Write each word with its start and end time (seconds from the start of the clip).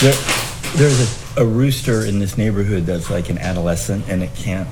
There, 0.00 0.14
there's 0.76 1.36
a, 1.36 1.42
a 1.42 1.44
rooster 1.44 2.06
in 2.06 2.20
this 2.20 2.38
neighborhood 2.38 2.86
that's 2.86 3.10
like 3.10 3.28
an 3.28 3.36
adolescent 3.36 4.08
and 4.08 4.22
it 4.22 4.34
can't 4.34 4.66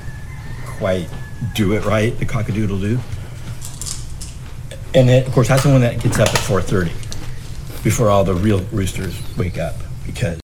quite 0.65 1.07
do 1.53 1.73
it 1.73 1.85
right, 1.85 2.17
the 2.17 2.25
cockadoodle-doo. 2.25 2.99
And 4.95 5.07
it, 5.07 5.27
of 5.27 5.33
course, 5.33 5.49
that's 5.49 5.61
the 5.61 5.69
one 5.69 5.81
that 5.81 6.01
gets 6.01 6.17
up 6.17 6.29
at 6.29 6.39
4.30 6.39 7.83
before 7.83 8.09
all 8.09 8.23
the 8.23 8.33
real 8.33 8.61
roosters 8.71 9.21
wake 9.37 9.59
up 9.59 9.75
because... 10.03 10.39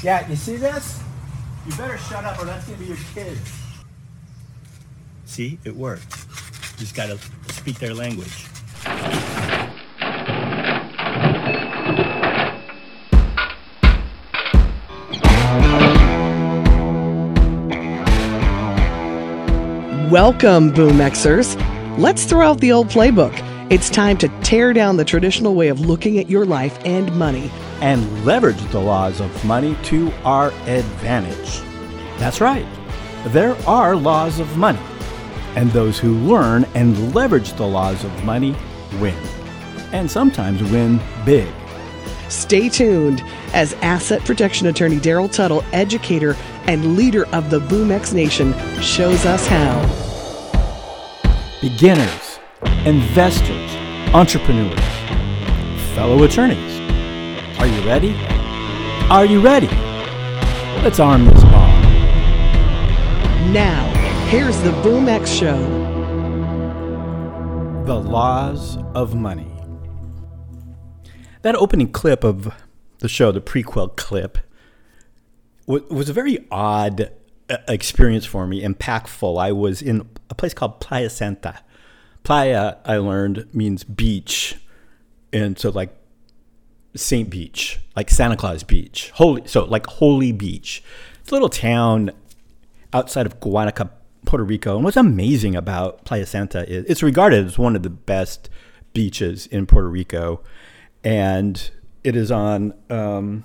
Yeah, 0.00 0.28
you 0.28 0.36
see 0.36 0.54
this? 0.54 1.02
You 1.66 1.76
better 1.76 1.98
shut 1.98 2.24
up 2.24 2.40
or 2.40 2.44
that's 2.44 2.66
gonna 2.66 2.78
be 2.78 2.84
your 2.84 2.96
kids. 3.14 3.40
See, 5.24 5.58
it 5.64 5.74
worked. 5.74 6.08
Just 6.78 6.94
gotta 6.94 7.18
speak 7.48 7.80
their 7.80 7.94
language. 7.94 8.46
Welcome, 20.12 20.74
Boomexers. 20.74 21.56
Let's 21.98 22.26
throw 22.26 22.46
out 22.46 22.60
the 22.60 22.70
old 22.70 22.88
playbook. 22.88 23.32
It's 23.72 23.88
time 23.88 24.18
to 24.18 24.28
tear 24.42 24.74
down 24.74 24.98
the 24.98 25.06
traditional 25.06 25.54
way 25.54 25.68
of 25.68 25.80
looking 25.80 26.18
at 26.18 26.28
your 26.28 26.44
life 26.44 26.78
and 26.84 27.10
money. 27.18 27.50
and 27.80 28.22
leverage 28.26 28.60
the 28.72 28.78
laws 28.78 29.22
of 29.22 29.42
money 29.42 29.74
to 29.84 30.12
our 30.24 30.48
advantage. 30.66 31.62
That's 32.18 32.42
right. 32.42 32.66
There 33.28 33.56
are 33.66 33.96
laws 33.96 34.38
of 34.38 34.54
money. 34.58 34.82
And 35.56 35.70
those 35.70 35.98
who 35.98 36.12
learn 36.12 36.66
and 36.74 37.14
leverage 37.14 37.54
the 37.54 37.66
laws 37.66 38.04
of 38.04 38.22
money 38.22 38.54
win. 39.00 39.16
And 39.92 40.10
sometimes 40.10 40.62
win 40.70 41.00
big. 41.24 41.48
Stay 42.28 42.68
tuned 42.68 43.24
as 43.52 43.72
asset 43.80 44.22
protection 44.26 44.66
attorney 44.66 44.96
Daryl 44.96 45.30
Tuttle, 45.32 45.64
educator 45.72 46.36
and 46.66 46.96
leader 46.96 47.26
of 47.28 47.50
the 47.50 47.60
Boomex 47.60 48.14
Nation, 48.14 48.54
shows 48.80 49.26
us 49.26 49.46
how. 49.46 50.11
Beginners, 51.62 52.40
investors, 52.84 53.70
entrepreneurs, 54.12 54.80
fellow 55.94 56.24
attorneys. 56.24 56.80
Are 57.60 57.68
you 57.68 57.80
ready? 57.86 58.16
Are 59.08 59.24
you 59.24 59.40
ready? 59.40 59.68
Let's 60.82 60.98
arm 60.98 61.24
this 61.24 61.40
bomb. 61.44 61.82
Now, 63.52 63.86
here's 64.26 64.60
the 64.62 64.72
Boomex 64.82 65.28
Show. 65.28 65.56
The 67.86 67.94
Laws 67.94 68.78
of 68.96 69.14
Money. 69.14 69.52
That 71.42 71.54
opening 71.54 71.92
clip 71.92 72.24
of 72.24 72.52
the 72.98 73.08
show, 73.08 73.30
the 73.30 73.40
prequel 73.40 73.94
clip, 73.94 74.38
wa- 75.68 75.78
was 75.88 76.08
a 76.08 76.12
very 76.12 76.44
odd 76.50 77.12
experience 77.68 78.24
for 78.24 78.46
me, 78.46 78.62
impactful. 78.62 79.40
I 79.40 79.52
was 79.52 79.82
in 79.82 80.08
a 80.30 80.34
place 80.34 80.54
called 80.54 80.80
Playa 80.80 81.10
Santa. 81.10 81.60
Playa, 82.22 82.76
I 82.84 82.96
learned, 82.98 83.48
means 83.52 83.84
beach. 83.84 84.56
And 85.32 85.58
so, 85.58 85.70
like, 85.70 85.96
St. 86.94 87.30
Beach, 87.30 87.80
like 87.96 88.10
Santa 88.10 88.36
Claus 88.36 88.62
Beach. 88.62 89.10
Holy, 89.14 89.46
so 89.46 89.64
like 89.64 89.86
Holy 89.86 90.32
Beach. 90.32 90.82
It's 91.20 91.30
a 91.30 91.34
little 91.34 91.48
town 91.48 92.10
outside 92.92 93.26
of 93.26 93.40
Guanica, 93.40 93.90
Puerto 94.26 94.44
Rico. 94.44 94.76
And 94.76 94.84
what's 94.84 94.96
amazing 94.96 95.56
about 95.56 96.04
Playa 96.04 96.26
Santa 96.26 96.68
is 96.68 96.84
it's 96.86 97.02
regarded 97.02 97.46
as 97.46 97.58
one 97.58 97.76
of 97.76 97.82
the 97.82 97.90
best 97.90 98.50
beaches 98.92 99.46
in 99.46 99.66
Puerto 99.66 99.88
Rico. 99.88 100.42
And 101.02 101.70
it 102.04 102.14
is 102.14 102.30
on 102.30 102.74
um, 102.90 103.44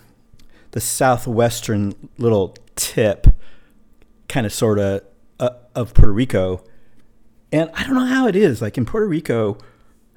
the 0.72 0.82
southwestern 0.82 1.94
little 2.18 2.56
tip, 2.76 3.28
kind 4.38 4.46
of 4.46 4.54
sort 4.54 4.78
of, 4.78 5.02
uh, 5.40 5.50
of 5.74 5.96
Puerto 5.96 6.14
Rico. 6.14 6.64
And 7.52 7.72
I 7.74 7.84
don't 7.84 7.96
know 7.96 8.06
how 8.06 8.28
it 8.28 8.36
is. 8.36 8.62
Like 8.62 8.78
in 8.78 8.86
Puerto 8.86 9.08
Rico, 9.08 9.58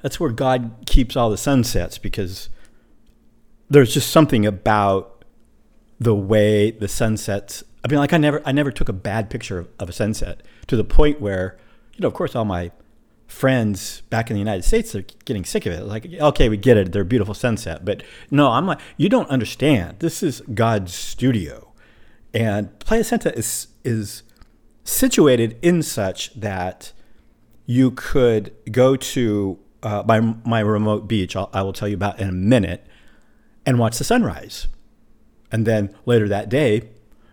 that's 0.03 0.21
where 0.21 0.29
God 0.29 0.85
keeps 0.85 1.17
all 1.17 1.31
the 1.31 1.39
sunsets 1.39 1.97
because 1.97 2.51
there's 3.71 3.95
just 3.95 4.11
something 4.11 4.45
about 4.45 5.25
the 5.99 6.15
way 6.15 6.71
the 6.71 6.87
sunsets. 6.87 7.65
I 7.83 7.89
mean, 7.89 7.99
like 7.99 8.13
I 8.13 8.19
never, 8.19 8.43
I 8.45 8.53
never 8.53 8.71
took 8.71 8.91
a 8.91 8.93
bad 8.93 9.31
picture 9.31 9.61
of, 9.61 9.69
of 9.79 9.89
a 9.89 9.93
sunset 9.93 10.43
to 10.67 10.77
the 10.77 10.85
point 10.85 11.19
where, 11.19 11.57
you 11.95 12.03
know, 12.03 12.09
of 12.09 12.13
course, 12.13 12.37
all 12.37 12.45
my 12.45 12.73
friends 13.27 14.03
back 14.11 14.29
in 14.29 14.35
the 14.35 14.41
United 14.41 14.65
States 14.67 14.95
are 14.95 15.07
getting 15.25 15.47
sick 15.47 15.65
of 15.65 15.73
it. 15.73 15.85
Like, 15.85 16.13
okay, 16.13 16.51
we 16.51 16.59
get 16.59 16.77
it; 16.77 16.93
they're 16.93 17.03
a 17.03 17.07
beautiful 17.07 17.33
sunset, 17.33 17.87
but 17.87 18.03
no, 18.31 18.51
I'm 18.51 18.67
like, 18.67 18.81
you 18.99 19.09
don't 19.09 19.31
understand. 19.31 20.01
This 20.01 20.23
is 20.23 20.43
God's 20.53 20.93
studio, 20.93 21.70
and 22.33 22.79
Playa 22.81 23.05
Santa 23.05 23.37
is 23.37 23.69
is 23.85 24.23
situated 24.85 25.59
in 25.63 25.83
such 25.83 26.33
that 26.35 26.93
you 27.67 27.91
could 27.91 28.53
go 28.71 28.97
to 28.97 29.59
uh, 29.83 30.03
my 30.07 30.21
my 30.45 30.61
remote 30.61 31.09
beach. 31.09 31.37
I'll, 31.37 31.51
I 31.53 31.63
will 31.63 31.73
tell 31.73 31.89
you 31.89 31.95
about 31.95 32.21
in 32.21 32.29
a 32.29 32.33
minute, 32.33 32.87
and 33.67 33.79
watch 33.79 33.99
the 33.99 34.05
sunrise, 34.05 34.69
and 35.51 35.67
then 35.67 35.95
later 36.07 36.29
that 36.29 36.49
day, 36.49 36.89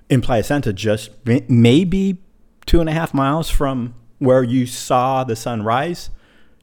in 0.10 0.22
Playa 0.22 0.44
Santa, 0.44 0.74
just 0.74 1.12
maybe 1.26 2.18
two 2.66 2.80
and 2.80 2.90
a 2.90 2.94
half 2.94 3.14
miles 3.14 3.50
from 3.50 3.94
where 4.20 4.44
you 4.44 4.66
saw 4.66 5.24
the 5.24 5.36
sunrise, 5.36 6.10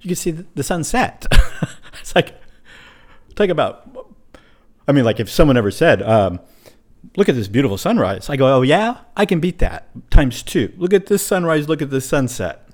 you 0.01 0.09
can 0.09 0.17
see 0.17 0.33
the, 0.33 0.63
sunset. 0.63 1.27
it's 2.01 2.15
like 2.15 2.35
talk 3.35 3.49
about. 3.49 3.91
I 4.87 4.93
mean, 4.93 5.05
like 5.05 5.21
if 5.21 5.31
someone 5.31 5.57
ever 5.57 5.71
said. 5.71 6.03
Um, 6.03 6.41
look 7.17 7.29
at 7.29 7.35
this 7.35 7.49
beautiful 7.49 7.79
sunrise. 7.79 8.29
I 8.31 8.37
go, 8.37 8.59
oh 8.59 8.63
yeah, 8.63 8.99
I 9.17 9.27
can 9.27 9.41
beat 9.41 9.59
that 9.59 9.89
times 10.11 10.43
two. 10.43 10.73
Look 10.77 10.93
at 10.93 11.07
this 11.07 11.25
sunrise. 11.25 11.69
Look 11.69 11.83
at 11.83 11.91
this 11.91 12.07
sunset. 12.09 12.69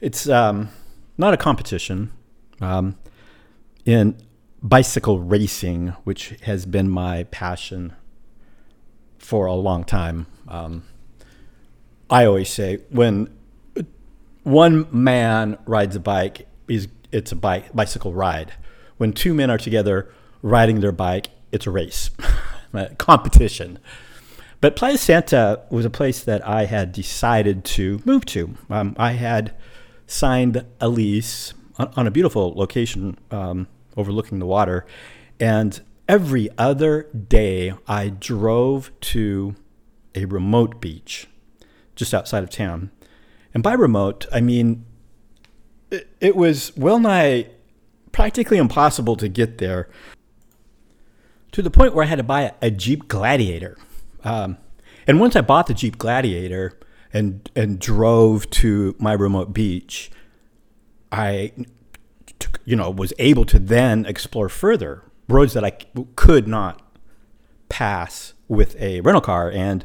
It's 0.00 0.28
um, 0.28 0.70
not 1.16 1.34
a 1.34 1.36
competition. 1.36 2.12
Um, 2.60 2.98
in 3.84 4.16
bicycle 4.62 5.20
racing, 5.20 5.88
which 6.04 6.30
has 6.42 6.66
been 6.66 6.88
my 6.88 7.24
passion 7.24 7.94
for 9.18 9.46
a 9.46 9.54
long 9.54 9.84
time, 9.84 10.26
um, 10.48 10.84
I 12.10 12.24
always 12.24 12.48
say 12.48 12.78
when 12.90 13.28
one 14.42 14.86
man 14.90 15.58
rides 15.66 15.94
a 15.94 16.00
bike, 16.00 16.46
is 16.68 16.88
it's 17.12 17.32
a 17.32 17.36
bike 17.36 17.74
bicycle 17.74 18.12
ride. 18.12 18.52
When 18.96 19.12
two 19.12 19.34
men 19.34 19.50
are 19.50 19.58
together 19.58 20.12
riding 20.42 20.80
their 20.80 20.92
bike, 20.92 21.28
it's 21.52 21.66
a 21.66 21.70
race, 21.70 22.10
competition. 22.98 23.78
But 24.60 24.74
Playa 24.74 24.98
Santa 24.98 25.60
was 25.70 25.84
a 25.84 25.90
place 25.90 26.22
that 26.24 26.46
I 26.46 26.64
had 26.64 26.92
decided 26.92 27.64
to 27.64 28.00
move 28.04 28.24
to. 28.26 28.54
Um, 28.68 28.96
I 28.98 29.12
had 29.12 29.54
signed 30.06 30.64
a 30.80 30.88
lease 30.88 31.54
on, 31.78 31.92
on 31.96 32.06
a 32.06 32.10
beautiful 32.10 32.52
location 32.54 33.18
um, 33.30 33.68
overlooking 33.96 34.40
the 34.40 34.46
water, 34.46 34.84
and 35.38 35.80
every 36.08 36.48
other 36.58 37.04
day 37.12 37.74
I 37.86 38.08
drove 38.08 38.90
to 39.00 39.54
a 40.14 40.24
remote 40.24 40.80
beach 40.80 41.28
just 41.94 42.14
outside 42.14 42.42
of 42.42 42.50
town. 42.50 42.90
And 43.54 43.62
by 43.62 43.74
remote, 43.74 44.26
I 44.32 44.40
mean 44.40 44.84
it, 45.90 46.08
it 46.20 46.36
was 46.36 46.76
well 46.76 46.98
nigh 46.98 47.46
practically 48.12 48.58
impossible 48.58 49.16
to 49.16 49.28
get 49.28 49.58
there 49.58 49.88
to 51.52 51.62
the 51.62 51.70
point 51.70 51.94
where 51.94 52.04
I 52.04 52.08
had 52.08 52.16
to 52.16 52.22
buy 52.22 52.52
a, 52.60 52.70
Jeep 52.70 53.08
Gladiator. 53.08 53.76
Um, 54.24 54.58
and 55.06 55.20
once 55.20 55.36
I 55.36 55.40
bought 55.40 55.66
the 55.66 55.74
Jeep 55.74 55.98
Gladiator 55.98 56.78
and 57.12 57.50
and 57.56 57.78
drove 57.78 58.50
to 58.50 58.94
my 58.98 59.12
remote 59.12 59.52
beach, 59.52 60.10
I 61.10 61.52
took, 62.38 62.60
you 62.64 62.76
know 62.76 62.90
was 62.90 63.12
able 63.18 63.44
to 63.46 63.58
then 63.58 64.04
explore 64.04 64.48
further 64.48 65.04
roads 65.28 65.54
that 65.54 65.64
I 65.64 65.70
could 66.16 66.48
not 66.48 66.82
pass 67.68 68.34
with 68.48 68.76
a 68.80 69.00
rental 69.02 69.20
car, 69.20 69.50
and 69.50 69.84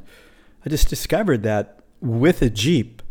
I 0.65 0.69
just 0.69 0.87
discovered 0.89 1.43
that 1.43 1.79
with 2.01 2.41
a 2.41 2.49
Jeep, 2.49 3.01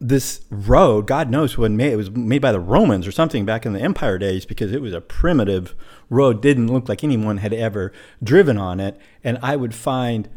this 0.00 0.42
road, 0.50 1.06
God 1.06 1.30
knows 1.30 1.56
when 1.56 1.76
made, 1.76 1.92
it 1.92 1.96
was 1.96 2.10
made 2.10 2.42
by 2.42 2.52
the 2.52 2.60
Romans 2.60 3.06
or 3.06 3.12
something 3.12 3.44
back 3.44 3.64
in 3.64 3.72
the 3.72 3.80
Empire 3.80 4.18
days 4.18 4.44
because 4.44 4.72
it 4.72 4.82
was 4.82 4.92
a 4.92 5.00
primitive 5.00 5.74
road, 6.10 6.42
didn't 6.42 6.68
look 6.68 6.88
like 6.88 7.02
anyone 7.02 7.38
had 7.38 7.52
ever 7.52 7.92
driven 8.22 8.58
on 8.58 8.80
it, 8.80 8.98
and 9.22 9.38
I 9.42 9.56
would 9.56 9.74
find 9.74 10.28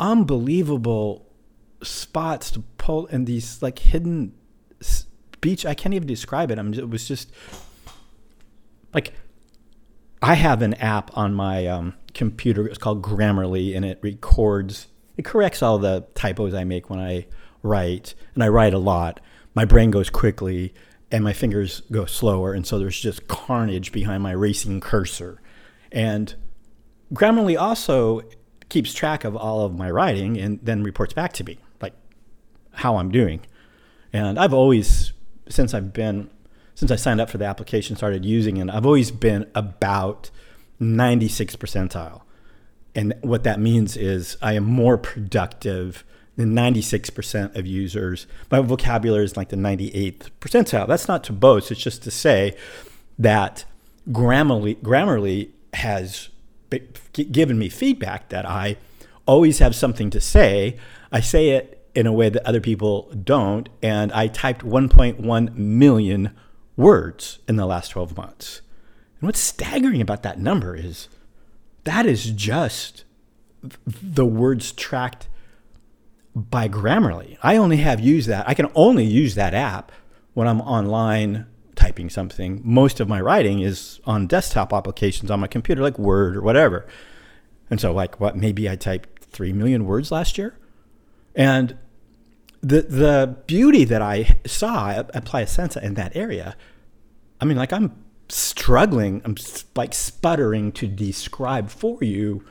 unbelievable 0.00 1.26
spots 1.82 2.50
to 2.50 2.60
pull 2.78 3.06
in 3.06 3.24
these 3.24 3.62
like 3.62 3.78
hidden 3.78 4.34
beach. 5.40 5.64
I 5.64 5.74
can't 5.74 5.94
even 5.94 6.08
describe 6.08 6.50
it. 6.50 6.58
I'm. 6.58 6.74
It 6.74 6.90
was 6.90 7.06
just 7.06 7.30
like 8.92 9.12
I 10.22 10.34
have 10.34 10.62
an 10.62 10.74
app 10.74 11.16
on 11.16 11.34
my 11.34 11.66
um, 11.66 11.94
computer. 12.14 12.66
It's 12.66 12.78
called 12.78 13.02
Grammarly, 13.02 13.76
and 13.76 13.84
it 13.84 13.98
records. 14.02 14.88
It 15.16 15.24
corrects 15.24 15.62
all 15.62 15.78
the 15.78 16.06
typos 16.14 16.52
I 16.52 16.64
make 16.64 16.90
when 16.90 16.98
I 16.98 17.26
write, 17.62 18.14
and 18.34 18.42
I 18.42 18.48
write 18.48 18.74
a 18.74 18.78
lot. 18.78 19.20
My 19.54 19.64
brain 19.64 19.90
goes 19.90 20.10
quickly, 20.10 20.74
and 21.10 21.22
my 21.22 21.32
fingers 21.32 21.82
go 21.90 22.06
slower, 22.06 22.52
and 22.52 22.66
so 22.66 22.78
there's 22.78 23.00
just 23.00 23.28
carnage 23.28 23.92
behind 23.92 24.22
my 24.22 24.32
racing 24.32 24.80
cursor. 24.80 25.40
And 25.92 26.34
Grammarly 27.12 27.58
also 27.58 28.22
keeps 28.68 28.92
track 28.92 29.24
of 29.24 29.36
all 29.36 29.64
of 29.64 29.74
my 29.74 29.90
writing 29.90 30.36
and 30.38 30.58
then 30.62 30.82
reports 30.82 31.14
back 31.14 31.32
to 31.34 31.44
me, 31.44 31.58
like 31.80 31.94
how 32.72 32.96
I'm 32.96 33.10
doing. 33.10 33.40
And 34.12 34.38
I've 34.38 34.52
always, 34.54 35.12
since 35.48 35.72
I've 35.74 35.92
been, 35.92 36.30
since 36.74 36.90
I 36.90 36.96
signed 36.96 37.20
up 37.20 37.30
for 37.30 37.38
the 37.38 37.44
application, 37.44 37.96
started 37.96 38.24
using 38.24 38.56
it, 38.56 38.68
I've 38.68 38.86
always 38.86 39.10
been 39.10 39.48
about 39.54 40.30
96 40.80 41.56
percentile. 41.56 42.22
And 42.94 43.14
what 43.20 43.44
that 43.44 43.60
means 43.60 43.96
is 43.96 44.36
I 44.42 44.54
am 44.54 44.64
more 44.64 44.98
productive 44.98 46.04
than 46.36 46.54
96% 46.54 47.56
of 47.56 47.66
users. 47.66 48.26
My 48.50 48.60
vocabulary 48.60 49.24
is 49.24 49.36
like 49.36 49.48
the 49.48 49.56
98th 49.56 50.30
percentile. 50.40 50.86
That's 50.86 51.08
not 51.08 51.24
to 51.24 51.32
boast, 51.32 51.70
it's 51.70 51.82
just 51.82 52.02
to 52.04 52.10
say 52.10 52.56
that 53.18 53.64
Grammarly, 54.10 54.76
Grammarly 54.76 55.50
has 55.74 56.28
given 57.12 57.58
me 57.58 57.68
feedback 57.68 58.28
that 58.28 58.46
I 58.46 58.76
always 59.26 59.58
have 59.58 59.74
something 59.74 60.10
to 60.10 60.20
say. 60.20 60.76
I 61.10 61.20
say 61.20 61.50
it 61.50 61.88
in 61.94 62.06
a 62.06 62.12
way 62.12 62.28
that 62.28 62.46
other 62.46 62.60
people 62.60 63.10
don't, 63.24 63.68
and 63.82 64.12
I 64.12 64.28
typed 64.28 64.64
1.1 64.64 65.54
million 65.56 66.36
words 66.76 67.38
in 67.48 67.56
the 67.56 67.66
last 67.66 67.88
12 67.88 68.16
months. 68.16 68.60
And 69.20 69.28
what's 69.28 69.40
staggering 69.40 70.02
about 70.02 70.22
that 70.22 70.38
number 70.38 70.76
is 70.76 71.08
that 71.84 72.04
is 72.04 72.30
just 72.30 73.04
the 73.86 74.26
words 74.26 74.72
tracked 74.72 75.28
by 76.36 76.68
Grammarly. 76.68 77.38
I 77.42 77.56
only 77.56 77.78
have 77.78 77.98
used 77.98 78.28
that. 78.28 78.46
I 78.46 78.52
can 78.52 78.70
only 78.74 79.04
use 79.04 79.34
that 79.36 79.54
app 79.54 79.90
when 80.34 80.46
I'm 80.46 80.60
online 80.60 81.46
typing 81.74 82.10
something. 82.10 82.60
Most 82.62 83.00
of 83.00 83.08
my 83.08 83.20
writing 83.22 83.60
is 83.60 84.00
on 84.04 84.26
desktop 84.26 84.74
applications 84.74 85.30
on 85.30 85.40
my 85.40 85.46
computer, 85.46 85.80
like 85.80 85.98
Word 85.98 86.36
or 86.36 86.42
whatever. 86.42 86.86
And 87.70 87.80
so, 87.80 87.92
like, 87.92 88.20
what? 88.20 88.36
Maybe 88.36 88.68
I 88.68 88.76
typed 88.76 89.24
three 89.24 89.52
million 89.54 89.86
words 89.86 90.12
last 90.12 90.36
year, 90.36 90.58
and 91.34 91.78
the 92.60 92.82
the 92.82 93.36
beauty 93.46 93.84
that 93.84 94.02
I 94.02 94.38
saw 94.44 94.90
at, 94.90 95.24
Playa 95.24 95.46
Santa 95.46 95.84
in 95.84 95.94
that 95.94 96.14
area. 96.14 96.54
I 97.40 97.46
mean, 97.46 97.56
like, 97.56 97.72
I'm 97.72 98.04
struggling. 98.28 99.22
I'm 99.24 99.36
like 99.74 99.94
sputtering 99.94 100.70
to 100.72 100.86
describe 100.86 101.70
for 101.70 102.04
you 102.04 102.44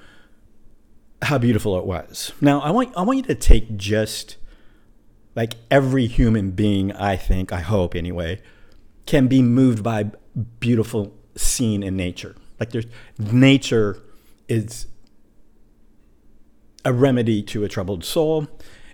how 1.25 1.37
beautiful 1.37 1.77
it 1.77 1.85
was. 1.85 2.31
Now, 2.39 2.61
I 2.61 2.71
want 2.71 2.95
I 2.95 3.01
want 3.01 3.17
you 3.17 3.23
to 3.23 3.35
take 3.35 3.75
just 3.77 4.37
like 5.35 5.55
every 5.69 6.07
human 6.07 6.51
being, 6.51 6.91
I 6.93 7.17
think, 7.17 7.51
I 7.51 7.59
hope 7.59 7.95
anyway, 7.95 8.41
can 9.05 9.27
be 9.27 9.41
moved 9.41 9.83
by 9.83 10.11
beautiful 10.59 11.13
scene 11.35 11.83
in 11.83 11.97
nature. 11.97 12.35
Like 12.59 12.71
there's 12.71 12.85
nature 13.19 14.01
is 14.47 14.87
a 16.85 16.93
remedy 16.93 17.41
to 17.43 17.63
a 17.63 17.67
troubled 17.67 18.05
soul. 18.05 18.47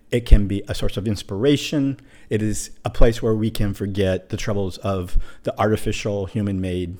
It 0.09 0.25
can 0.25 0.47
be 0.47 0.63
a 0.67 0.73
source 0.73 0.97
of 0.97 1.07
inspiration. 1.07 1.99
It 2.29 2.41
is 2.41 2.71
a 2.83 2.89
place 2.89 3.21
where 3.21 3.35
we 3.35 3.51
can 3.51 3.73
forget 3.73 4.29
the 4.29 4.37
troubles 4.37 4.77
of 4.79 5.17
the 5.43 5.57
artificial 5.59 6.25
human 6.25 6.59
made 6.59 6.97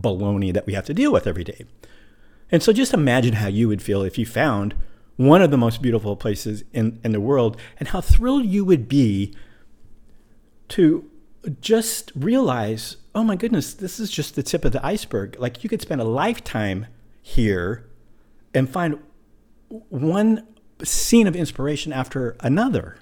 baloney 0.00 0.52
that 0.52 0.66
we 0.66 0.74
have 0.74 0.86
to 0.86 0.94
deal 0.94 1.12
with 1.12 1.26
every 1.26 1.44
day. 1.44 1.64
And 2.50 2.62
so 2.62 2.72
just 2.72 2.94
imagine 2.94 3.34
how 3.34 3.48
you 3.48 3.68
would 3.68 3.82
feel 3.82 4.02
if 4.02 4.18
you 4.18 4.26
found 4.26 4.74
one 5.16 5.42
of 5.42 5.50
the 5.50 5.58
most 5.58 5.82
beautiful 5.82 6.16
places 6.16 6.64
in, 6.72 7.00
in 7.04 7.12
the 7.12 7.20
world 7.20 7.56
and 7.78 7.88
how 7.88 8.00
thrilled 8.00 8.46
you 8.46 8.64
would 8.64 8.88
be 8.88 9.34
to 10.68 11.10
just 11.60 12.12
realize, 12.14 12.96
oh 13.14 13.24
my 13.24 13.36
goodness, 13.36 13.74
this 13.74 13.98
is 13.98 14.10
just 14.10 14.34
the 14.34 14.42
tip 14.42 14.64
of 14.64 14.72
the 14.72 14.84
iceberg. 14.84 15.36
Like 15.38 15.62
you 15.62 15.70
could 15.70 15.82
spend 15.82 16.00
a 16.00 16.04
lifetime 16.04 16.86
here 17.20 17.88
and 18.54 18.68
find 18.68 18.98
one 19.68 20.46
scene 20.82 21.26
of 21.26 21.36
inspiration 21.36 21.92
after 21.92 22.36
another. 22.40 22.98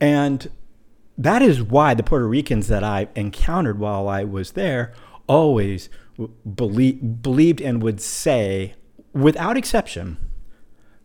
And 0.00 0.50
that 1.16 1.42
is 1.42 1.62
why 1.62 1.94
the 1.94 2.02
Puerto 2.02 2.26
Ricans 2.26 2.68
that 2.68 2.82
I 2.82 3.08
encountered 3.14 3.78
while 3.78 4.08
I 4.08 4.24
was 4.24 4.52
there 4.52 4.92
always 5.26 5.88
believe, 6.54 7.22
believed 7.22 7.60
and 7.60 7.82
would 7.82 8.00
say, 8.00 8.74
without 9.12 9.56
exception, 9.56 10.16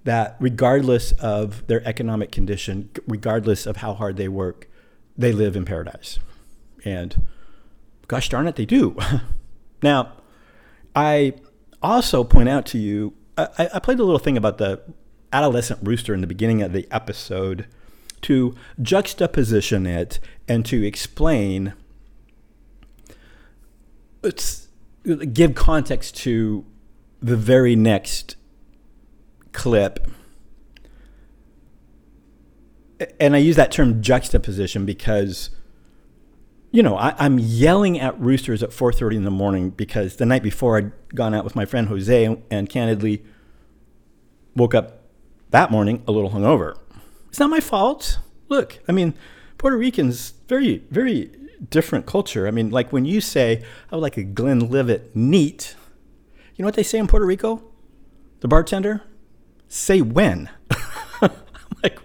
that 0.04 0.38
regardless 0.40 1.12
of 1.14 1.66
their 1.68 1.86
economic 1.88 2.32
condition, 2.32 2.90
regardless 3.08 3.66
of 3.66 3.78
how 3.78 3.94
hard 3.94 4.18
they 4.18 4.28
work, 4.28 4.70
they 5.18 5.32
live 5.32 5.56
in 5.56 5.66
paradise. 5.66 6.20
And 6.86 7.28
gosh 8.08 8.30
darn 8.30 8.48
it, 8.48 8.56
they 8.56 8.66
do. 8.66 8.96
now, 9.84 10.14
I 10.96 11.34
also 11.82 12.24
point 12.24 12.50
out 12.50 12.66
to 12.68 12.78
you, 12.78 13.14
I, 13.38 13.70
I 13.74 13.80
played 13.80 14.00
a 14.00 14.04
little 14.04 14.20
thing 14.20 14.38
about 14.38 14.58
the 14.58 14.82
adolescent 15.34 15.80
rooster 15.84 16.14
in 16.14 16.22
the 16.22 16.28
beginning 16.28 16.62
of 16.62 16.74
the 16.74 16.88
episode 16.92 17.68
to 18.22 18.56
juxtaposition 18.82 19.86
it 19.86 20.20
and 20.48 20.66
to 20.66 20.84
explain 20.86 21.74
it's 24.24 24.67
give 25.16 25.56
context 25.56 26.16
to 26.18 26.66
the 27.22 27.38
very 27.38 27.76
next 27.76 28.36
clip 29.52 30.08
and 33.20 33.36
I 33.36 33.40
use 33.40 33.56
that 33.56 33.72
term 33.72 34.02
juxtaposition 34.02 34.86
because, 34.86 35.50
you 36.72 36.82
know, 36.82 36.96
I, 36.96 37.26
am 37.26 37.40
yelling 37.40 38.00
at 38.00 38.20
roosters 38.20 38.64
at 38.64 38.72
4:30 38.72 39.18
in 39.18 39.24
the 39.24 39.32
morning 39.32 39.70
because 39.70 40.16
the 40.16 40.26
night 40.26 40.44
before 40.44 40.78
I'd 40.78 40.92
gone 41.14 41.34
out 41.34 41.44
with 41.44 41.56
my 41.56 41.66
friend 41.66 41.88
Jose 41.88 42.26
and, 42.26 42.42
and 42.50 42.70
candidly 42.70 43.24
woke 44.56 44.74
up 44.74 45.04
that 45.52 45.72
morning 45.72 46.04
a 46.08 46.12
little 46.12 46.32
hungover. 46.32 46.78
It's 47.30 47.40
not 47.40 47.50
my 47.50 47.60
fault. 47.60 48.20
Look, 48.50 48.80
I 48.88 48.92
mean, 48.92 49.14
Puerto 49.58 49.78
Ricans 49.78 50.34
very 50.48 50.84
very 50.90 51.30
different 51.70 52.06
culture. 52.06 52.48
I 52.48 52.52
mean, 52.52 52.70
like 52.70 52.92
when 52.94 53.06
you 53.06 53.22
say, 53.22 53.64
"I 53.92 53.96
would 53.96 54.02
like 54.02 54.18
a 54.18 54.24
Glenlivet 54.24 55.16
neat," 55.16 55.76
you 56.56 56.64
know 56.64 56.68
what 56.68 56.76
they 56.76 56.84
say 56.84 57.00
in 57.00 57.08
Puerto 57.08 57.26
Rico? 57.26 57.64
The 58.40 58.48
bartender 58.48 59.04
say 59.68 60.02
when. 60.02 60.50
I'm 61.22 61.32
like 61.84 62.00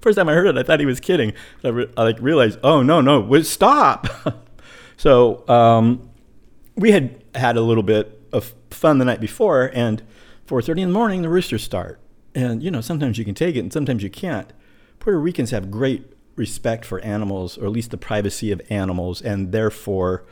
First 0.00 0.16
time 0.16 0.28
I 0.28 0.34
heard 0.34 0.46
it, 0.46 0.56
I 0.56 0.62
thought 0.62 0.80
he 0.80 0.86
was 0.86 1.00
kidding. 1.00 1.32
I, 1.64 1.68
re- 1.68 1.90
I 1.96 2.04
like 2.04 2.20
realized, 2.20 2.58
oh 2.62 2.82
no, 2.82 3.00
no, 3.00 3.20
wait, 3.20 3.46
stop. 3.46 4.06
so 4.96 5.46
um, 5.48 6.08
we 6.76 6.92
had 6.92 7.22
had 7.34 7.56
a 7.56 7.60
little 7.60 7.82
bit 7.82 8.22
of 8.32 8.54
fun 8.70 8.98
the 8.98 9.04
night 9.04 9.20
before, 9.20 9.70
and 9.74 10.02
4:30 10.46 10.82
in 10.82 10.88
the 10.88 10.94
morning, 10.94 11.22
the 11.22 11.28
roosters 11.28 11.64
start. 11.64 12.00
And 12.34 12.62
you 12.62 12.70
know, 12.70 12.80
sometimes 12.80 13.18
you 13.18 13.24
can 13.24 13.34
take 13.34 13.56
it, 13.56 13.60
and 13.60 13.72
sometimes 13.72 14.02
you 14.02 14.10
can't. 14.10 14.52
Puerto 15.00 15.18
Ricans 15.18 15.50
have 15.50 15.70
great 15.70 16.12
respect 16.38 16.84
for 16.84 17.00
animals, 17.00 17.58
or 17.58 17.66
at 17.66 17.72
least 17.72 17.90
the 17.90 17.98
privacy 17.98 18.50
of 18.52 18.62
animals, 18.70 19.20
and 19.20 19.52
therefore, 19.52 20.24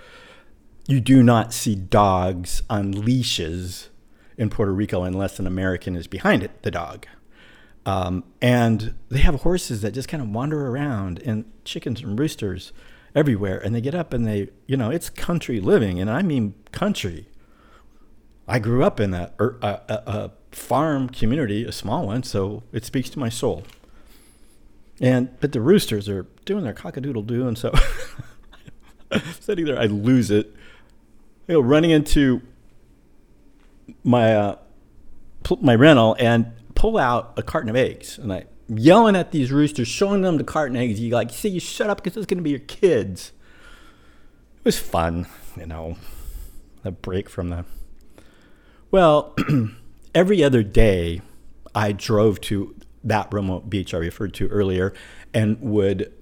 you 0.89 1.01
do 1.01 1.23
not 1.23 1.53
see 1.53 1.75
dogs 1.75 2.63
on 2.71 2.93
leashes 2.93 3.91
in 4.39 4.51
Puerto 4.51 4.73
Rico 4.73 5.03
unless 5.03 5.39
an 5.39 5.47
American 5.47 5.97
is 5.97 6.07
behind 6.07 6.43
it, 6.43 6.63
the 6.63 6.71
dog. 6.71 7.07
Um, 7.85 8.25
and 8.43 8.95
they 9.09 9.21
have 9.21 9.43
horses 9.43 9.83
that 9.83 9.93
just 9.93 10.09
kind 10.09 10.23
of 10.23 10.29
wander 10.29 10.67
around 10.69 11.23
and 11.25 11.45
chickens 11.65 12.03
and 12.03 12.19
roosters 12.19 12.73
everywhere. 13.15 13.59
And 13.59 13.75
they 13.75 13.81
get 13.81 13.95
up 13.95 14.13
and 14.13 14.27
they, 14.27 14.51
you 14.67 14.77
know, 14.77 14.91
it's 14.91 15.09
country 15.09 15.61
living. 15.61 16.01
And 16.01 16.11
I 16.11 16.23
mean 16.23 16.55
country. 16.73 17.29
I 18.49 18.59
grew 18.59 18.85
up 18.85 19.01
in 19.01 19.15
a, 19.15 19.33
er, 19.41 19.59
a, 19.63 19.81
a, 19.89 20.03
a 20.07 20.31
farm 20.51 21.09
community, 21.09 21.65
a 21.65 21.73
small 21.73 22.07
one, 22.07 22.23
so 22.23 22.63
it 22.73 22.85
speaks 22.85 23.11
to 23.11 23.19
my 23.19 23.29
soul. 23.29 23.65
And 25.01 25.39
but 25.41 25.53
the 25.53 25.61
roosters 25.61 26.09
are 26.09 26.27
doing 26.45 26.65
their 26.65 26.75
cockadoodle 26.75 27.27
doo, 27.27 27.47
and 27.47 27.59
so 27.59 27.73
sitting 29.41 29.67
there, 29.67 29.79
I 29.79 29.87
lose 29.87 30.31
it. 30.31 30.55
You 31.49 31.55
know, 31.55 31.61
running 31.61 31.91
into 31.91 32.43
my 34.03 34.35
uh, 34.35 34.57
my 35.61 35.75
rental, 35.75 36.17
and 36.19 36.53
pull 36.75 36.99
out 36.99 37.35
a 37.37 37.43
carton 37.43 37.71
of 37.71 37.77
eggs 37.77 38.19
and 38.19 38.33
I 38.33 38.45
yelling 38.69 39.17
at 39.17 39.33
these 39.33 39.53
roosters, 39.53 39.89
showing 39.89 40.23
them 40.23 40.39
the 40.39 40.45
carton 40.45 40.77
eggs. 40.77 41.01
You 41.01 41.11
like, 41.11 41.31
see, 41.31 41.49
you 41.49 41.61
shut 41.61 41.91
up 41.91 42.03
because 42.03 42.17
it's 42.17 42.27
going 42.27 42.39
to 42.39 42.45
be 42.45 42.51
your 42.51 42.59
kids. 42.61 43.33
It 44.59 44.65
was 44.65 44.79
fun, 44.79 45.27
you 45.57 45.67
know, 45.67 45.97
a 46.85 46.91
break 46.91 47.29
from 47.29 47.51
the. 47.51 47.65
Well, 48.91 49.35
every 50.15 50.43
other 50.43 50.63
day, 50.63 51.21
I 51.75 51.93
drove 51.93 52.41
to 52.43 52.75
that 53.07 53.33
remote 53.33 53.71
beach 53.71 53.95
I 53.95 53.99
referred 53.99 54.35
to 54.35 54.49
earlier 54.49 54.93
and 55.33 55.61
would 55.61 56.13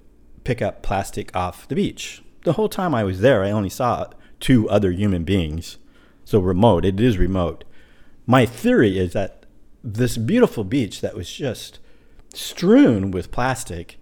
pick 0.44 0.62
up 0.62 0.82
plastic 0.82 1.34
off 1.34 1.66
the 1.66 1.74
beach. 1.74 2.22
The 2.44 2.52
whole 2.52 2.68
time 2.68 2.94
I 2.94 3.04
was 3.04 3.20
there, 3.20 3.42
I 3.42 3.50
only 3.50 3.70
saw 3.70 4.06
two 4.38 4.68
other 4.68 4.90
human 4.90 5.24
beings. 5.24 5.78
So 6.24 6.38
remote, 6.38 6.84
it 6.84 7.00
is 7.00 7.18
remote. 7.18 7.64
My 8.26 8.46
theory 8.46 8.98
is 8.98 9.12
that 9.14 9.46
this 9.82 10.16
beautiful 10.16 10.64
beach 10.64 11.00
that 11.00 11.14
was 11.14 11.30
just 11.30 11.78
strewn 12.32 13.10
with 13.10 13.30
plastic. 13.30 13.98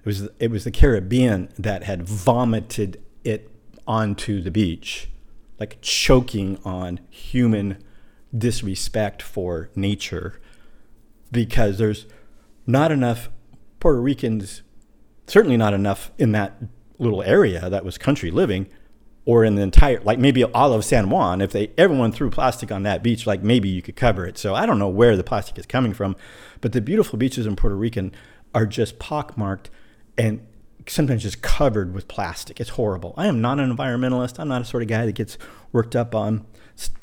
It 0.00 0.06
was 0.06 0.28
it 0.38 0.50
was 0.50 0.64
the 0.64 0.70
Caribbean 0.70 1.48
that 1.58 1.84
had 1.84 2.02
vomited 2.02 3.00
it 3.24 3.50
onto 3.86 4.40
the 4.40 4.50
beach 4.50 5.08
like 5.58 5.78
choking 5.80 6.58
on 6.64 7.00
human 7.10 7.82
disrespect 8.36 9.22
for 9.22 9.70
nature 9.74 10.40
because 11.34 11.76
there's 11.76 12.06
not 12.66 12.90
enough 12.90 13.28
Puerto 13.80 14.00
Ricans, 14.00 14.62
certainly 15.26 15.58
not 15.58 15.74
enough 15.74 16.10
in 16.16 16.32
that 16.32 16.56
little 16.98 17.22
area 17.22 17.68
that 17.68 17.84
was 17.84 17.98
country 17.98 18.30
living 18.30 18.66
or 19.26 19.44
in 19.44 19.56
the 19.56 19.62
entire 19.62 20.00
like 20.00 20.18
maybe 20.18 20.44
all 20.44 20.72
of 20.72 20.84
San 20.84 21.10
Juan 21.10 21.40
if 21.40 21.50
they 21.52 21.70
everyone 21.76 22.12
threw 22.12 22.30
plastic 22.30 22.70
on 22.70 22.82
that 22.84 23.02
beach 23.02 23.26
like 23.26 23.42
maybe 23.42 23.68
you 23.68 23.82
could 23.82 23.96
cover 23.96 24.26
it. 24.26 24.38
So 24.38 24.54
I 24.54 24.64
don't 24.64 24.78
know 24.78 24.88
where 24.88 25.16
the 25.16 25.24
plastic 25.24 25.58
is 25.58 25.66
coming 25.66 25.92
from 25.92 26.16
but 26.60 26.72
the 26.72 26.80
beautiful 26.80 27.18
beaches 27.18 27.46
in 27.46 27.56
Puerto 27.56 27.76
Rican 27.76 28.12
are 28.54 28.66
just 28.66 28.98
pockmarked 28.98 29.70
and 30.16 30.46
sometimes 30.86 31.22
just 31.22 31.42
covered 31.42 31.94
with 31.94 32.06
plastic. 32.08 32.60
It's 32.60 32.70
horrible. 32.70 33.14
I 33.16 33.26
am 33.26 33.40
not 33.40 33.58
an 33.58 33.74
environmentalist. 33.74 34.38
I'm 34.38 34.48
not 34.48 34.62
a 34.62 34.64
sort 34.64 34.82
of 34.82 34.88
guy 34.88 35.06
that 35.06 35.14
gets 35.14 35.36
worked 35.72 35.96
up 35.96 36.14
on 36.14 36.46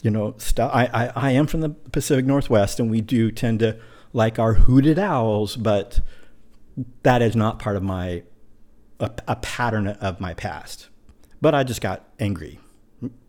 you 0.02 0.12
know 0.12 0.36
stuff 0.38 0.70
I, 0.74 0.86
I, 0.88 1.12
I 1.16 1.32
am 1.32 1.48
from 1.48 1.62
the 1.62 1.70
Pacific 1.70 2.26
Northwest 2.26 2.80
and 2.80 2.92
we 2.92 3.02
do 3.02 3.32
tend 3.32 3.60
to 3.60 3.80
like 4.13 4.39
our 4.39 4.53
hooted 4.53 5.00
owls 5.00 5.56
but 5.56 6.00
that 7.03 7.22
is 7.22 7.36
not 7.36 7.60
part 7.60 7.75
of 7.75 7.84
my 7.84 8.24
a, 9.00 9.12
a 9.27 9.36
pattern 9.38 9.88
of 9.88 10.20
my 10.20 10.34
past 10.34 10.89
but 11.41 11.56
I 11.56 11.63
just 11.63 11.82
got 11.82 12.08
angry. 12.20 12.60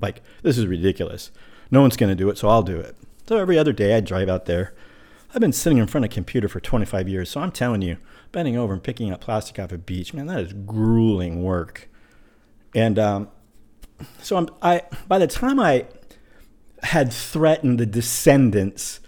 Like, 0.00 0.22
this 0.42 0.58
is 0.58 0.66
ridiculous. 0.66 1.32
No 1.70 1.80
one's 1.80 1.96
going 1.96 2.10
to 2.10 2.14
do 2.14 2.28
it, 2.28 2.36
so 2.36 2.48
I'll 2.48 2.62
do 2.62 2.78
it. 2.78 2.94
So 3.26 3.38
every 3.38 3.58
other 3.58 3.72
day 3.72 3.96
I 3.96 4.00
drive 4.00 4.28
out 4.28 4.44
there. 4.44 4.74
I've 5.34 5.40
been 5.40 5.54
sitting 5.54 5.78
in 5.78 5.86
front 5.86 6.04
of 6.04 6.12
a 6.12 6.14
computer 6.14 6.46
for 6.46 6.60
25 6.60 7.08
years, 7.08 7.30
so 7.30 7.40
I'm 7.40 7.50
telling 7.50 7.80
you, 7.80 7.96
bending 8.30 8.56
over 8.56 8.74
and 8.74 8.82
picking 8.82 9.10
up 9.10 9.22
plastic 9.22 9.58
off 9.58 9.72
a 9.72 9.78
beach, 9.78 10.12
man, 10.12 10.26
that 10.26 10.40
is 10.40 10.52
grueling 10.52 11.42
work. 11.42 11.88
And 12.74 12.98
um, 12.98 13.28
so 14.20 14.36
I'm, 14.36 14.48
I, 14.60 14.82
by 15.08 15.18
the 15.18 15.26
time 15.26 15.58
I 15.58 15.86
had 16.82 17.10
threatened 17.12 17.80
the 17.80 17.86
descendants 17.86 19.00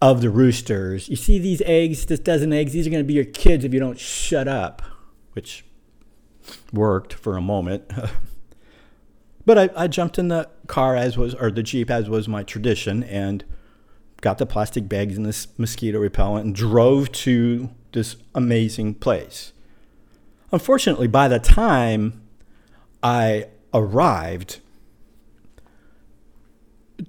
of 0.00 0.20
the 0.20 0.30
roosters, 0.30 1.08
you 1.08 1.16
see 1.16 1.38
these 1.38 1.62
eggs, 1.62 2.06
this 2.06 2.20
dozen 2.20 2.52
eggs, 2.52 2.72
these 2.72 2.86
are 2.86 2.90
going 2.90 3.02
to 3.02 3.06
be 3.06 3.14
your 3.14 3.24
kids 3.24 3.64
if 3.64 3.72
you 3.72 3.80
don't 3.80 3.98
shut 3.98 4.46
up, 4.46 4.82
which 5.32 5.64
worked 6.72 7.14
for 7.14 7.36
a 7.36 7.40
moment. 7.40 7.90
But 9.46 9.58
I, 9.58 9.84
I 9.84 9.86
jumped 9.86 10.18
in 10.18 10.28
the 10.28 10.50
car 10.66 10.96
as 10.96 11.16
was, 11.16 11.32
or 11.34 11.50
the 11.52 11.62
Jeep 11.62 11.88
as 11.88 12.10
was 12.10 12.26
my 12.26 12.42
tradition, 12.42 13.04
and 13.04 13.44
got 14.20 14.38
the 14.38 14.44
plastic 14.44 14.88
bags 14.88 15.16
and 15.16 15.24
this 15.24 15.46
mosquito 15.56 16.00
repellent 16.00 16.46
and 16.46 16.54
drove 16.54 17.12
to 17.12 17.70
this 17.92 18.16
amazing 18.34 18.96
place. 18.96 19.52
Unfortunately, 20.50 21.06
by 21.06 21.28
the 21.28 21.38
time 21.38 22.22
I 23.02 23.46
arrived 23.72 24.60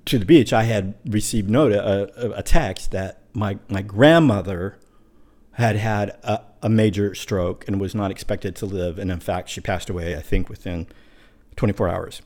to 0.06 0.20
the 0.20 0.25
beach, 0.25 0.53
I 0.53 0.63
had 0.63 0.96
received 1.06 1.50
note, 1.50 1.72
a, 1.72 2.38
a 2.38 2.44
text 2.44 2.91
that 2.91 3.22
my, 3.34 3.58
my 3.70 3.82
grandmother 3.82 4.77
had 5.53 5.75
had 5.75 6.10
a, 6.24 6.41
a 6.62 6.70
major 6.70 7.15
stroke 7.15 7.67
and 7.67 7.79
was 7.79 7.96
not 7.96 8.12
expected 8.12 8.56
to 8.58 8.65
live. 8.65 9.00
And 9.00 9.12
in 9.12 9.20
fact, 9.20 9.50
she 9.50 9.62
passed 9.62 9.89
away, 9.89 10.15
I 10.15 10.22
think, 10.22 10.50
within 10.50 10.88
24 11.56 11.89
hours. 11.89 12.22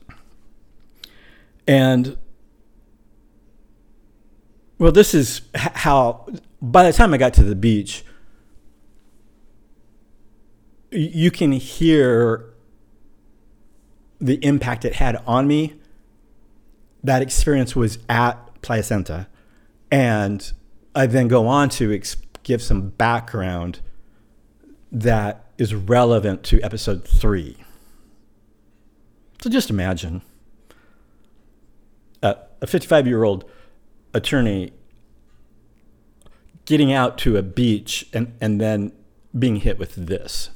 And 1.66 2.16
well, 4.78 4.92
this 4.92 5.14
is 5.14 5.42
how, 5.54 6.26
by 6.60 6.82
the 6.82 6.92
time 6.92 7.14
I 7.14 7.16
got 7.16 7.34
to 7.34 7.44
the 7.44 7.54
beach, 7.54 8.04
you 10.90 11.30
can 11.30 11.52
hear 11.52 12.52
the 14.20 14.44
impact 14.44 14.84
it 14.84 14.94
had 14.94 15.22
on 15.26 15.46
me. 15.46 15.74
That 17.04 17.22
experience 17.22 17.74
was 17.74 17.98
at 18.08 18.62
Playa 18.62 18.82
Santa. 18.82 19.28
And 19.90 20.52
I 20.94 21.06
then 21.06 21.28
go 21.28 21.46
on 21.46 21.68
to 21.70 21.92
ex- 21.92 22.16
give 22.42 22.62
some 22.62 22.90
background 22.90 23.80
that 24.90 25.46
is 25.58 25.74
relevant 25.74 26.42
to 26.44 26.60
episode 26.62 27.06
three. 27.06 27.56
So 29.42 29.50
just 29.50 29.70
imagine 29.70 30.22
a 32.62 32.66
55 32.66 33.06
year 33.06 33.24
old 33.24 33.44
attorney 34.14 34.72
getting 36.64 36.92
out 36.92 37.18
to 37.18 37.36
a 37.36 37.42
beach 37.42 38.06
and, 38.12 38.34
and 38.40 38.60
then 38.60 38.92
being 39.36 39.56
hit 39.56 39.78
with 39.78 39.94
this. 39.94 40.50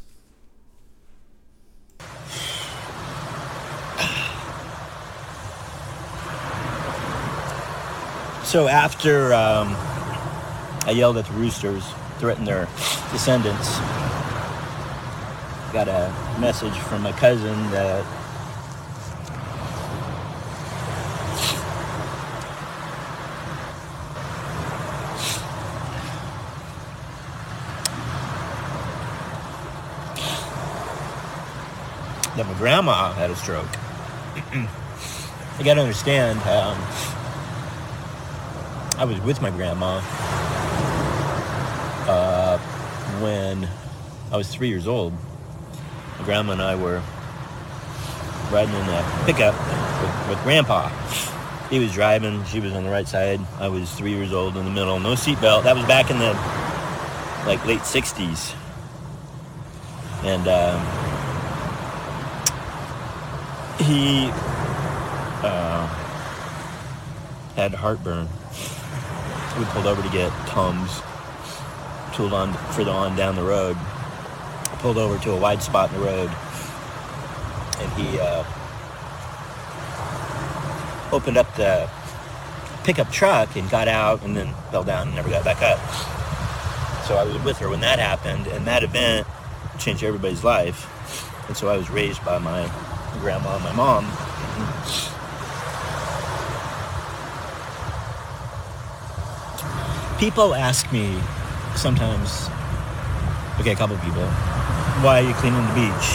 So 8.47 8.69
after 8.69 9.35
um, 9.35 9.75
I 10.87 10.93
yelled 10.95 11.17
at 11.17 11.27
the 11.27 11.33
roosters, 11.33 11.85
threatened 12.19 12.47
their 12.47 12.67
descendants, 13.11 13.77
got 15.73 15.89
a 15.89 16.15
message 16.41 16.73
from 16.79 17.03
my 17.03 17.11
cousin 17.11 17.71
that 17.73 18.05
that 32.37 32.47
my 32.47 32.55
grandma 32.59 33.13
had 33.13 33.31
a 33.31 33.37
stroke. 33.37 33.67
I 35.59 35.63
gotta 35.65 35.81
understand, 35.81 36.39
um, 36.43 37.16
I 38.99 39.05
was 39.05 39.21
with 39.21 39.43
my 39.43 39.51
grandma 39.51 40.01
uh, 42.09 42.59
when 43.21 43.69
I 44.33 44.39
was 44.39 44.49
three 44.49 44.69
years 44.69 44.87
old. 44.87 45.13
My 46.19 46.25
grandma 46.25 46.53
and 46.53 46.63
I 46.63 46.77
were 46.77 47.03
riding 48.51 48.75
in 48.75 48.89
a 48.89 49.23
pickup 49.27 49.55
with, 50.01 50.29
with 50.31 50.43
grandpa. 50.45 50.89
He 51.69 51.79
was 51.79 51.93
driving, 51.93 52.43
she 52.47 52.59
was 52.59 52.73
on 52.73 52.85
the 52.85 52.91
right 52.91 53.07
side. 53.07 53.41
I 53.59 53.69
was 53.69 53.93
three 53.93 54.13
years 54.13 54.33
old 54.33 54.57
in 54.57 54.65
the 54.65 54.71
middle, 54.71 54.99
no 54.99 55.13
seatbelt. 55.13 55.65
That 55.65 55.77
was 55.77 55.85
back 55.85 56.11
in 56.11 56.19
the 56.19 56.33
like 57.47 57.67
late 57.67 57.81
60s. 57.81 58.55
And 60.25 60.49
um, 60.49 60.81
he 63.87 64.31
uh, 65.43 65.87
had 67.57 67.75
heartburn. 67.75 68.27
We 69.59 69.65
pulled 69.67 69.87
over 69.87 70.03
to 70.03 70.09
get 70.11 70.31
Tums, 70.49 71.01
tooled 72.15 72.35
on 72.35 72.53
further 72.73 72.91
on 72.91 73.17
down 73.17 73.37
the 73.37 73.43
road. 73.43 73.77
Pulled 74.81 74.99
over 74.99 75.19
to 75.25 75.33
a 75.33 75.37
wide 75.41 75.63
spot 75.63 75.91
in 75.91 75.99
the 75.99 76.07
road, 76.07 76.31
and 77.81 77.93
he 77.95 78.19
uh, 78.21 78.45
opened 81.11 81.39
up 81.39 81.55
the 81.57 81.89
pickup 82.85 83.11
truck 83.11 83.57
and 83.57 83.71
got 83.71 83.89
out, 83.89 84.23
and 84.23 84.37
then 84.37 84.53
fell 84.71 84.85
down 84.85 85.07
and 85.07 85.17
never 85.17 85.31
got 85.31 85.45
back 85.45 85.63
up. 85.63 85.79
So 87.07 87.17
I 87.17 87.25
was 87.25 87.43
with 87.43 87.59
her 87.59 87.71
when 87.71 87.81
that 87.81 87.99
happened, 87.99 88.47
and 88.49 88.67
that 88.67 88.83
event 88.83 89.27
changed 89.79 90.05
everybody's 90.05 90.45
life. 90.45 90.87
And 91.49 91.57
so 91.57 91.69
I 91.69 91.77
was 91.77 91.89
raised 91.89 92.23
by 92.25 92.39
my 92.39 92.71
grandma 93.21 93.55
and 93.55 93.65
my 93.65 93.73
mom. 93.73 94.05
People 100.19 100.55
ask 100.55 100.91
me 100.93 101.21
sometimes, 101.77 102.49
okay, 103.61 103.73
a 103.73 103.77
couple 103.77 103.99
people, 103.99 104.25
why 105.03 105.21
are 105.21 105.29
you 105.29 105.35
cleaning 105.35 105.61
the 105.61 105.75
beach? 105.75 106.09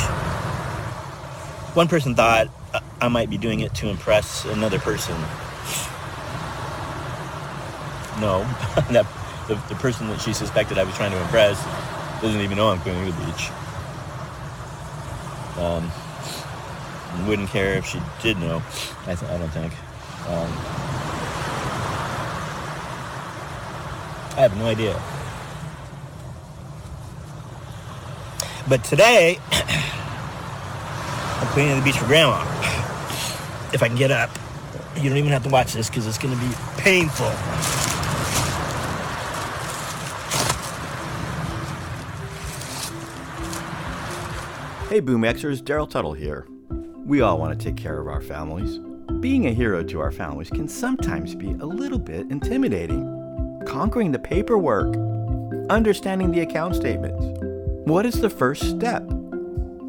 One 1.76 1.88
person 1.88 2.16
thought 2.16 2.48
I 3.00 3.10
might 3.10 3.30
be 3.30 3.38
doing 3.38 3.60
it 3.60 3.76
to 3.76 3.90
impress 3.90 4.46
another 4.46 4.80
person. 4.80 5.16
No, 8.20 8.42
that, 8.90 9.06
the, 9.48 9.54
the 9.70 9.76
person 9.76 10.08
that 10.08 10.20
she 10.20 10.34
suspected 10.34 10.80
I 10.80 10.84
was 10.84 10.96
trying 10.96 11.12
to 11.12 11.22
impress 11.22 11.64
doesn't 12.24 12.42
even 12.42 12.58
know 12.58 12.70
I'm 12.70 12.80
cleaning 12.80 13.06
the 13.06 13.26
beach. 13.26 13.52
Um, 15.60 15.92
wouldn't 17.28 17.50
care 17.50 17.76
if 17.76 17.86
she 17.86 18.02
did 18.24 18.40
know. 18.40 18.64
I, 19.06 19.14
th- 19.14 19.32
I 19.32 19.38
don't 19.38 19.50
think. 19.50 19.74
Um, 20.28 20.81
I 24.42 24.46
have 24.46 24.58
no 24.58 24.66
idea. 24.66 25.00
But 28.68 28.84
today, 28.84 29.38
I'm 29.52 31.48
cleaning 31.50 31.78
the 31.78 31.84
beach 31.84 32.00
for 32.00 32.08
Grandma. 32.08 32.44
If 33.72 33.84
I 33.84 33.88
can 33.88 33.96
get 33.96 34.12
up, 34.12 34.32
you 34.98 35.08
don't 35.08 35.18
even 35.18 35.32
have 35.32 35.44
to 35.44 35.50
watch 35.50 35.72
this 35.72 35.90
because 35.90 36.06
it's 36.06 36.18
going 36.18 36.38
to 36.38 36.46
be 36.46 36.52
painful. 36.78 37.30
Hey, 44.90 45.00
Boom 45.00 45.22
Xers, 45.22 45.62
Daryl 45.62 45.90
Tuttle 45.90 46.12
here. 46.12 46.48
We 47.06 47.22
all 47.22 47.38
want 47.38 47.58
to 47.58 47.64
take 47.64 47.78
care 47.78 48.02
of 48.02 48.08
our 48.08 48.20
families. 48.22 48.80
being 49.22 49.46
a 49.46 49.54
hero 49.54 49.84
to 49.84 50.00
our 50.02 50.12
families 50.12 50.50
can 50.50 50.68
sometimes 50.68 51.36
be 51.36 51.52
a 51.52 51.66
little 51.66 52.00
bit 52.00 52.30
intimidating. 52.32 53.11
Conquering 53.66 54.12
the 54.12 54.20
paperwork, 54.20 54.96
understanding 55.70 56.32
the 56.32 56.42
account 56.42 56.76
statements. 56.76 57.24
What 57.86 58.06
is 58.06 58.22
the 58.22 58.30
first 58.30 58.70
step? 58.70 59.04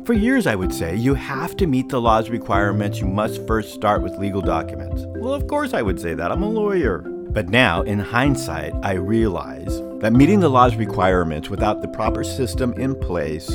For 0.04 0.12
years, 0.14 0.46
I 0.46 0.54
would 0.54 0.74
say, 0.74 0.96
you 0.96 1.14
have 1.14 1.56
to 1.58 1.66
meet 1.66 1.88
the 1.88 2.00
law's 2.00 2.28
requirements. 2.28 2.98
You 2.98 3.06
must 3.06 3.46
first 3.46 3.72
start 3.72 4.02
with 4.02 4.18
legal 4.18 4.40
documents. 4.40 5.04
Well, 5.06 5.32
of 5.32 5.46
course, 5.46 5.74
I 5.74 5.82
would 5.82 6.00
say 6.00 6.14
that. 6.14 6.32
I'm 6.32 6.42
a 6.42 6.48
lawyer. 6.48 6.98
But 6.98 7.48
now, 7.48 7.82
in 7.82 7.98
hindsight, 7.98 8.74
I 8.82 8.94
realize 8.94 9.80
that 10.00 10.12
meeting 10.12 10.40
the 10.40 10.50
law's 10.50 10.76
requirements 10.76 11.48
without 11.48 11.80
the 11.80 11.88
proper 11.88 12.24
system 12.24 12.72
in 12.74 12.94
place 12.94 13.46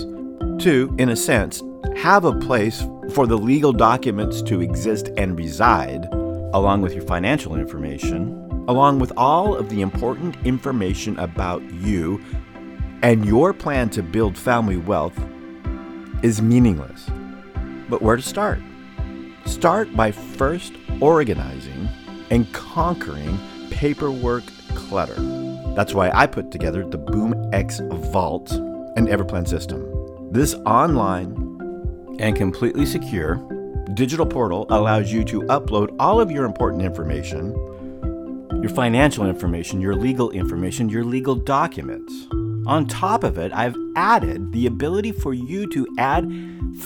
to, 0.60 0.96
in 0.98 1.10
a 1.10 1.16
sense, 1.16 1.62
have 1.98 2.26
a 2.26 2.34
place 2.40 2.84
for 3.14 3.28
the 3.28 3.38
legal 3.38 3.74
documents 3.74 4.42
to 4.44 4.62
exist 4.62 5.10
and 5.18 5.38
reside, 5.38 6.06
along 6.54 6.82
with 6.82 6.94
your 6.94 7.04
financial 7.04 7.56
information, 7.56 8.47
along 8.68 9.00
with 9.00 9.12
all 9.18 9.56
of 9.56 9.70
the 9.70 9.82
important 9.82 10.36
information 10.46 11.18
about 11.20 11.62
you 11.72 12.22
and 13.02 13.26
your 13.26 13.54
plan 13.54 13.90
to 13.92 14.02
build 14.04 14.38
family 14.38 14.78
wealth 14.78 15.18
is 16.24 16.42
meaningless. 16.42 17.10
But 17.90 18.02
where 18.02 18.16
to 18.16 18.22
start? 18.22 18.60
Start 19.46 19.96
by 19.96 20.12
first 20.12 20.74
organizing 21.00 21.88
and 22.30 22.52
conquering 22.54 23.40
paperwork 23.70 24.44
clutter. 24.76 25.16
That's 25.76 25.94
why 25.94 26.10
I 26.14 26.26
put 26.28 26.52
together 26.52 26.84
the 26.84 26.98
BoomX 26.98 28.12
Vault 28.12 28.52
and 28.52 29.08
Everplan 29.08 29.48
system. 29.48 29.86
This 30.32 30.56
online 30.66 31.36
and 32.20 32.36
completely 32.36 32.86
secure 32.86 33.36
digital 33.94 34.26
portal 34.26 34.66
allows 34.70 35.14
you 35.14 35.24
to 35.24 35.44
upload 35.44 35.96
all 36.00 36.20
of 36.20 36.30
your 36.30 36.46
important 36.46 36.82
information, 36.82 37.54
your 38.62 38.70
financial 38.70 39.26
information, 39.26 39.82
your 39.82 39.96
legal 39.96 40.30
information, 40.32 40.90
your 40.90 41.04
legal 41.04 41.36
documents. 41.36 42.14
On 42.66 42.86
top 42.86 43.24
of 43.24 43.38
it, 43.38 43.54
I've 43.54 43.78
added 43.96 44.52
the 44.52 44.68
ability 44.68 45.14
for 45.14 45.34
you 45.34 45.68
to 45.68 45.88
add 45.98 46.30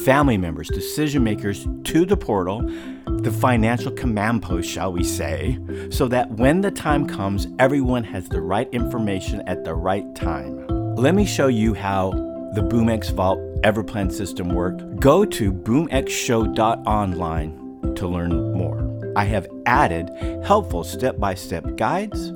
family 0.06 0.38
members, 0.38 0.68
decision 0.68 1.24
makers 1.24 1.68
to 1.86 2.06
the 2.06 2.16
portal, 2.16 2.62
the 3.08 3.32
financial 3.32 3.92
command 3.92 4.44
post, 4.44 4.70
shall 4.70 4.94
we 4.94 5.04
say, 5.04 5.58
so 5.90 6.08
that 6.08 6.30
when 6.32 6.62
the 6.62 6.72
time 6.72 7.08
comes, 7.08 7.48
everyone 7.58 8.04
has 8.04 8.30
the 8.30 8.42
right 8.42 8.70
information 8.72 9.42
at 9.48 9.64
the 9.64 9.74
right 9.74 10.14
time. 10.16 10.68
Let 10.96 11.16
me 11.16 11.26
show 11.26 11.48
you 11.48 11.74
how 11.74 12.12
the 12.54 12.62
BoomX 12.62 13.12
Vault 13.14 13.40
Everplan 13.64 14.12
system 14.12 14.50
worked. 14.50 15.00
Go 15.00 15.26
to 15.26 15.52
boomxshow.online 15.52 17.96
to 17.96 18.08
learn 18.08 18.54
more. 18.54 18.88
I 19.16 19.24
have 19.26 19.48
added 19.66 20.10
helpful 20.44 20.84
step 20.84 21.20
by 21.20 21.34
step 21.34 21.76
guides 21.76 22.32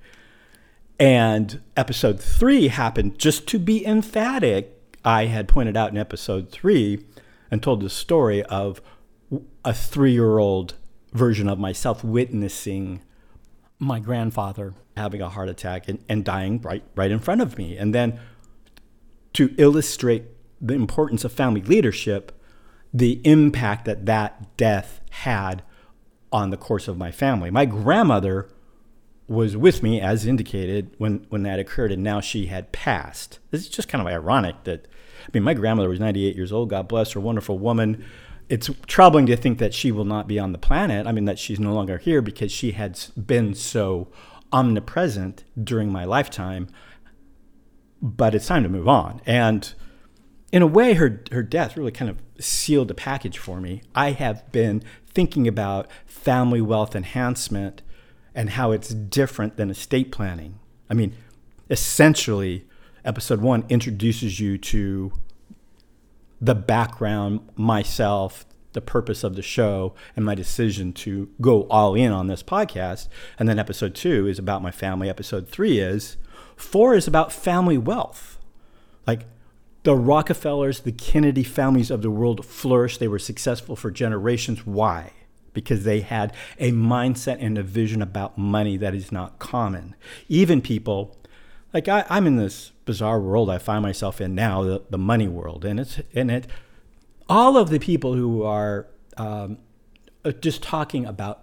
And 0.99 1.61
episode 1.75 2.19
three 2.19 2.69
happened 2.69 3.19
just 3.19 3.47
to 3.47 3.59
be 3.59 3.85
emphatic. 3.85 4.71
I 5.03 5.25
had 5.25 5.47
pointed 5.47 5.75
out 5.75 5.91
in 5.91 5.97
episode 5.97 6.51
three 6.51 7.05
and 7.51 7.61
told 7.61 7.81
the 7.81 7.89
story 7.89 8.43
of 8.43 8.81
a 9.63 9.73
three 9.73 10.13
year 10.13 10.37
old 10.37 10.75
version 11.13 11.47
of 11.47 11.59
myself 11.59 12.03
witnessing 12.03 13.01
my 13.79 13.99
grandfather 13.99 14.73
having 14.95 15.21
a 15.21 15.29
heart 15.29 15.49
attack 15.49 15.89
and, 15.89 16.03
and 16.07 16.23
dying 16.23 16.61
right, 16.61 16.83
right 16.95 17.11
in 17.11 17.19
front 17.19 17.41
of 17.41 17.57
me. 17.57 17.77
And 17.77 17.93
then 17.93 18.19
to 19.33 19.53
illustrate 19.57 20.23
the 20.61 20.73
importance 20.73 21.25
of 21.25 21.31
family 21.33 21.61
leadership, 21.61 22.31
the 22.93 23.19
impact 23.25 23.85
that 23.85 24.05
that 24.05 24.55
death 24.55 25.01
had 25.09 25.61
on 26.31 26.49
the 26.49 26.57
course 26.57 26.87
of 26.87 26.97
my 26.97 27.11
family. 27.11 27.51
My 27.51 27.65
grandmother 27.65 28.49
was 29.27 29.57
with 29.57 29.81
me, 29.81 29.99
as 29.99 30.25
indicated, 30.25 30.93
when, 30.97 31.25
when 31.29 31.43
that 31.43 31.59
occurred, 31.59 31.91
and 31.91 32.03
now 32.03 32.21
she 32.21 32.45
had 32.45 32.71
passed. 32.71 33.39
This 33.51 33.61
is 33.61 33.69
just 33.69 33.87
kind 33.87 34.01
of 34.01 34.07
ironic 34.07 34.63
that, 34.65 34.87
I 35.23 35.29
mean, 35.33 35.43
my 35.43 35.53
grandmother 35.53 35.89
was 35.89 35.99
98 35.99 36.35
years 36.35 36.51
old, 36.51 36.69
God 36.69 36.87
bless 36.87 37.13
her, 37.13 37.19
wonderful 37.19 37.57
woman. 37.57 38.05
It's 38.49 38.69
troubling 38.85 39.25
to 39.25 39.35
think 39.35 39.57
that 39.57 39.73
she 39.73 39.91
will 39.91 40.05
not 40.05 40.27
be 40.27 40.37
on 40.37 40.51
the 40.51 40.59
planet. 40.59 41.07
I 41.07 41.11
mean, 41.11 41.25
that 41.25 41.39
she's 41.39 41.59
no 41.59 41.73
longer 41.73 41.97
here 41.97 42.21
because 42.21 42.51
she 42.51 42.71
had 42.71 42.99
been 43.17 43.55
so 43.55 44.09
omnipresent 44.53 45.43
during 45.61 45.91
my 45.91 46.05
lifetime. 46.05 46.67
But 48.01 48.35
it's 48.35 48.45
time 48.45 48.61
to 48.61 48.69
move 48.69 48.87
on. 48.87 49.21
And 49.25 49.73
in 50.51 50.61
a 50.61 50.67
way, 50.67 50.93
her, 50.93 51.23
her 51.31 51.41
death 51.41 51.75
really 51.75 51.91
kind 51.91 52.11
of 52.11 52.21
sealed 52.39 52.89
the 52.89 52.93
package 52.93 53.39
for 53.39 53.59
me. 53.59 53.81
I 53.95 54.11
have 54.11 54.51
been 54.51 54.83
thinking 55.07 55.47
about 55.47 55.89
family 56.05 56.61
wealth 56.61 56.95
enhancement 56.95 57.81
and 58.35 58.51
how 58.51 58.71
it's 58.71 58.89
different 58.89 59.57
than 59.57 59.69
estate 59.69 60.11
planning. 60.11 60.59
I 60.89 60.93
mean, 60.93 61.15
essentially, 61.69 62.67
episode 63.03 63.41
one 63.41 63.65
introduces 63.69 64.39
you 64.39 64.57
to 64.57 65.13
the 66.41 66.53
background, 66.53 67.49
myself, 67.55 68.45
the 68.73 68.81
purpose 68.81 69.23
of 69.23 69.35
the 69.35 69.41
show, 69.41 69.95
and 70.15 70.25
my 70.25 70.35
decision 70.35 70.91
to 70.91 71.29
go 71.39 71.63
all 71.69 71.95
in 71.95 72.11
on 72.11 72.27
this 72.27 72.43
podcast. 72.43 73.07
And 73.39 73.47
then 73.47 73.57
episode 73.57 73.95
two 73.95 74.27
is 74.27 74.37
about 74.37 74.61
my 74.61 74.71
family. 74.71 75.09
Episode 75.09 75.47
three 75.47 75.79
is, 75.79 76.17
four 76.57 76.93
is 76.93 77.07
about 77.07 77.31
family 77.31 77.77
wealth. 77.77 78.37
Like 79.07 79.21
the 79.83 79.95
Rockefellers, 79.95 80.81
the 80.81 80.91
Kennedy 80.91 81.43
families 81.43 81.89
of 81.89 82.01
the 82.01 82.11
world 82.11 82.45
flourished. 82.45 82.99
They 82.99 83.07
were 83.07 83.17
successful 83.17 83.77
for 83.77 83.91
generations. 83.91 84.65
Why? 84.65 85.13
Because 85.55 85.83
they 85.83 86.01
had 86.01 86.31
a 86.59 86.71
mindset 86.71 87.37
and 87.39 87.57
a 87.57 87.63
vision 87.63 88.03
about 88.03 88.37
money 88.37 88.77
that 88.77 88.93
is 88.93 89.11
not 89.11 89.39
common. 89.39 89.95
Even 90.29 90.61
people, 90.61 91.17
like 91.73 91.87
I, 91.87 92.05
am 92.07 92.27
in 92.27 92.35
this 92.35 92.71
bizarre 92.85 93.19
world 93.19 93.49
I 93.49 93.57
find 93.57 93.81
myself 93.81 94.21
in 94.21 94.35
now, 94.35 94.61
the, 94.63 94.83
the 94.91 94.99
money 94.99 95.27
world, 95.27 95.65
and 95.65 95.79
it's 95.79 95.99
and 96.13 96.29
it, 96.29 96.45
all 97.27 97.57
of 97.57 97.69
the 97.69 97.79
people 97.79 98.13
who 98.13 98.43
are 98.43 98.85
um, 99.17 99.57
uh, 100.23 100.31
just 100.31 100.61
talking 100.61 101.05
about 101.05 101.41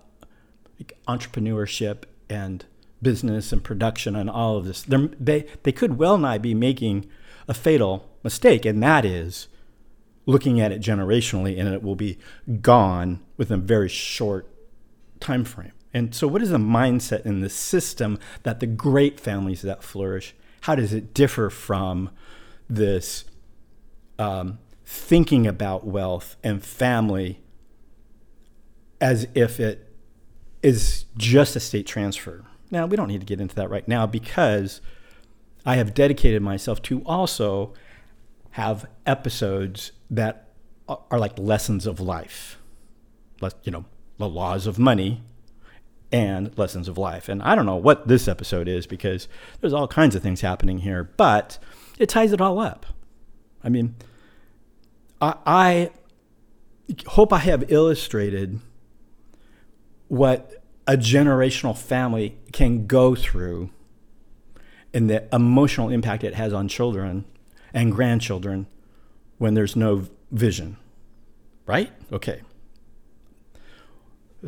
entrepreneurship 1.09 2.05
and 2.31 2.65
business 3.03 3.53
and 3.53 3.65
production 3.65 4.15
and 4.15 4.31
all 4.31 4.57
of 4.57 4.65
this, 4.65 4.85
they 4.89 5.47
they 5.65 5.73
could 5.73 5.99
well 5.99 6.19
nigh 6.19 6.39
be 6.39 6.55
making 6.55 7.09
a 7.49 7.55
fatal 7.55 8.09
mistake, 8.23 8.65
and 8.65 8.81
that 8.83 9.05
is 9.05 9.49
looking 10.27 10.61
at 10.61 10.73
it 10.73 10.81
generationally 10.81 11.59
and 11.59 11.69
it 11.73 11.83
will 11.83 11.97
be 11.97 12.19
gone 12.61 13.21
within 13.43 13.59
a 13.59 13.63
very 13.63 13.89
short 13.89 14.49
time 15.21 15.45
frame. 15.45 15.73
And 15.93 16.15
so 16.15 16.29
what 16.29 16.43
is 16.43 16.51
the 16.51 16.59
mindset 16.59 17.27
in 17.27 17.41
the 17.41 17.51
system 17.51 18.19
that 18.45 18.61
the 18.61 18.67
great 18.67 19.19
families 19.19 19.63
that 19.63 19.83
flourish, 19.83 20.35
how 20.63 20.75
does 20.75 20.93
it 20.93 21.13
differ 21.13 21.51
from 21.51 22.11
this 22.71 23.25
um, 24.19 24.59
thinking 24.87 25.47
about 25.47 25.87
wealth 25.87 26.37
and 26.45 26.63
family 26.63 27.41
as 29.01 29.27
if 29.35 29.59
it 29.59 29.93
is 30.63 31.07
just 31.17 31.57
a 31.57 31.61
state 31.61 31.87
transfer? 31.87 32.45
Now, 32.71 32.87
we 32.87 32.97
don't 32.97 33.09
need 33.09 33.21
to 33.21 33.27
get 33.27 33.41
into 33.41 33.57
that 33.57 33.69
right 33.69 33.87
now 33.87 34.07
because 34.07 34.81
I 35.67 35.77
have 35.77 35.95
dedicated 35.95 36.43
myself 36.43 36.81
to 36.83 37.03
also 37.05 37.75
have 38.53 38.87
episodes 39.05 39.93
that 40.11 40.49
are 40.89 41.19
like 41.19 41.39
lessons 41.39 41.87
of 41.87 42.01
life, 42.01 42.59
you 43.65 43.73
know, 43.73 43.85
the 44.19 44.29
laws 44.29 44.67
of 44.67 44.79
money 44.79 45.23
and 46.13 46.57
lessons 46.59 46.89
of 46.89 46.99
life. 46.99 47.29
And 47.29 47.43
I 47.43 47.55
don't 47.55 47.67
know 47.67 47.77
what 47.77 48.07
this 48.07 48.29
episode 48.29 48.69
is 48.69 48.87
because 48.87 49.29
there's 49.61 49.73
all 49.73 49.89
kinds 49.89 50.15
of 50.15 50.23
things 50.23 50.43
happening 50.43 50.79
here, 50.79 51.05
but 51.17 51.59
it 51.99 52.09
ties 52.09 52.33
it 52.33 52.41
all 52.41 52.59
up. 52.59 52.87
I 53.65 53.69
mean, 53.69 53.95
I, 55.21 55.35
I 55.47 55.91
hope 57.07 57.33
I 57.33 57.39
have 57.39 57.71
illustrated 57.73 58.61
what 60.09 60.63
a 60.87 60.97
generational 60.97 61.77
family 61.77 62.37
can 62.53 62.87
go 62.87 63.15
through 63.15 63.71
and 64.93 65.09
the 65.09 65.27
emotional 65.35 65.89
impact 65.89 66.23
it 66.25 66.35
has 66.35 66.53
on 66.53 66.69
children 66.69 67.25
and 67.73 67.91
grandchildren 67.93 68.67
when 69.39 69.55
there's 69.55 69.75
no 69.75 70.07
vision. 70.31 70.77
Right? 71.65 71.91
Okay. 72.13 72.43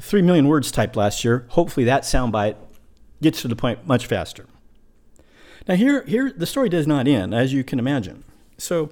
Three 0.01 0.23
million 0.23 0.49
words 0.49 0.73
typed 0.73 0.97
last 0.97 1.25
year. 1.25 1.47
Hopefully, 1.51 1.85
that 1.85 2.03
soundbite 2.03 2.57
gets 3.23 3.43
to 3.43 3.49
the 3.49 3.57
point 3.57 3.87
much 3.87 4.07
faster. 4.07 4.47
Now, 5.67 5.77
here, 5.77 6.03
here, 6.05 6.33
the 6.37 6.47
story 6.47 6.69
does 6.69 6.87
not 6.87 7.09
end, 7.09 7.35
as 7.35 7.53
you 7.53 7.65
can 7.65 7.79
imagine. 7.79 8.25
So, 8.59 8.91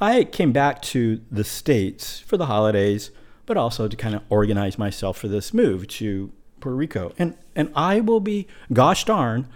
I 0.00 0.24
came 0.24 0.52
back 0.52 0.82
to 0.82 1.22
the 1.30 1.42
States 1.42 2.20
for 2.20 2.36
the 2.36 2.46
holidays, 2.46 3.10
but 3.46 3.56
also 3.56 3.88
to 3.88 3.96
kind 3.96 4.14
of 4.14 4.22
organize 4.28 4.78
myself 4.78 5.16
for 5.16 5.28
this 5.28 5.54
move 5.54 5.88
to 5.88 6.32
Puerto 6.60 6.76
Rico. 6.76 7.12
And, 7.18 7.36
and 7.54 7.72
I 7.74 8.00
will 8.00 8.20
be, 8.20 8.46
gosh 8.72 9.04
darn, 9.04 9.48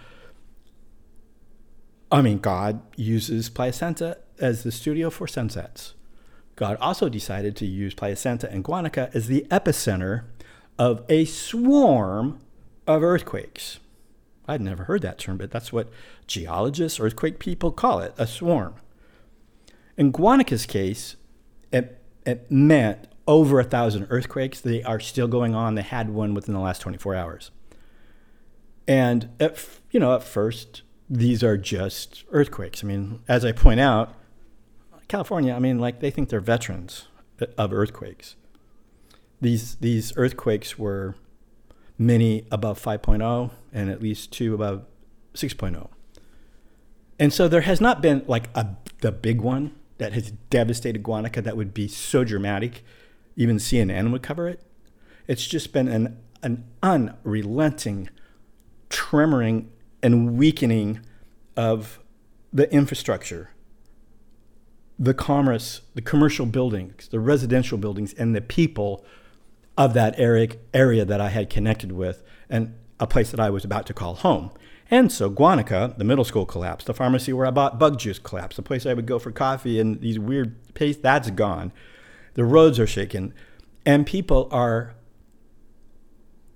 I 2.11 2.21
mean, 2.21 2.39
God 2.39 2.81
uses 2.97 3.49
Playa 3.49 3.71
Santa 3.71 4.17
as 4.39 4.63
the 4.63 4.71
studio 4.71 5.09
for 5.09 5.27
sunsets. 5.27 5.93
God 6.55 6.77
also 6.81 7.07
decided 7.07 7.55
to 7.57 7.65
use 7.65 7.93
Playa 7.93 8.15
Santa 8.15 8.51
and 8.51 8.63
Guanica 8.63 9.13
as 9.15 9.27
the 9.27 9.45
epicenter 9.49 10.23
of 10.81 11.03
a 11.09 11.25
swarm 11.25 12.39
of 12.87 13.03
earthquakes. 13.03 13.79
I'd 14.47 14.61
never 14.61 14.85
heard 14.85 15.03
that 15.03 15.19
term, 15.19 15.37
but 15.37 15.51
that's 15.51 15.71
what 15.71 15.91
geologists, 16.25 16.99
earthquake 16.99 17.37
people 17.37 17.71
call 17.71 17.99
it 17.99 18.15
a 18.17 18.25
swarm. 18.25 18.73
In 19.95 20.11
Guanica's 20.11 20.65
case, 20.65 21.17
it, 21.71 22.01
it 22.25 22.49
meant 22.49 23.07
over 23.27 23.59
a 23.59 23.63
thousand 23.63 24.07
earthquakes. 24.09 24.59
They 24.59 24.81
are 24.81 24.99
still 24.99 25.27
going 25.27 25.53
on. 25.53 25.75
They 25.75 25.83
had 25.83 26.09
one 26.09 26.33
within 26.33 26.55
the 26.55 26.59
last 26.59 26.81
24 26.81 27.13
hours. 27.13 27.51
And 28.87 29.29
at, 29.39 29.63
you 29.91 29.99
know, 29.99 30.15
at 30.15 30.23
first, 30.23 30.81
these 31.07 31.43
are 31.43 31.57
just 31.57 32.23
earthquakes. 32.31 32.83
I 32.83 32.87
mean, 32.87 33.19
as 33.27 33.45
I 33.45 33.51
point 33.51 33.81
out, 33.81 34.15
California, 35.07 35.53
I 35.53 35.59
mean, 35.59 35.77
like 35.77 35.99
they 35.99 36.09
think 36.09 36.29
they're 36.29 36.39
veterans 36.39 37.07
uh, 37.39 37.45
of 37.55 37.71
earthquakes. 37.71 38.35
These 39.41 39.75
these 39.75 40.13
earthquakes 40.15 40.77
were 40.77 41.15
many 41.97 42.45
above 42.51 42.81
5.0 42.81 43.51
and 43.73 43.89
at 43.89 44.01
least 44.01 44.31
two 44.31 44.53
above 44.53 44.85
6.0. 45.33 45.89
And 47.19 47.33
so 47.33 47.47
there 47.47 47.61
has 47.61 47.81
not 47.81 48.01
been 48.01 48.23
like 48.27 48.49
a 48.55 48.75
the 49.01 49.11
big 49.11 49.41
one 49.41 49.75
that 49.97 50.13
has 50.13 50.31
devastated 50.49 51.03
Guanica 51.03 51.43
that 51.43 51.57
would 51.57 51.73
be 51.73 51.87
so 51.87 52.23
dramatic, 52.23 52.83
even 53.35 53.57
CNN 53.57 54.11
would 54.11 54.23
cover 54.23 54.47
it. 54.47 54.61
It's 55.27 55.45
just 55.47 55.73
been 55.73 55.87
an 55.87 56.17
an 56.43 56.63
unrelenting 56.81 58.09
tremoring 58.89 59.67
and 60.01 60.37
weakening 60.37 61.01
of 61.55 61.99
the 62.51 62.71
infrastructure, 62.73 63.51
the 64.97 65.13
commerce, 65.13 65.81
the 65.93 66.01
commercial 66.01 66.45
buildings, 66.45 67.07
the 67.07 67.19
residential 67.19 67.77
buildings, 67.77 68.13
and 68.13 68.35
the 68.35 68.41
people 68.41 69.05
of 69.77 69.93
that 69.93 70.19
area, 70.19 70.49
area 70.73 71.05
that 71.05 71.21
I 71.21 71.29
had 71.29 71.49
connected 71.49 71.91
with, 71.91 72.23
and 72.49 72.75
a 72.99 73.07
place 73.07 73.31
that 73.31 73.39
I 73.39 73.49
was 73.49 73.65
about 73.65 73.85
to 73.87 73.93
call 73.93 74.15
home. 74.15 74.51
And 74.89 75.11
so 75.11 75.29
Guanica, 75.29 75.97
the 75.97 76.03
middle 76.03 76.25
school 76.25 76.45
collapsed. 76.45 76.87
The 76.87 76.93
pharmacy 76.93 77.31
where 77.31 77.47
I 77.47 77.51
bought 77.51 77.79
bug 77.79 77.97
juice 77.97 78.19
collapsed. 78.19 78.57
The 78.57 78.61
place 78.61 78.85
I 78.85 78.93
would 78.93 79.05
go 79.05 79.19
for 79.19 79.31
coffee 79.31 79.79
and 79.79 80.01
these 80.01 80.19
weird 80.19 80.73
paste, 80.73 81.01
that's 81.01 81.29
gone. 81.31 81.71
The 82.33 82.43
roads 82.43 82.77
are 82.77 82.87
shaken. 82.87 83.33
And 83.85 84.05
people 84.05 84.49
are 84.51 84.95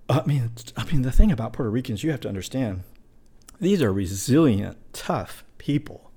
I 0.07 0.23
mean, 0.25 0.51
I 0.77 0.83
mean, 0.85 1.01
the 1.01 1.11
thing 1.11 1.31
about 1.31 1.53
Puerto 1.53 1.69
Ricans, 1.69 2.03
you 2.03 2.11
have 2.11 2.19
to 2.21 2.27
understand, 2.27 2.83
these 3.59 3.81
are 3.81 3.91
resilient, 3.91 4.77
tough 4.93 5.43
people. 5.57 6.11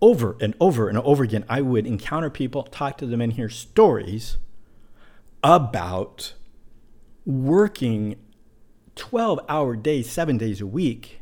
Over 0.00 0.36
and 0.40 0.54
over 0.60 0.88
and 0.88 0.98
over 0.98 1.24
again, 1.24 1.44
I 1.48 1.62
would 1.62 1.86
encounter 1.86 2.30
people, 2.30 2.64
talk 2.64 2.98
to 2.98 3.06
them, 3.06 3.20
and 3.20 3.32
hear 3.32 3.48
stories 3.48 4.36
about 5.42 6.34
working 7.24 8.16
12 8.94 9.40
hour 9.48 9.76
days, 9.76 10.10
seven 10.10 10.38
days 10.38 10.60
a 10.60 10.66
week, 10.66 11.20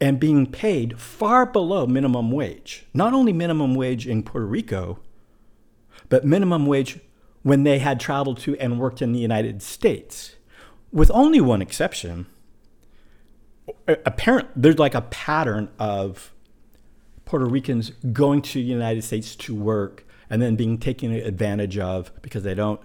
and 0.00 0.20
being 0.20 0.46
paid 0.46 1.00
far 1.00 1.44
below 1.44 1.86
minimum 1.86 2.30
wage. 2.30 2.86
Not 2.94 3.12
only 3.12 3.32
minimum 3.32 3.74
wage 3.74 4.06
in 4.06 4.22
Puerto 4.22 4.46
Rico, 4.46 5.00
but 6.08 6.24
minimum 6.24 6.66
wage 6.66 7.00
when 7.42 7.64
they 7.64 7.78
had 7.78 8.00
traveled 8.00 8.38
to 8.38 8.56
and 8.58 8.78
worked 8.78 9.02
in 9.02 9.12
the 9.12 9.18
United 9.18 9.62
States 9.62 10.36
with 10.92 11.10
only 11.12 11.40
one 11.40 11.62
exception. 11.62 12.26
Apparent, 13.86 14.48
there's 14.56 14.78
like 14.78 14.94
a 14.94 15.02
pattern 15.02 15.68
of 15.78 16.32
Puerto 17.24 17.44
Ricans 17.44 17.90
going 18.12 18.40
to 18.42 18.54
the 18.54 18.64
United 18.64 19.02
States 19.04 19.36
to 19.36 19.54
work 19.54 20.06
and 20.30 20.40
then 20.40 20.56
being 20.56 20.78
taken 20.78 21.12
advantage 21.12 21.78
of 21.78 22.10
because 22.22 22.42
they 22.42 22.54
don't, 22.54 22.80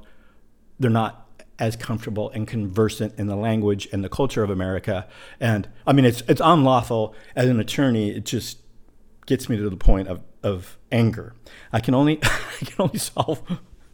they're 0.84 0.92
not 0.92 1.24
as 1.60 1.76
comfortable 1.76 2.30
and 2.32 2.48
conversant 2.48 3.18
in 3.18 3.28
the 3.28 3.36
language 3.36 3.88
and 3.92 4.04
the 4.04 4.10
culture 4.10 4.44
of 4.44 4.50
America. 4.50 5.08
And 5.40 5.68
I 5.88 5.94
mean, 5.94 6.06
it's 6.06 6.22
it's 6.28 6.42
unlawful 6.44 7.16
as 7.36 7.50
an 7.50 7.60
attorney. 7.60 8.12
It 8.12 8.26
just 8.26 8.60
gets 9.26 9.48
me 9.48 9.58
to 9.58 9.70
the 9.70 9.78
point 9.78 10.10
of, 10.10 10.22
of 10.44 10.78
anger. 10.92 11.34
I 11.72 11.80
can 11.80 11.96
only 11.96 12.20
I 12.24 12.66
can 12.66 12.76
only 12.80 13.00
solve 13.00 13.42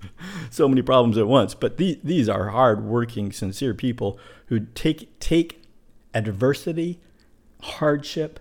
so 0.49 0.67
many 0.67 0.81
problems 0.81 1.17
at 1.17 1.27
once. 1.27 1.53
But 1.53 1.77
these, 1.77 1.97
these 2.03 2.27
are 2.27 2.49
hard-working, 2.49 3.31
sincere 3.31 3.73
people 3.73 4.19
who 4.47 4.61
take 4.61 5.19
take 5.19 5.63
adversity, 6.13 6.99
hardship, 7.61 8.39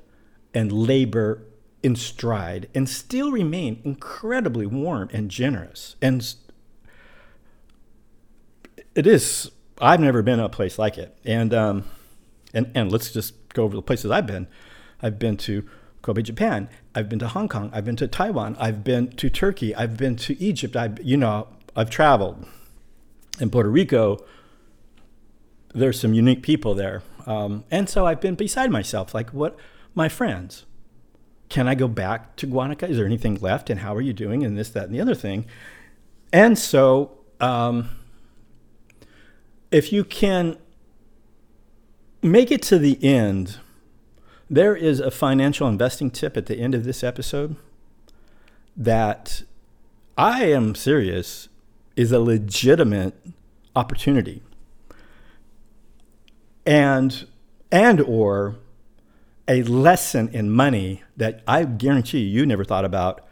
and 0.55 0.73
labor 0.73 1.45
in 1.83 1.95
stride 1.95 2.69
and 2.75 2.89
still 2.89 3.31
remain 3.31 3.81
incredibly 3.85 4.67
warm 4.67 5.09
and 5.13 5.31
generous. 5.31 5.97
And 6.01 6.35
it 8.99 9.07
is. 9.07 9.53
I've 9.81 10.01
never 10.01 10.23
been 10.23 10.41
a 10.41 10.49
place 10.49 10.77
like 10.77 10.99
it. 10.99 11.17
And 11.25 11.55
um, 11.55 11.85
and 12.53 12.73
and 12.75 12.91
let's 12.91 13.13
just 13.13 13.33
go 13.55 13.63
over 13.63 13.77
the 13.77 13.83
places 13.83 14.11
I've 14.11 14.27
been. 14.27 14.49
I've 15.01 15.21
been 15.21 15.37
to 15.39 15.65
Kobe, 16.03 16.21
Japan. 16.23 16.69
I've 16.97 17.09
been 17.09 17.21
to 17.21 17.29
Hong 17.29 17.49
Kong. 17.49 17.71
I've 17.73 17.85
been 17.85 17.95
to 17.97 18.09
Taiwan. 18.09 18.57
I've 18.59 18.83
been 18.83 19.09
to 19.13 19.31
Turkey. 19.31 19.73
I've 19.73 19.97
been 19.97 20.17
to 20.17 20.43
Egypt. 20.43 20.75
I, 20.75 20.91
you 21.01 21.17
know, 21.17 21.47
I've 21.77 21.91
traveled. 21.91 22.45
In 23.39 23.51
Puerto 23.51 23.71
Rico, 23.71 24.19
there's 25.73 26.01
some 26.01 26.13
unique 26.13 26.43
people 26.43 26.75
there, 26.75 27.05
um, 27.25 27.63
and 27.71 27.89
so 27.89 28.05
I've 28.05 28.21
been 28.21 28.35
beside 28.35 28.73
myself. 28.73 29.15
Like, 29.15 29.31
what, 29.31 29.57
my 29.95 30.09
friends? 30.09 30.65
Can 31.49 31.69
I 31.69 31.77
go 31.77 31.87
back 31.87 32.35
to 32.37 32.49
Guanica? 32.49 32.89
Is 32.91 32.97
there 32.97 33.07
anything 33.07 33.37
left? 33.37 33.71
And 33.71 33.81
how 33.81 33.95
are 33.95 34.01
you 34.01 34.13
doing? 34.13 34.43
And 34.43 34.59
this, 34.59 34.71
that, 34.71 34.87
and 34.87 34.95
the 34.95 35.01
other 35.01 35.15
thing. 35.15 35.47
And 36.33 36.59
so, 36.59 37.19
um, 37.41 37.91
if 39.71 39.93
you 39.93 40.05
can 40.05 40.57
make 42.23 42.51
it 42.51 42.63
to 42.63 42.79
the 42.79 43.03
end 43.05 43.59
there 44.51 44.75
is 44.75 45.01
a 45.01 45.11
financial 45.11 45.69
investing 45.69 46.11
tip 46.11 46.37
at 46.37 46.47
the 46.47 46.59
end 46.59 46.75
of 46.75 46.85
this 46.85 47.05
episode 47.05 47.57
that 48.77 49.43
I 50.17 50.45
am 50.47 50.75
serious 50.75 51.49
is 51.97 52.13
a 52.13 52.21
legitimate 52.21 53.15
opportunity. 53.77 54.43
And 56.65 57.27
and 57.71 58.01
or 58.01 58.57
a 59.47 59.63
lesson 59.65 60.29
in 60.29 60.51
money 60.51 61.03
that 61.17 61.43
I 61.47 61.65
guarantee 61.65 62.21
you, 62.21 62.47
never 62.47 62.65
thought 62.65 62.85
about, 62.85 63.27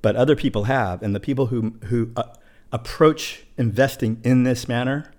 but 0.00 0.16
other 0.16 0.36
people 0.36 0.64
have, 0.64 1.02
and 1.02 1.14
the 1.14 1.20
people 1.20 1.46
who 1.46 1.74
who 1.84 2.12
uh, 2.16 2.24
approach 2.70 3.44
investing 3.58 4.20
in 4.24 4.44
this 4.44 4.68
manner 4.68 5.11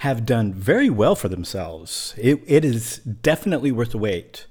have 0.00 0.24
done 0.24 0.50
very 0.50 0.88
well 0.88 1.14
for 1.14 1.28
themselves. 1.28 2.14
It, 2.16 2.42
it 2.46 2.64
is 2.64 2.96
definitely 2.98 3.70
worth 3.70 3.90
the 3.90 3.98
wait. 3.98 4.46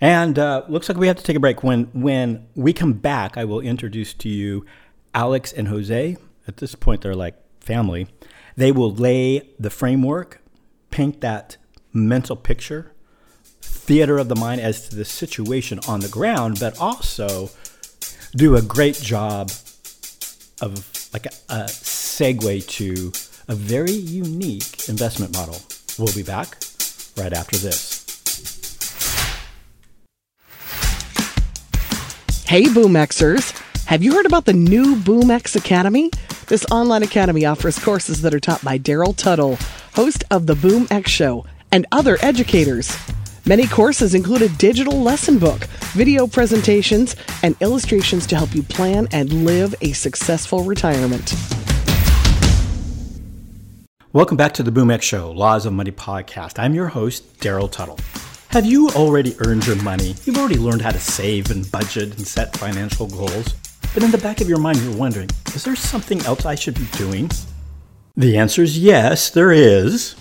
And 0.00 0.36
uh, 0.36 0.64
looks 0.68 0.88
like 0.88 0.98
we 0.98 1.06
have 1.06 1.16
to 1.16 1.22
take 1.22 1.36
a 1.36 1.40
break. 1.40 1.62
When 1.62 1.84
when 1.92 2.48
we 2.56 2.72
come 2.72 2.94
back, 2.94 3.36
I 3.36 3.44
will 3.44 3.60
introduce 3.60 4.12
to 4.14 4.28
you 4.28 4.66
Alex 5.14 5.52
and 5.52 5.68
Jose. 5.68 6.16
At 6.48 6.56
this 6.56 6.74
point, 6.74 7.02
they're 7.02 7.14
like 7.14 7.36
family. 7.60 8.08
They 8.56 8.72
will 8.72 8.92
lay 8.92 9.48
the 9.60 9.70
framework, 9.70 10.42
paint 10.90 11.20
that 11.20 11.56
mental 11.92 12.34
picture, 12.34 12.92
theater 13.62 14.18
of 14.18 14.28
the 14.28 14.34
mind 14.36 14.60
as 14.60 14.88
to 14.88 14.96
the 14.96 15.04
situation 15.04 15.78
on 15.86 16.00
the 16.00 16.08
ground, 16.08 16.58
but 16.58 16.76
also 16.80 17.48
do 18.34 18.56
a 18.56 18.62
great 18.62 18.96
job 18.96 19.52
of 20.60 21.08
like 21.12 21.26
a, 21.26 21.32
a 21.48 21.64
segue 21.66 22.66
to 22.66 23.12
a 23.48 23.54
very 23.54 23.92
unique 23.92 24.88
investment 24.88 25.32
model. 25.34 25.60
We'll 25.98 26.14
be 26.14 26.22
back 26.22 26.58
right 27.16 27.32
after 27.32 27.56
this. 27.56 28.04
Hey, 32.46 32.64
Boomexers! 32.64 33.60
Have 33.86 34.02
you 34.02 34.14
heard 34.14 34.26
about 34.26 34.44
the 34.44 34.52
new 34.52 34.96
BoomX 34.96 35.56
Academy? 35.56 36.10
This 36.46 36.64
online 36.70 37.02
academy 37.02 37.44
offers 37.44 37.78
courses 37.78 38.22
that 38.22 38.34
are 38.34 38.40
taught 38.40 38.62
by 38.64 38.78
Daryl 38.78 39.16
Tuttle, 39.16 39.56
host 39.94 40.24
of 40.30 40.46
The 40.46 40.54
BoomX 40.54 41.06
Show, 41.06 41.46
and 41.72 41.86
other 41.90 42.18
educators. 42.22 42.96
Many 43.46 43.66
courses 43.66 44.14
include 44.14 44.42
a 44.42 44.48
digital 44.50 45.00
lesson 45.00 45.38
book, 45.38 45.64
video 45.92 46.26
presentations, 46.26 47.14
and 47.42 47.56
illustrations 47.60 48.26
to 48.28 48.36
help 48.36 48.54
you 48.54 48.62
plan 48.62 49.06
and 49.12 49.44
live 49.44 49.74
a 49.82 49.92
successful 49.92 50.64
retirement. 50.64 51.34
Welcome 54.14 54.36
back 54.36 54.52
to 54.52 54.62
the 54.62 54.70
BoomX 54.70 55.02
Show, 55.02 55.32
Laws 55.32 55.66
of 55.66 55.72
Money 55.72 55.90
podcast. 55.90 56.60
I'm 56.60 56.72
your 56.72 56.86
host, 56.86 57.40
Daryl 57.40 57.68
Tuttle. 57.68 57.98
Have 58.50 58.64
you 58.64 58.88
already 58.90 59.34
earned 59.40 59.66
your 59.66 59.74
money? 59.82 60.14
You've 60.24 60.38
already 60.38 60.54
learned 60.54 60.82
how 60.82 60.92
to 60.92 61.00
save 61.00 61.50
and 61.50 61.68
budget 61.72 62.16
and 62.16 62.24
set 62.24 62.56
financial 62.56 63.08
goals. 63.08 63.54
But 63.92 64.04
in 64.04 64.12
the 64.12 64.18
back 64.18 64.40
of 64.40 64.48
your 64.48 64.60
mind, 64.60 64.78
you're 64.78 64.96
wondering, 64.96 65.30
is 65.52 65.64
there 65.64 65.74
something 65.74 66.20
else 66.26 66.46
I 66.46 66.54
should 66.54 66.76
be 66.76 66.86
doing? 66.96 67.28
The 68.16 68.38
answer 68.38 68.62
is 68.62 68.78
yes, 68.78 69.30
there 69.30 69.50
is. 69.50 70.14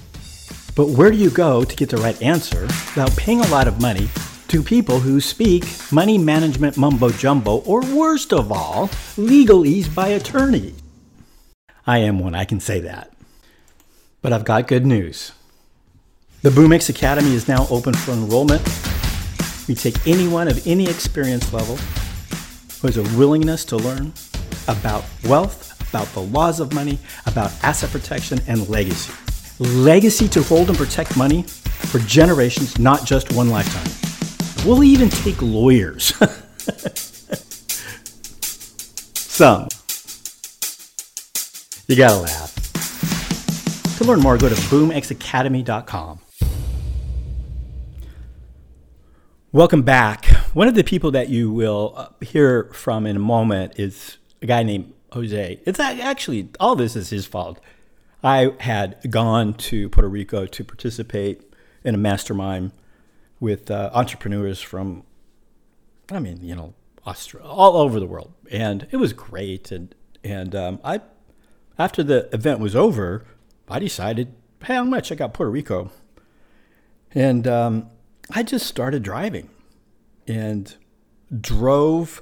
But 0.75 0.89
where 0.89 1.11
do 1.11 1.17
you 1.17 1.29
go 1.29 1.63
to 1.63 1.75
get 1.75 1.91
the 1.91 1.97
right 1.97 2.19
answer 2.19 2.61
without 2.61 3.15
paying 3.15 3.41
a 3.41 3.47
lot 3.49 3.67
of 3.67 3.79
money 3.79 4.09
to 4.47 4.63
people 4.63 5.01
who 5.01 5.21
speak 5.21 5.65
money 5.91 6.17
management 6.17 6.77
mumbo 6.77 7.11
jumbo, 7.11 7.57
or 7.57 7.81
worst 7.81 8.33
of 8.33 8.51
all, 8.51 8.87
legalese 9.17 9.93
by 9.93 10.07
attorney? 10.07 10.73
I 11.85 11.99
am 11.99 12.17
one, 12.17 12.33
I 12.33 12.45
can 12.45 12.59
say 12.59 12.79
that. 12.79 13.12
But 14.23 14.33
I've 14.33 14.45
got 14.45 14.67
good 14.67 14.85
news. 14.85 15.33
The 16.43 16.49
BoomX 16.49 16.89
Academy 16.89 17.35
is 17.35 17.49
now 17.49 17.67
open 17.69 17.93
for 17.93 18.13
enrollment. 18.13 18.61
We 19.67 19.75
take 19.75 20.07
anyone 20.07 20.47
of 20.47 20.65
any 20.65 20.89
experience 20.89 21.51
level 21.51 21.75
who 21.75 22.87
has 22.87 22.97
a 22.97 23.03
willingness 23.17 23.65
to 23.65 23.75
learn 23.75 24.13
about 24.69 25.03
wealth, 25.25 25.77
about 25.89 26.07
the 26.13 26.21
laws 26.21 26.61
of 26.61 26.73
money, 26.73 26.99
about 27.25 27.51
asset 27.63 27.91
protection, 27.91 28.39
and 28.47 28.67
legacy. 28.69 29.13
Legacy 29.59 30.29
to 30.29 30.41
hold 30.41 30.69
and 30.69 30.77
protect 30.77 31.17
money 31.17 31.43
for 31.43 31.99
generations, 31.99 32.79
not 32.79 33.05
just 33.05 33.33
one 33.33 33.49
lifetime. 33.49 34.65
We'll 34.65 34.85
even 34.85 35.09
take 35.09 35.41
lawyers. 35.41 36.13
Some. 39.15 39.67
You 41.87 41.97
gotta 41.97 42.21
laugh. 42.21 42.52
To 44.03 44.09
learn 44.09 44.19
more, 44.19 44.37
go 44.37 44.49
to 44.49 44.55
boomxacademy.com. 44.55 46.19
Welcome 49.53 49.83
back. 49.83 50.25
One 50.53 50.67
of 50.67 50.75
the 50.75 50.83
people 50.83 51.11
that 51.11 51.29
you 51.29 51.49
will 51.49 51.93
uh, 51.95 52.09
hear 52.19 52.65
from 52.73 53.05
in 53.05 53.15
a 53.15 53.19
moment 53.19 53.79
is 53.79 54.17
a 54.41 54.45
guy 54.45 54.63
named 54.63 54.93
Jose. 55.13 55.61
It's 55.65 55.79
actually, 55.79 56.49
all 56.59 56.75
this 56.75 56.97
is 56.97 57.11
his 57.11 57.25
fault. 57.25 57.61
I 58.21 58.53
had 58.59 59.09
gone 59.09 59.53
to 59.53 59.87
Puerto 59.87 60.09
Rico 60.09 60.47
to 60.47 60.63
participate 60.65 61.41
in 61.85 61.95
a 61.95 61.97
mastermind 61.97 62.73
with 63.39 63.71
uh, 63.71 63.89
entrepreneurs 63.93 64.59
from, 64.59 65.03
I 66.11 66.19
mean, 66.19 66.39
you 66.41 66.57
know, 66.57 66.73
Australia, 67.07 67.47
all 67.47 67.77
over 67.77 68.01
the 68.01 68.07
world, 68.07 68.33
and 68.51 68.85
it 68.91 68.97
was 68.97 69.13
great. 69.13 69.71
And 69.71 69.95
and 70.25 70.53
um, 70.55 70.81
I, 70.83 70.99
after 71.79 72.03
the 72.03 72.27
event 72.33 72.59
was 72.59 72.75
over, 72.75 73.25
I 73.67 73.79
decided, 73.79 74.33
hey, 74.63 74.75
I'm 74.75 74.89
gonna 74.89 75.01
check 75.01 75.21
out 75.21 75.33
Puerto 75.33 75.51
Rico, 75.51 75.91
and 77.13 77.47
um, 77.47 77.89
I 78.31 78.43
just 78.43 78.67
started 78.67 79.03
driving, 79.03 79.49
and 80.27 80.75
drove 81.41 82.21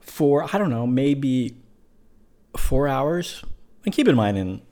for 0.00 0.44
I 0.44 0.58
don't 0.58 0.70
know, 0.70 0.86
maybe 0.86 1.56
four 2.56 2.88
hours. 2.88 3.42
And 3.84 3.94
keep 3.94 4.06
in 4.08 4.14
mind, 4.14 4.38
in 4.38 4.62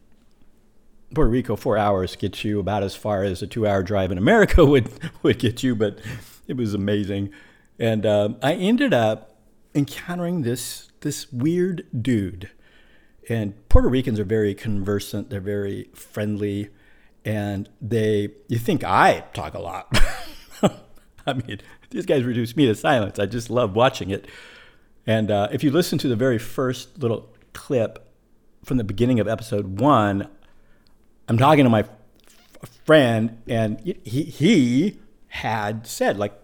Puerto 1.15 1.31
Rico, 1.31 1.57
four 1.57 1.77
hours 1.77 2.15
gets 2.17 2.45
you 2.45 2.61
about 2.61 2.83
as 2.83 2.95
far 2.95 3.25
as 3.25 3.43
a 3.43 3.47
two-hour 3.47 3.83
drive 3.83 4.13
in 4.13 4.19
America 4.19 4.65
would 4.67 4.91
would 5.23 5.39
get 5.39 5.63
you, 5.63 5.75
but 5.75 5.99
it 6.47 6.57
was 6.57 6.75
amazing. 6.75 7.31
And 7.79 8.05
um, 8.05 8.37
I 8.43 8.55
ended 8.55 8.93
up 8.93 9.39
encountering 9.75 10.43
this 10.43 10.91
this 11.01 11.33
weird 11.33 11.87
dude. 12.01 12.51
And 13.31 13.55
Puerto 13.69 13.89
Ricans 13.89 14.19
are 14.19 14.25
very 14.25 14.55
conversant. 14.55 15.31
They're 15.31 15.41
very 15.41 15.89
friendly, 15.95 16.69
and 17.25 17.69
they. 17.81 18.31
You 18.49 18.59
think 18.59 18.83
I 18.83 19.21
talk 19.33 19.55
a 19.55 19.61
lot? 19.61 19.87
I 21.27 21.35
mean, 21.35 21.61
these 21.91 22.07
guys 22.07 22.25
reduce 22.25 22.57
me 22.57 22.67
to 22.67 22.75
silence. 22.75 23.21
I 23.21 23.27
just 23.27 23.49
love 23.49 23.77
watching 23.77 24.11
it. 24.11 24.27
And 25.07 25.31
uh, 25.31 25.47
if 25.53 25.63
you 25.63 25.71
listen 25.71 25.97
to 25.99 26.09
the 26.09 26.17
very 26.17 26.39
first 26.39 26.99
little 26.99 27.33
clip 27.53 28.05
from 28.65 28.79
the 28.79 28.85
beginning 28.85 29.21
of 29.21 29.29
episode 29.29 29.79
one, 29.79 30.29
I'm 31.29 31.39
talking 31.39 31.63
to 31.63 31.71
my 31.71 31.81
f- 31.81 32.71
friend, 32.85 33.41
and 33.47 33.79
he 34.05 34.25
he 34.25 34.99
had 35.29 35.87
said 35.87 36.19
like, 36.19 36.35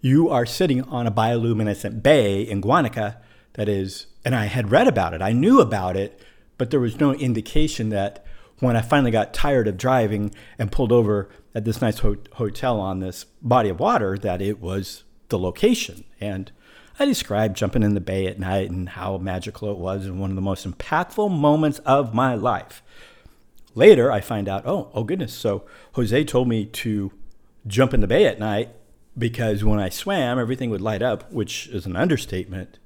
"You 0.00 0.30
are 0.30 0.46
sitting 0.46 0.80
on 0.82 1.06
a 1.06 1.12
bioluminescent 1.12 2.02
bay 2.02 2.40
in 2.40 2.62
Guanica 2.62 3.16
that 3.54 3.68
is," 3.68 4.06
and 4.24 4.34
I 4.34 4.46
had 4.46 4.70
read 4.70 4.88
about 4.88 5.14
it. 5.14 5.22
I 5.22 5.32
knew 5.32 5.60
about 5.60 5.96
it, 5.96 6.20
but 6.58 6.70
there 6.70 6.80
was 6.80 7.00
no 7.00 7.14
indication 7.14 7.88
that 7.90 8.24
when 8.60 8.76
I 8.76 8.82
finally 8.82 9.10
got 9.10 9.34
tired 9.34 9.66
of 9.66 9.76
driving 9.76 10.34
and 10.58 10.70
pulled 10.70 10.92
over 10.92 11.28
at 11.54 11.64
this 11.64 11.80
nice 11.80 11.98
ho- 11.98 12.16
hotel 12.34 12.78
on 12.78 13.00
this 13.00 13.24
body 13.42 13.68
of 13.68 13.80
water, 13.80 14.16
that 14.18 14.40
it 14.40 14.60
was 14.60 15.04
the 15.28 15.38
location. 15.38 16.04
And 16.20 16.52
I 16.98 17.06
described 17.06 17.56
jumping 17.56 17.82
in 17.82 17.94
the 17.94 18.00
bay 18.00 18.26
at 18.26 18.38
night 18.38 18.70
and 18.70 18.90
how 18.90 19.16
magical 19.16 19.70
it 19.70 19.78
was 19.78 20.04
and 20.04 20.20
one 20.20 20.30
of 20.30 20.36
the 20.36 20.42
most 20.42 20.70
impactful 20.70 21.30
moments 21.30 21.78
of 21.80 22.14
my 22.14 22.34
life. 22.34 22.82
Later, 23.74 24.12
I 24.12 24.20
find 24.20 24.48
out, 24.48 24.66
oh, 24.66 24.90
oh 24.92 25.04
goodness. 25.04 25.32
So 25.32 25.64
Jose 25.94 26.24
told 26.24 26.48
me 26.48 26.66
to 26.66 27.12
jump 27.66 27.94
in 27.94 28.00
the 28.00 28.06
bay 28.06 28.26
at 28.26 28.38
night 28.38 28.70
because 29.16 29.64
when 29.64 29.78
I 29.78 29.88
swam, 29.88 30.38
everything 30.38 30.70
would 30.70 30.80
light 30.80 31.02
up, 31.02 31.32
which 31.32 31.68
is 31.68 31.86
an 31.86 31.96
understatement. 31.96 32.78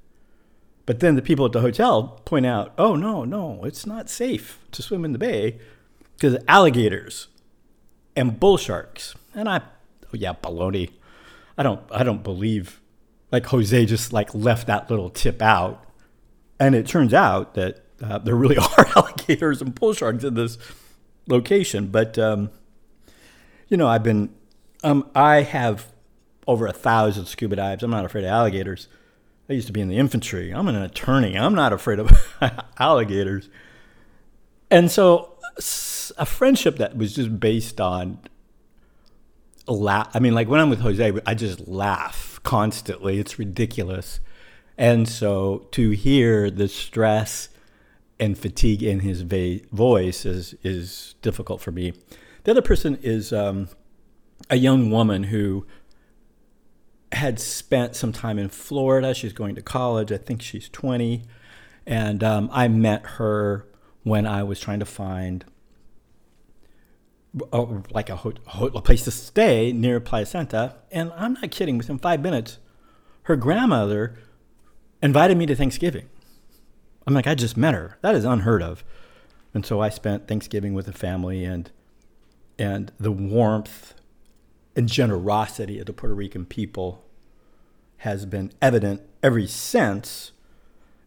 But 0.85 0.99
then 0.99 1.15
the 1.15 1.21
people 1.21 1.45
at 1.45 1.51
the 1.51 1.61
hotel 1.61 2.21
point 2.25 2.45
out, 2.45 2.73
oh, 2.77 2.95
no, 2.95 3.25
no, 3.25 3.63
it's 3.63 3.85
not 3.85 4.09
safe 4.09 4.59
to 4.71 4.81
swim 4.81 5.03
in 5.03 5.13
the 5.13 5.17
bay 5.17 5.57
because 6.15 6.37
alligators 6.47 7.27
and 8.15 8.39
bull 8.39 8.57
sharks. 8.57 9.15
And 9.33 9.49
I, 9.49 9.61
oh, 10.03 10.13
yeah, 10.13 10.33
baloney. 10.33 10.91
I 11.57 11.63
don't, 11.63 11.81
I 11.91 12.03
don't 12.03 12.23
believe 12.23 12.81
like 13.31 13.47
Jose 13.47 13.85
just 13.85 14.13
like 14.13 14.33
left 14.35 14.67
that 14.67 14.89
little 14.89 15.09
tip 15.09 15.41
out. 15.41 15.83
And 16.59 16.75
it 16.75 16.87
turns 16.87 17.13
out 17.13 17.55
that 17.55 17.83
uh, 18.01 18.19
there 18.19 18.35
really 18.35 18.57
are 18.77 18.87
alligators 18.95 19.61
and 19.61 19.73
bull 19.73 19.93
sharks 19.93 20.23
in 20.23 20.35
this 20.35 20.57
location. 21.27 21.87
But, 21.87 22.19
um, 22.19 22.51
you 23.67 23.77
know, 23.77 23.87
I've 23.87 24.03
been, 24.03 24.33
um, 24.83 25.09
I 25.15 25.41
have 25.41 25.91
over 26.47 26.67
a 26.67 26.73
thousand 26.73 27.25
scuba 27.25 27.55
dives. 27.55 27.83
I'm 27.83 27.89
not 27.89 28.05
afraid 28.05 28.23
of 28.23 28.29
alligators. 28.29 28.87
I 29.49 29.53
used 29.53 29.67
to 29.67 29.73
be 29.73 29.81
in 29.81 29.87
the 29.87 29.97
infantry. 29.97 30.51
I'm 30.51 30.67
an 30.67 30.75
attorney. 30.75 31.37
I'm 31.37 31.53
not 31.53 31.71
afraid 31.71 31.99
of 31.99 32.11
alligators. 32.79 33.49
And 34.71 34.89
so 34.89 35.33
a 36.17 36.25
friendship 36.25 36.77
that 36.77 36.97
was 36.97 37.13
just 37.15 37.39
based 37.39 37.79
on 37.79 38.19
laugh. 39.67 40.09
I 40.13 40.19
mean, 40.19 40.33
like 40.33 40.47
when 40.47 40.59
I'm 40.59 40.69
with 40.69 40.79
Jose, 40.81 41.13
I 41.25 41.33
just 41.33 41.67
laugh 41.67 42.39
constantly. 42.43 43.19
It's 43.19 43.37
ridiculous. 43.37 44.19
And 44.77 45.07
so 45.07 45.67
to 45.71 45.91
hear 45.91 46.49
the 46.49 46.67
stress 46.67 47.49
and 48.19 48.37
fatigue 48.37 48.81
in 48.81 49.01
his 49.01 49.21
va- 49.21 49.59
voice 49.71 50.25
is 50.25 50.55
is 50.63 51.15
difficult 51.21 51.61
for 51.61 51.71
me. 51.71 51.93
The 52.43 52.51
other 52.51 52.61
person 52.61 52.97
is 53.01 53.33
um, 53.33 53.69
a 54.49 54.57
young 54.57 54.91
woman 54.91 55.23
who 55.23 55.65
had 57.15 57.39
spent 57.39 57.95
some 57.95 58.11
time 58.11 58.37
in 58.37 58.49
Florida. 58.49 59.13
She's 59.13 59.33
going 59.33 59.55
to 59.55 59.61
college. 59.61 60.11
I 60.11 60.17
think 60.17 60.41
she's 60.41 60.69
20. 60.69 61.23
And 61.85 62.23
um, 62.23 62.49
I 62.51 62.67
met 62.67 63.05
her 63.05 63.65
when 64.03 64.27
I 64.27 64.43
was 64.43 64.59
trying 64.59 64.79
to 64.79 64.85
find 64.85 65.45
a, 67.51 67.65
like 67.91 68.09
a, 68.09 68.19
a 68.61 68.81
place 68.81 69.03
to 69.05 69.11
stay 69.11 69.71
near 69.71 69.99
Playa 69.99 70.25
Santa. 70.25 70.75
And 70.91 71.11
I'm 71.15 71.33
not 71.33 71.51
kidding, 71.51 71.77
within 71.77 71.99
five 71.99 72.21
minutes, 72.21 72.59
her 73.23 73.35
grandmother 73.35 74.17
invited 75.01 75.37
me 75.37 75.45
to 75.45 75.55
Thanksgiving. 75.55 76.09
I'm 77.07 77.13
like, 77.13 77.27
I 77.27 77.35
just 77.35 77.55
met 77.55 77.73
her. 77.73 77.97
That 78.01 78.15
is 78.15 78.25
unheard 78.25 78.61
of. 78.61 78.83
And 79.53 79.65
so 79.65 79.79
I 79.79 79.89
spent 79.89 80.27
Thanksgiving 80.27 80.73
with 80.73 80.85
the 80.85 80.93
family 80.93 81.45
and 81.45 81.71
and 82.57 82.91
the 82.99 83.11
warmth 83.11 83.95
and 84.75 84.87
generosity 84.87 85.79
of 85.79 85.85
the 85.85 85.93
Puerto 85.93 86.15
Rican 86.15 86.45
people 86.45 87.04
has 87.97 88.25
been 88.25 88.51
evident 88.61 89.01
ever 89.23 89.45
since. 89.47 90.31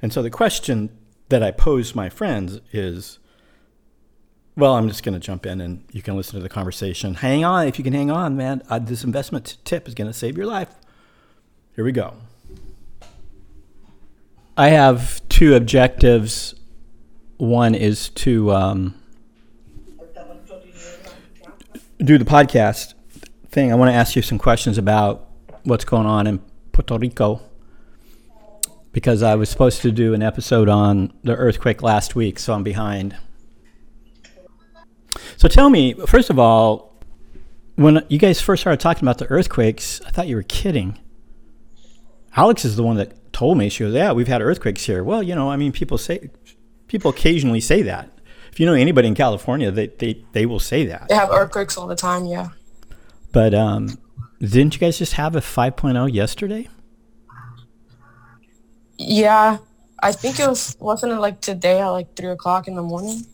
And 0.00 0.12
so 0.12 0.22
the 0.22 0.30
question 0.30 0.90
that 1.28 1.42
I 1.42 1.50
pose 1.50 1.94
my 1.94 2.08
friends 2.08 2.60
is 2.72 3.18
well, 4.58 4.74
I'm 4.74 4.88
just 4.88 5.04
going 5.04 5.14
to 5.14 5.20
jump 5.20 5.46
in 5.46 5.60
and 5.60 5.84
you 5.92 6.02
can 6.02 6.16
listen 6.16 6.34
to 6.34 6.42
the 6.42 6.48
conversation. 6.48 7.14
Hang 7.14 7.44
on. 7.44 7.68
If 7.68 7.78
you 7.78 7.84
can 7.84 7.92
hang 7.92 8.10
on, 8.10 8.36
man, 8.36 8.60
uh, 8.68 8.80
this 8.80 9.04
investment 9.04 9.56
tip 9.64 9.86
is 9.86 9.94
going 9.94 10.10
to 10.10 10.12
save 10.12 10.36
your 10.36 10.46
life. 10.46 10.74
Here 11.76 11.84
we 11.84 11.92
go. 11.92 12.14
I 14.56 14.70
have 14.70 15.22
two 15.28 15.54
objectives. 15.54 16.56
One 17.36 17.76
is 17.76 18.08
to 18.08 18.50
um, 18.50 18.94
do 21.98 22.18
the 22.18 22.24
podcast 22.24 22.94
thing. 23.50 23.70
I 23.70 23.76
want 23.76 23.92
to 23.92 23.94
ask 23.94 24.16
you 24.16 24.22
some 24.22 24.38
questions 24.38 24.76
about 24.76 25.28
what's 25.62 25.84
going 25.84 26.06
on 26.06 26.26
in 26.26 26.40
Puerto 26.78 26.96
Rico 26.96 27.40
because 28.92 29.20
I 29.20 29.34
was 29.34 29.48
supposed 29.50 29.82
to 29.82 29.90
do 29.90 30.14
an 30.14 30.22
episode 30.22 30.68
on 30.68 31.12
the 31.24 31.34
earthquake 31.34 31.82
last 31.82 32.14
week, 32.14 32.38
so 32.38 32.54
I'm 32.54 32.62
behind. 32.62 33.16
So 35.36 35.48
tell 35.48 35.70
me, 35.70 35.94
first 35.94 36.30
of 36.30 36.38
all, 36.38 36.94
when 37.74 38.04
you 38.08 38.18
guys 38.18 38.40
first 38.40 38.62
started 38.62 38.78
talking 38.78 39.02
about 39.02 39.18
the 39.18 39.26
earthquakes, 39.26 40.00
I 40.06 40.10
thought 40.10 40.28
you 40.28 40.36
were 40.36 40.44
kidding. 40.44 40.96
Alex 42.36 42.64
is 42.64 42.76
the 42.76 42.84
one 42.84 42.96
that 42.96 43.32
told 43.32 43.58
me. 43.58 43.68
She 43.68 43.82
goes, 43.82 43.94
"Yeah, 43.94 44.12
we've 44.12 44.28
had 44.28 44.40
earthquakes 44.40 44.84
here." 44.84 45.02
Well, 45.02 45.22
you 45.22 45.34
know, 45.34 45.50
I 45.50 45.56
mean, 45.56 45.72
people 45.72 45.98
say, 45.98 46.30
people 46.86 47.10
occasionally 47.10 47.60
say 47.60 47.82
that. 47.82 48.08
If 48.52 48.60
you 48.60 48.66
know 48.66 48.74
anybody 48.74 49.08
in 49.08 49.16
California, 49.16 49.72
they 49.72 49.88
they, 49.88 50.24
they 50.32 50.46
will 50.46 50.60
say 50.60 50.86
that. 50.86 51.08
They 51.08 51.16
have 51.16 51.30
earthquakes 51.30 51.76
all 51.76 51.88
the 51.88 51.96
time, 51.96 52.24
yeah. 52.26 52.50
But 53.32 53.52
um, 53.52 53.98
didn't 54.40 54.74
you 54.74 54.80
guys 54.80 54.98
just 54.98 55.14
have 55.14 55.34
a 55.36 55.40
5.0 55.40 56.12
yesterday? 56.12 56.68
Yeah, 58.98 59.58
I 60.02 60.12
think 60.12 60.40
it 60.40 60.48
was 60.48 60.76
wasn't 60.80 61.12
it 61.12 61.18
like 61.20 61.40
today 61.40 61.80
at 61.80 61.88
like 61.88 62.16
three 62.16 62.30
o'clock 62.30 62.66
in 62.66 62.74
the 62.74 62.82
morning, 62.82 63.24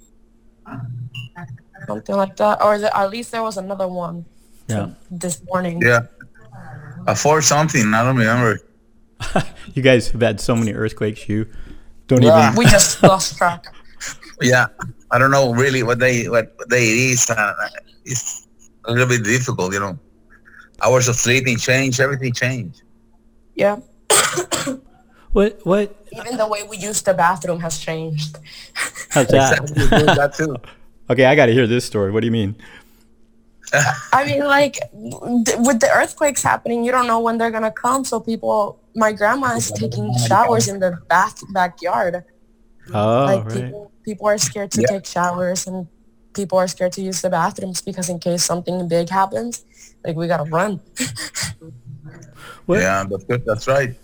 something 1.86 2.16
like 2.16 2.36
that, 2.36 2.62
or 2.62 2.78
the, 2.78 2.94
at 2.96 3.10
least 3.10 3.32
there 3.32 3.42
was 3.42 3.56
another 3.56 3.88
one 3.88 4.24
Yeah. 4.68 4.90
this 5.10 5.42
morning. 5.46 5.80
Yeah. 5.80 6.00
A 7.06 7.14
four 7.16 7.40
something. 7.42 7.92
I 7.94 8.02
don't 8.04 8.16
remember. 8.16 8.60
You 9.74 9.82
guys 9.82 10.10
have 10.10 10.20
had 10.20 10.38
so 10.40 10.54
many 10.54 10.72
earthquakes. 10.72 11.28
You 11.28 11.48
don't 12.06 12.22
Yeah. 12.22 12.48
even. 12.52 12.58
We 12.58 12.66
just 12.66 13.02
lost 13.02 13.36
track. 13.36 13.66
Yeah. 14.40 14.66
I 15.10 15.18
don't 15.18 15.30
know 15.32 15.52
really 15.54 15.82
what 15.82 15.98
they 15.98 16.28
what 16.28 16.56
day 16.68 16.84
it 16.84 16.98
is. 17.16 17.30
Uh, 17.30 17.52
it's 18.04 18.46
a 18.84 18.92
little 18.92 19.08
bit 19.08 19.24
difficult, 19.24 19.72
you 19.72 19.80
know. 19.80 19.98
Hours 20.82 21.08
of 21.08 21.16
sleeping 21.16 21.56
change. 21.56 22.00
Everything 22.00 22.32
changed. 22.32 22.82
Yeah, 23.54 23.78
What 25.32 25.60
what? 25.64 25.94
even 26.12 26.36
the 26.36 26.46
way 26.46 26.62
we 26.64 26.76
use 26.76 27.02
the 27.02 27.14
bathroom 27.14 27.60
has 27.60 27.78
changed. 27.78 28.36
How's 29.10 29.28
that? 29.28 29.62
Exactly. 29.62 30.02
that 30.14 30.34
too. 30.36 30.56
Okay, 31.10 31.26
I 31.26 31.34
got 31.34 31.46
to 31.46 31.52
hear 31.52 31.66
this 31.66 31.84
story. 31.84 32.10
What 32.10 32.20
do 32.20 32.26
you 32.26 32.32
mean? 32.32 32.56
I 34.12 34.24
mean, 34.24 34.42
like 34.44 34.74
th- 35.44 35.58
with 35.58 35.80
the 35.80 35.90
earthquakes 35.92 36.42
happening, 36.42 36.82
you 36.82 36.92
don't 36.92 37.06
know 37.06 37.20
when 37.20 37.36
they're 37.36 37.50
gonna 37.50 37.70
come. 37.70 38.04
So 38.04 38.20
people, 38.20 38.80
my 38.94 39.12
grandma 39.12 39.54
is 39.56 39.70
taking 39.72 40.16
showers 40.26 40.66
in 40.68 40.78
the 40.80 40.96
bath 41.08 41.42
backyard. 41.52 42.24
Oh, 42.92 43.24
like 43.24 43.44
right. 43.44 43.54
people, 43.64 43.92
people 44.04 44.26
are 44.28 44.38
scared 44.38 44.70
to 44.72 44.80
Yeah. 44.80 44.86
take 44.96 45.06
showers, 45.06 45.66
and 45.66 45.88
people 46.34 46.58
are 46.58 46.68
scared 46.68 46.92
to 46.92 47.02
use 47.02 47.22
the 47.22 47.30
bathrooms 47.30 47.80
because 47.80 48.08
in 48.08 48.18
case 48.18 48.42
something 48.44 48.88
big 48.88 49.08
happens, 49.08 49.64
like 50.04 50.16
we 50.16 50.26
gotta 50.26 50.44
run. 50.50 50.80
Yeah, 52.68 53.04
that's 53.08 53.24
good. 53.24 53.42
That's 53.46 53.66
right. 53.68 53.94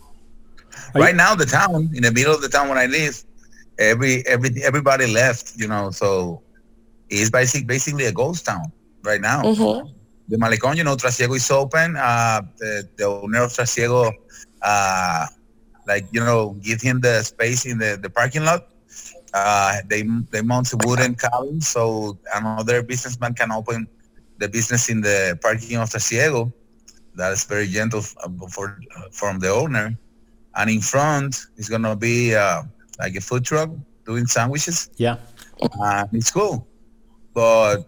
Are 0.94 1.00
right 1.00 1.10
you- 1.10 1.16
now, 1.16 1.34
the 1.34 1.46
town 1.46 1.90
in 1.94 2.02
the 2.02 2.12
middle 2.12 2.34
of 2.34 2.42
the 2.42 2.48
town 2.48 2.68
where 2.68 2.78
I 2.78 2.86
live, 2.86 3.22
every 3.78 4.26
every 4.26 4.50
everybody 4.62 5.06
left. 5.06 5.54
You 5.56 5.68
know, 5.68 5.90
so 5.90 6.42
it's 7.08 7.30
basically 7.30 7.66
basically 7.66 8.06
a 8.06 8.12
ghost 8.12 8.44
town 8.46 8.72
right 9.04 9.20
now. 9.20 9.42
hmm 9.54 9.88
the 10.30 10.36
Malecón, 10.36 10.76
you 10.76 10.84
know, 10.84 10.94
Trasiego 10.94 11.34
is 11.34 11.50
open. 11.50 11.96
Uh, 11.96 12.40
the, 12.58 12.88
the 12.96 13.04
owner 13.04 13.42
of 13.42 13.50
Trasiego, 13.50 14.12
uh, 14.62 15.26
like, 15.88 16.06
you 16.12 16.20
know, 16.20 16.50
give 16.62 16.80
him 16.80 17.00
the 17.00 17.20
space 17.24 17.66
in 17.66 17.78
the, 17.78 17.98
the 18.00 18.08
parking 18.08 18.44
lot. 18.44 18.68
Uh, 19.34 19.76
they 19.88 20.02
they 20.30 20.42
mount 20.42 20.72
a 20.72 20.76
wooden 20.86 21.14
cabin 21.14 21.60
so 21.60 22.18
another 22.34 22.82
businessman 22.82 23.34
can 23.34 23.52
open 23.52 23.86
the 24.38 24.48
business 24.48 24.88
in 24.88 25.00
the 25.00 25.38
parking 25.42 25.76
of 25.76 25.88
Trasiego. 25.90 26.52
That 27.16 27.32
is 27.32 27.44
very 27.44 27.66
gentle 27.68 28.02
for 28.02 28.78
from 29.12 29.38
the 29.40 29.50
owner. 29.50 29.96
And 30.56 30.70
in 30.70 30.80
front 30.80 31.36
is 31.56 31.68
gonna 31.68 31.96
be 31.96 32.34
uh, 32.34 32.62
like 32.98 33.14
a 33.16 33.20
food 33.20 33.44
truck 33.44 33.70
doing 34.06 34.26
sandwiches 34.26 34.90
Yeah. 34.96 35.16
uh, 35.82 36.04
it's 36.12 36.30
cool, 36.30 36.66
but 37.34 37.84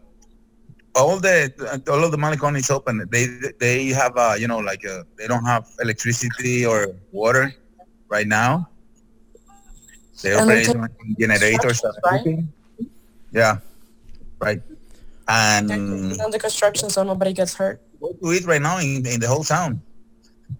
all 0.94 1.18
the 1.18 1.52
all 1.88 2.05
of 2.05 2.11
the 2.11 2.16
Malecon 2.18 2.57
is 2.59 2.70
open. 2.70 3.07
They 3.11 3.26
they 3.59 3.87
have 3.88 4.16
uh, 4.16 4.35
you 4.38 4.46
know 4.48 4.59
like 4.59 4.85
uh 4.87 5.02
they 5.18 5.26
don't 5.26 5.44
have 5.44 5.66
electricity 5.81 6.64
or 6.66 6.88
water 7.12 7.52
right 8.09 8.26
now. 8.26 8.68
They 10.22 10.32
And 10.32 10.40
operate 10.42 10.68
on 10.68 10.88
generators. 11.18 11.82
right? 12.04 12.38
Yeah, 13.32 13.58
right. 14.38 14.62
And 15.28 15.70
On 16.20 16.30
the 16.30 16.38
construction, 16.38 16.90
so 16.90 17.02
nobody 17.02 17.32
gets 17.32 17.54
hurt. 17.54 17.80
go 18.00 18.12
to 18.12 18.30
it 18.32 18.44
right 18.46 18.61
now 18.62 18.78
in, 18.78 19.06
in 19.06 19.20
the 19.20 19.28
whole 19.28 19.44
town. 19.44 19.80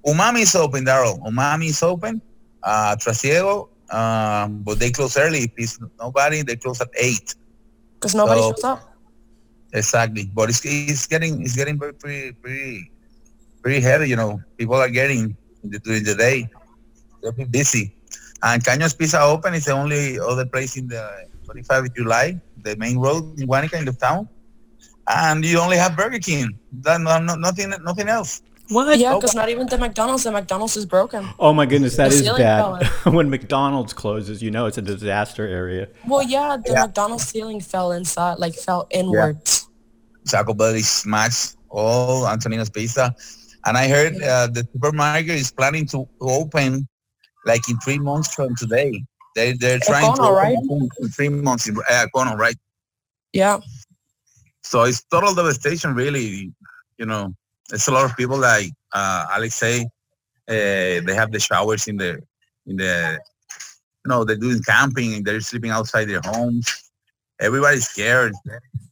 Umami 0.07 0.42
is 0.42 0.55
open, 0.55 0.85
Daryl. 0.85 1.20
Umami 1.22 1.68
is 1.68 1.83
open. 1.83 2.22
Uh, 2.62 2.94
Trasiego, 2.96 3.68
um, 3.92 4.62
but 4.62 4.79
they 4.79 4.90
close 4.90 5.16
early. 5.16 5.40
If 5.44 5.53
it's 5.57 5.79
nobody, 6.01 6.42
they 6.42 6.57
close 6.57 6.81
at 6.81 6.88
eight. 6.98 7.35
Because 7.94 8.14
nobody 8.14 8.40
So- 8.40 8.51
shows 8.53 8.64
up. 8.64 8.88
Exactly, 9.75 10.31
but 10.35 10.51
it's, 10.51 10.61
it's 10.64 11.07
getting 11.07 11.40
it's 11.40 11.57
getting 11.57 11.79
pretty 11.79 12.33
pretty 12.33 12.90
pretty 13.62 13.81
heavy. 13.81 14.07
You 14.11 14.16
know, 14.16 14.38
people 14.59 14.75
are 14.77 14.90
getting 14.90 15.35
during 15.83 16.05
the 16.05 16.14
day. 16.14 16.46
They'll 17.22 17.33
be 17.33 17.44
busy. 17.44 17.94
And 18.43 18.63
Caños 18.65 18.97
Pizza 18.97 19.21
Open 19.23 19.55
is 19.55 19.67
the 19.67 19.73
only 19.73 20.19
other 20.19 20.45
place 20.47 20.77
in 20.77 20.89
the 20.89 21.27
25th 21.47 21.87
of 21.87 21.95
July, 21.95 22.41
the 22.63 22.77
main 22.77 22.99
road 22.99 23.39
in 23.39 23.47
Guanica 23.47 23.79
in 23.79 23.85
the 23.85 23.93
town. 23.93 24.29
And 25.09 25.45
you 25.45 25.59
only 25.59 25.77
have 25.77 25.97
Burger 25.97 26.19
King. 26.19 26.59
That, 26.81 27.01
no, 27.01 27.19
no, 27.19 27.35
nothing 27.35 27.73
nothing 27.83 28.09
else. 28.09 28.43
What? 28.69 28.99
Yeah, 28.99 29.15
because 29.15 29.35
not 29.35 29.49
even 29.49 29.67
the 29.67 29.77
McDonald's. 29.77 30.23
The 30.25 30.31
McDonald's 30.33 30.77
is 30.77 30.87
broken. 30.87 31.29
Oh 31.39 31.53
my 31.53 31.67
goodness, 31.67 31.97
that 31.97 32.11
The 32.11 32.17
is 32.17 32.29
bad. 32.39 32.87
when 33.13 33.29
McDonald's 33.29 33.93
closes, 33.93 34.43
you 34.43 34.51
know 34.51 34.67
it's 34.67 34.79
a 34.79 34.83
disaster 34.83 35.47
area. 35.47 35.89
Well, 36.07 36.23
yeah, 36.23 36.57
the 36.57 36.73
Yeah. 36.73 36.87
McDonald's 36.87 37.25
ceiling 37.25 37.61
fell 37.61 37.93
inside, 37.93 38.39
like 38.39 38.55
fell 38.55 38.87
inwards. 38.91 39.69
Taco 40.29 40.55
Bell 40.55 40.75
is 40.75 40.89
smashed. 40.89 41.57
All 41.69 42.27
Antonino's 42.29 42.71
Pizza. 42.71 43.15
And 43.65 43.77
I 43.77 43.89
heard 43.89 44.15
uh, 44.23 44.47
the 44.49 44.67
supermarket 44.73 45.31
is 45.37 45.51
planning 45.51 45.87
to 45.87 46.09
open 46.21 46.87
like 47.45 47.69
in 47.69 47.79
three 47.79 47.99
months 47.99 48.35
from 48.35 48.55
today. 48.57 49.03
They 49.35 49.53
they're 49.55 49.79
trying 49.81 50.15
to 50.15 50.21
Econo, 50.23 50.55
open 50.57 50.89
right? 51.01 51.13
three 51.15 51.29
months 51.29 51.69
in 51.69 51.77
uh, 51.77 52.07
Econo, 52.07 52.37
right? 52.37 52.57
Yeah. 53.33 53.61
So 54.63 54.83
it's 54.83 55.03
total 55.05 55.35
devastation, 55.35 55.95
really. 55.95 56.53
You 56.99 57.07
know, 57.07 57.35
it's 57.73 57.89
a 57.89 57.93
lot 57.93 58.05
of 58.05 58.17
people 58.17 58.39
like 58.39 58.71
uh, 58.93 59.27
Alex 59.31 59.55
say. 59.57 59.87
Uh, 60.49 61.01
they 61.07 61.15
have 61.15 61.33
the 61.33 61.41
showers 61.41 61.89
in 61.89 61.97
the 61.97 62.21
in 62.67 62.77
the 62.77 63.19
you 64.05 64.09
know 64.09 64.25
they're 64.25 64.37
doing 64.37 64.61
camping 64.63 65.15
and 65.15 65.25
they're 65.25 65.41
sleeping 65.41 65.71
outside 65.71 66.07
their 66.07 66.21
homes. 66.25 66.91
Everybody's 67.41 67.89
scared. 67.89 68.35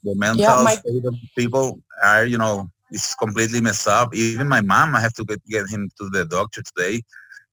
The 0.05 0.15
mental 0.15 0.65
my- 0.65 0.75
state 0.75 1.05
of 1.05 1.15
people 1.37 1.81
are 2.03 2.25
you 2.25 2.39
know 2.39 2.71
it's 2.91 3.15
completely 3.15 3.61
messed 3.61 3.87
up. 3.87 4.15
Even 4.15 4.49
my 4.49 4.61
mom, 4.63 4.97
I 4.97 5.01
have 5.01 5.13
to 5.15 5.25
get 5.25 5.45
get 5.47 5.69
him 5.69 5.91
to 5.99 6.09
the 6.09 6.25
doctor 6.25 6.63
today 6.63 7.03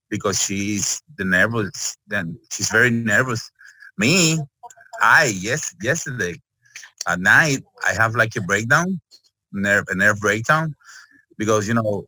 because 0.09 0.41
she's 0.41 1.01
the 1.17 1.25
nervous. 1.25 1.97
Then 2.07 2.37
she's 2.51 2.69
very 2.69 2.89
nervous. 2.89 3.51
Me, 3.97 4.39
I 5.01 5.33
yes 5.35 5.75
yesterday 5.81 6.35
at 7.07 7.19
night 7.19 7.63
I 7.87 7.93
have 7.93 8.15
like 8.15 8.35
a 8.35 8.41
breakdown, 8.41 8.99
nerve 9.51 9.85
a 9.89 9.95
nerve 9.95 10.19
breakdown, 10.19 10.75
because 11.37 11.67
you 11.67 11.73
know 11.73 12.05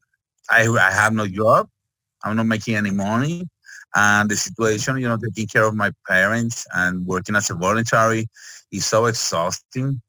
I 0.49 0.67
I 0.67 0.91
have 0.91 1.13
no 1.13 1.27
job, 1.27 1.69
I'm 2.23 2.35
not 2.35 2.45
making 2.45 2.75
any 2.75 2.91
money, 2.91 3.47
and 3.95 4.29
the 4.29 4.35
situation 4.35 4.97
you 4.97 5.07
know 5.07 5.17
taking 5.17 5.47
care 5.47 5.63
of 5.63 5.75
my 5.75 5.91
parents 6.07 6.65
and 6.73 7.05
working 7.05 7.35
as 7.35 7.49
a 7.49 7.55
voluntary 7.55 8.27
is 8.71 8.85
so 8.85 9.05
exhausting 9.05 10.01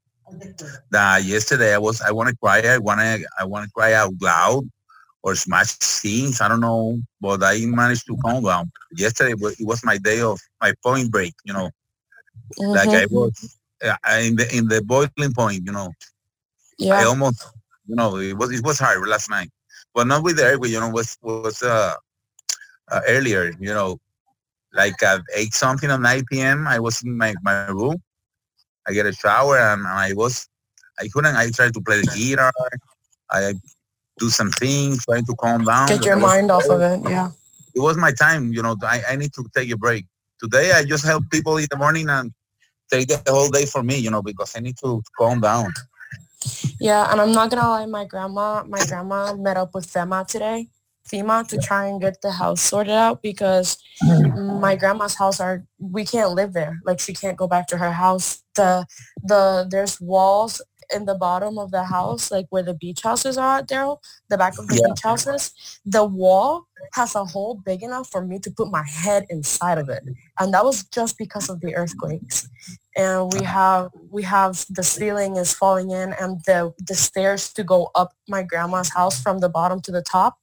that 0.90 1.24
yesterday 1.24 1.74
I 1.74 1.78
was 1.78 2.00
I 2.02 2.12
want 2.12 2.28
to 2.28 2.36
cry 2.36 2.60
I 2.60 2.78
want 2.78 3.00
to 3.00 3.24
I 3.38 3.44
want 3.44 3.64
to 3.64 3.70
cry 3.70 3.94
out 3.94 4.12
loud 4.20 4.68
or 5.22 5.34
smash 5.34 5.78
scenes 5.80 6.40
I 6.40 6.48
don't 6.48 6.60
know 6.60 6.98
but 7.20 7.42
I 7.42 7.58
managed 7.66 8.06
to 8.06 8.16
calm 8.24 8.42
down 8.44 8.70
yesterday 8.92 9.32
it 9.32 9.66
was 9.66 9.84
my 9.84 9.98
day 9.98 10.20
of 10.20 10.38
my 10.60 10.72
point 10.82 11.10
break 11.10 11.34
you 11.44 11.52
know 11.54 11.70
like 12.72 12.92
Mhm. 12.92 12.94
I 12.94 13.06
was 13.10 13.58
uh, 13.84 13.96
in 14.20 14.36
the 14.36 14.46
in 14.56 14.68
the 14.68 14.82
boiling 14.82 15.24
point, 15.24 15.52
you 15.54 15.62
know. 15.62 15.78
yeah. 16.78 16.94
I 16.94 17.04
almost, 17.04 17.46
you 17.86 17.96
know, 17.96 18.16
it 18.18 18.36
was 18.36 18.50
it 18.52 18.64
was 18.64 18.78
hard 18.78 19.06
last 19.08 19.30
night, 19.30 19.50
but 19.94 20.06
not 20.06 20.22
with 20.22 20.36
the 20.36 20.44
earthquake. 20.44 20.72
You 20.72 20.80
know, 20.80 20.90
was 20.90 21.16
was 21.22 21.62
uh, 21.62 21.94
uh 22.90 23.00
earlier. 23.08 23.52
You 23.60 23.74
know, 23.74 23.98
like 24.72 25.02
at 25.02 25.20
eight 25.36 25.54
something 25.54 25.90
at 25.90 26.00
nine 26.00 26.24
p.m. 26.30 26.66
I 26.66 26.78
was 26.80 27.02
in 27.02 27.16
my 27.16 27.34
my 27.42 27.68
room. 27.68 27.96
I 28.76 28.92
get 28.92 29.06
a 29.06 29.12
shower 29.12 29.58
and, 29.58 29.80
and 29.80 29.88
I 29.88 30.12
was, 30.14 30.48
I 30.98 31.08
couldn't. 31.12 31.36
I 31.36 31.50
tried 31.50 31.74
to 31.74 31.80
play 31.80 31.98
the 32.00 32.06
guitar. 32.06 32.52
I 33.30 33.54
do 34.20 34.28
some 34.28 34.50
things, 34.52 35.04
trying 35.04 35.24
to 35.24 35.34
calm 35.34 35.64
down. 35.64 35.88
Get 35.88 36.04
your 36.04 36.16
was 36.16 36.22
mind 36.22 36.50
off 36.50 36.68
of 36.68 36.80
it. 36.80 37.00
Yeah. 37.08 37.30
it 37.74 37.80
was 37.80 37.96
my 37.96 38.12
time. 38.12 38.52
You 38.52 38.62
know, 38.62 38.76
I, 38.82 39.02
I 39.08 39.16
need 39.16 39.32
to 39.32 39.44
take 39.56 39.70
a 39.72 39.76
break. 39.76 40.06
Today, 40.38 40.72
I 40.72 40.84
just 40.84 41.04
help 41.04 41.24
people 41.30 41.56
in 41.56 41.66
the 41.70 41.76
morning 41.76 42.08
and 42.08 42.32
take 42.90 43.08
the 43.08 43.22
whole 43.28 43.48
day 43.48 43.66
for 43.66 43.82
me. 43.82 43.96
You 43.98 44.10
know, 44.10 44.22
because 44.22 44.54
I 44.56 44.60
need 44.60 44.76
to 44.78 45.02
calm 45.18 45.40
down. 45.40 45.72
Yeah, 46.80 47.10
and 47.10 47.20
I'm 47.20 47.32
not 47.32 47.50
gonna 47.50 47.68
lie, 47.68 47.86
my 47.86 48.04
grandma, 48.04 48.62
my 48.64 48.84
grandma 48.86 49.34
met 49.34 49.58
up 49.58 49.74
with 49.74 49.86
FEMA 49.86 50.26
today, 50.26 50.68
FEMA, 51.06 51.46
to 51.48 51.58
try 51.58 51.86
and 51.86 52.00
get 52.00 52.22
the 52.22 52.30
house 52.30 52.62
sorted 52.62 52.94
out 52.94 53.20
because 53.20 53.76
mm. 54.02 54.60
my 54.60 54.74
grandma's 54.76 55.14
house 55.14 55.38
are 55.40 55.66
we 55.78 56.04
can't 56.06 56.32
live 56.32 56.54
there. 56.54 56.80
Like 56.84 56.98
she 56.98 57.12
can't 57.12 57.36
go 57.36 57.46
back 57.46 57.66
to 57.68 57.76
her 57.76 57.92
house. 57.92 58.42
The 58.54 58.86
the 59.22 59.66
there's 59.70 60.00
walls 60.00 60.62
in 60.94 61.04
the 61.04 61.14
bottom 61.14 61.58
of 61.58 61.70
the 61.70 61.84
house, 61.84 62.30
like 62.30 62.46
where 62.50 62.62
the 62.62 62.74
beach 62.74 63.02
houses 63.02 63.38
are 63.38 63.58
at 63.58 63.68
Daryl, 63.68 63.98
the 64.28 64.38
back 64.38 64.58
of 64.58 64.66
the 64.68 64.76
Yeah. 64.76 64.88
beach 64.88 65.02
houses. 65.02 65.52
The 65.84 66.04
wall 66.04 66.66
has 66.94 67.14
a 67.14 67.24
hole 67.24 67.54
big 67.54 67.82
enough 67.82 68.10
for 68.10 68.22
me 68.24 68.38
to 68.40 68.50
put 68.50 68.70
my 68.70 68.84
head 68.86 69.26
inside 69.28 69.78
of 69.78 69.88
it, 69.88 70.02
and 70.38 70.52
that 70.54 70.64
was 70.64 70.84
just 70.84 71.18
because 71.18 71.48
of 71.48 71.60
the 71.60 71.74
earthquakes 71.76 72.48
and 72.96 73.32
we 73.32 73.40
uh-huh. 73.40 73.52
have 73.52 73.90
we 74.10 74.22
have 74.22 74.64
the 74.70 74.82
ceiling 74.82 75.36
is 75.36 75.52
falling 75.54 75.90
in 75.90 76.12
and 76.20 76.40
the 76.46 76.72
the 76.86 76.94
stairs 76.94 77.52
to 77.52 77.62
go 77.62 77.90
up 77.94 78.12
my 78.28 78.42
grandma's 78.42 78.90
house 78.90 79.22
from 79.22 79.38
the 79.38 79.48
bottom 79.48 79.80
to 79.80 79.92
the 79.92 80.02
top 80.02 80.38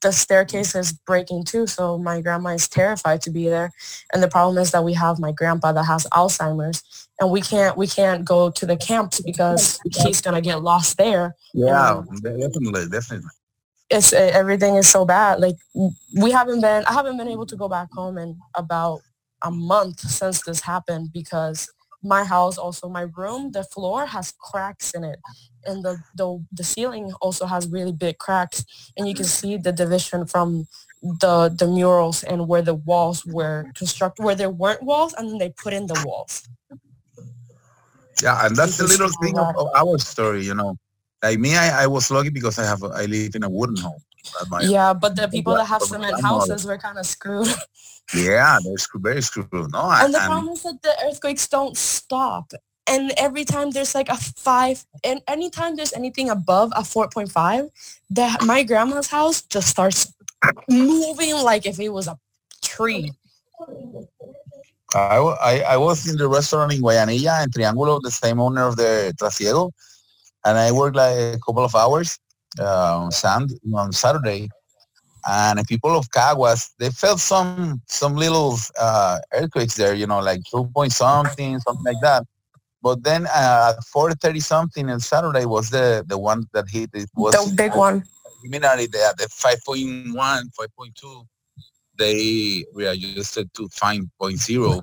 the 0.00 0.12
staircase 0.12 0.74
is 0.74 0.92
breaking 0.92 1.44
too 1.44 1.66
so 1.66 1.98
my 1.98 2.20
grandma 2.20 2.50
is 2.50 2.68
terrified 2.68 3.22
to 3.22 3.30
be 3.30 3.48
there. 3.48 3.70
And 4.12 4.22
the 4.22 4.28
problem 4.28 4.58
is 4.58 4.70
that 4.72 4.84
we 4.84 4.94
have 4.94 5.18
my 5.18 5.32
grandpa 5.32 5.72
that 5.72 5.84
has 5.84 6.06
alzheimer's 6.12 6.82
and 7.20 7.30
we 7.30 7.40
can't 7.40 7.76
we 7.76 7.86
can't 7.86 8.24
go 8.24 8.50
to 8.50 8.66
the 8.66 8.76
camps 8.76 9.20
because 9.20 9.80
he's 10.02 10.20
gonna 10.20 10.40
get 10.40 10.62
lost 10.62 10.96
there. 10.96 11.34
Yeah, 11.52 12.02
definitely, 12.22 12.88
definitely. 12.88 13.30
it's 13.90 14.12
everything 14.12 14.76
is 14.76 14.88
so 14.88 15.04
bad. 15.04 15.40
Like 15.40 15.56
we 16.16 16.30
haven't 16.30 16.60
been 16.60 16.84
i 16.86 16.92
haven't 16.92 17.16
been 17.16 17.28
able 17.28 17.46
to 17.46 17.56
go 17.56 17.68
back 17.68 17.88
home 17.92 18.18
in 18.18 18.38
about 18.54 19.00
a 19.42 19.50
month 19.50 20.00
since 20.00 20.42
this 20.42 20.60
happened 20.60 21.12
because 21.12 21.70
my 22.04 22.24
house 22.24 22.58
also 22.58 22.88
my 22.88 23.06
room 23.16 23.50
the 23.52 23.64
floor 23.64 24.06
has 24.06 24.32
cracks 24.32 24.92
in 24.94 25.04
it. 25.04 25.18
And 25.66 25.82
the 25.82 25.98
the, 26.14 26.44
the 26.52 26.64
ceiling 26.64 27.12
also 27.20 27.46
has 27.46 27.68
really 27.68 27.92
big 27.92 28.18
cracks. 28.18 28.64
And 28.96 29.08
you 29.08 29.14
can 29.14 29.24
mm. 29.24 29.40
see 29.40 29.56
the 29.56 29.72
division 29.72 30.26
from 30.26 30.66
the 31.02 31.48
the 31.48 31.66
murals 31.66 32.22
and 32.22 32.48
where 32.48 32.62
the 32.62 32.74
walls 32.74 33.24
were 33.24 33.66
constructed 33.74 34.24
where 34.24 34.34
there 34.34 34.50
weren't 34.50 34.82
walls 34.82 35.14
and 35.14 35.28
then 35.28 35.38
they 35.38 35.50
put 35.50 35.72
in 35.72 35.86
the 35.86 36.02
walls. 36.06 36.48
Yeah, 38.22 38.46
and 38.46 38.56
that's 38.56 38.78
the 38.78 38.86
little 38.86 39.10
thing 39.20 39.38
of, 39.38 39.56
of 39.56 39.68
our 39.74 39.98
story, 39.98 40.44
you 40.44 40.54
know. 40.54 40.76
Like 41.22 41.38
me, 41.38 41.56
I, 41.56 41.84
I 41.84 41.86
was 41.88 42.10
lucky 42.10 42.30
because 42.30 42.58
I 42.58 42.64
have 42.64 42.82
a, 42.82 42.86
I 42.86 43.06
live 43.06 43.34
in 43.34 43.42
a 43.42 43.48
wooden 43.48 43.76
home. 43.76 44.00
My- 44.48 44.62
yeah 44.62 44.94
but 44.94 45.16
the 45.16 45.28
people 45.28 45.54
that 45.54 45.66
have 45.66 45.82
cement 45.82 46.20
houses 46.22 46.64
were 46.64 46.78
kind 46.78 46.98
of 46.98 47.06
screwed 47.06 47.48
yeah, 48.12 48.58
they're 48.64 48.76
screw- 48.76 49.00
very 49.00 49.22
screwed. 49.22 49.48
No, 49.52 49.90
and 49.90 50.12
the 50.12 50.18
and- 50.18 50.26
problem 50.26 50.48
is 50.54 50.62
that 50.62 50.82
the 50.82 50.94
earthquakes 51.06 51.48
don't 51.48 51.76
stop 51.76 52.52
and 52.86 53.12
every 53.16 53.44
time 53.44 53.70
there's 53.70 53.94
like 53.94 54.08
a 54.08 54.16
five 54.16 54.84
and 55.02 55.20
anytime 55.28 55.76
there's 55.76 55.92
anything 55.92 56.30
above 56.30 56.70
a 56.76 56.82
4.5 56.82 57.70
that 58.10 58.42
my 58.44 58.62
grandma's 58.62 59.08
house 59.08 59.42
just 59.42 59.68
starts 59.68 60.12
moving 60.68 61.34
like 61.42 61.66
if 61.66 61.80
it 61.80 61.88
was 61.88 62.08
a 62.08 62.18
tree 62.62 63.10
I, 64.94 65.16
I, 65.16 65.60
I 65.60 65.76
was 65.76 66.08
in 66.08 66.16
the 66.16 66.28
restaurant 66.28 66.72
in 66.72 66.80
Guayanilla 66.80 67.42
and 67.42 67.52
Triángulo, 67.52 68.00
the 68.00 68.10
same 68.10 68.38
owner 68.40 68.62
of 68.62 68.76
the 68.76 69.12
Trasiego, 69.20 69.72
and 70.44 70.56
I 70.56 70.70
worked 70.70 70.94
like 70.96 71.16
a 71.16 71.38
couple 71.44 71.64
of 71.64 71.74
hours 71.74 72.16
uh, 72.60 72.98
on, 72.98 73.10
Sand, 73.10 73.58
on 73.74 73.92
Saturday. 73.92 74.48
And 75.28 75.58
the 75.58 75.64
people 75.64 75.96
of 75.96 76.10
Caguas, 76.10 76.74
they 76.78 76.90
felt 76.90 77.20
some 77.20 77.80
some 77.88 78.14
little 78.16 78.56
uh, 78.78 79.18
earthquakes 79.32 79.74
there, 79.76 79.94
you 79.94 80.06
know, 80.06 80.20
like 80.20 80.40
two 80.50 80.64
point 80.74 80.92
something, 80.92 81.58
something 81.60 81.84
like 81.84 82.00
that. 82.02 82.24
But 82.82 83.02
then 83.02 83.26
uh, 83.26 83.74
at 83.76 83.84
four 83.84 84.12
thirty 84.12 84.40
something 84.40 84.90
on 84.90 85.00
Saturday 85.00 85.46
was 85.46 85.70
the 85.70 86.04
the 86.06 86.18
one 86.18 86.46
that 86.52 86.66
hit. 86.68 86.90
It 86.94 87.08
was 87.16 87.34
the 87.34 87.54
big 87.56 87.74
one 87.74 88.04
they 88.50 88.56
at 88.58 89.16
the 89.16 89.28
5.1, 89.30 90.12
5.2, 90.14 91.26
they 91.98 92.64
readjusted 92.74 93.52
to 93.54 93.68
5.0. 93.68 94.82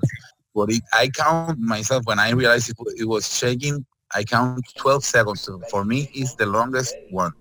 But 0.54 0.70
it, 0.70 0.82
I 0.92 1.08
count 1.08 1.58
myself 1.58 2.04
when 2.06 2.18
I 2.18 2.30
realized 2.32 2.70
it, 2.70 2.76
it 2.96 3.08
was 3.08 3.36
shaking. 3.36 3.84
I 4.14 4.24
count 4.24 4.64
12 4.78 5.04
seconds. 5.04 5.42
So 5.44 5.60
for 5.68 5.84
me, 5.84 6.08
it's 6.12 6.34
the 6.34 6.46
longest 6.46 6.96
one. 7.08 7.32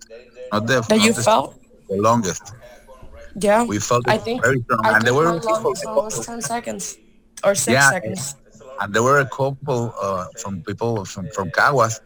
Not 0.52 0.68
the, 0.68 0.82
that 0.90 1.00
you 1.02 1.14
the, 1.14 1.24
felt 1.24 1.56
the 1.90 1.98
longest. 1.98 2.54
Yeah 3.36 3.64
We 3.64 3.80
felt 3.80 4.04
I 4.08 4.18
think- 4.18 4.44
very 4.44 4.62
strong. 4.64 4.82
i 4.86 4.96
and 4.96 5.02
there 5.06 5.14
were 5.14 5.26
my 5.34 5.40
people, 5.40 5.74
longest 5.74 5.86
one 6.28 6.40
10 6.40 6.42
seconds 6.42 6.98
or 7.44 7.56
six 7.56 7.74
Yeah. 7.74 7.90
seconds 7.90 8.36
and 8.82 8.94
there 8.94 9.04
were 9.04 9.20
a 9.20 9.30
couple 9.30 9.94
uh, 10.02 10.26
from 10.42 10.62
people 10.64 11.06
from, 11.06 11.28
from 11.36 11.50
Caguas. 11.52 12.00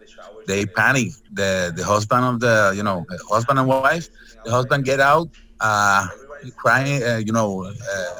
They 0.45 0.65
panicked. 0.65 1.21
The 1.33 1.71
the 1.75 1.83
husband 1.83 2.23
of 2.31 2.35
the 2.45 2.73
you 2.75 2.83
know 2.83 3.05
husband 3.31 3.57
and 3.59 3.67
wife. 3.67 4.09
The 4.45 4.51
husband 4.51 4.83
get 4.83 4.99
out, 4.99 5.27
uh, 5.61 6.07
crying, 6.57 7.01
uh, 7.01 7.17
you 7.27 7.31
know, 7.31 7.63
uh, 7.65 8.13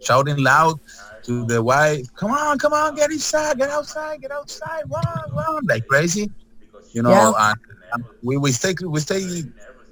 shouting 0.00 0.36
loud 0.38 0.78
to 1.26 1.44
the 1.46 1.62
wife. 1.62 2.04
Come 2.20 2.30
on, 2.32 2.58
come 2.58 2.72
on, 2.74 2.94
get 2.94 3.10
inside, 3.10 3.56
get 3.58 3.70
outside, 3.70 4.20
get 4.20 4.30
outside, 4.30 4.82
run, 4.90 5.22
run, 5.32 5.60
like 5.66 5.86
crazy. 5.88 6.30
You 6.92 7.02
know, 7.02 7.10
Yeah. 7.10 7.32
and, 7.46 7.58
and 7.94 8.04
we 8.22 8.36
we 8.36 8.52
stay 8.52 8.74
we 8.94 9.00
stay. 9.00 9.20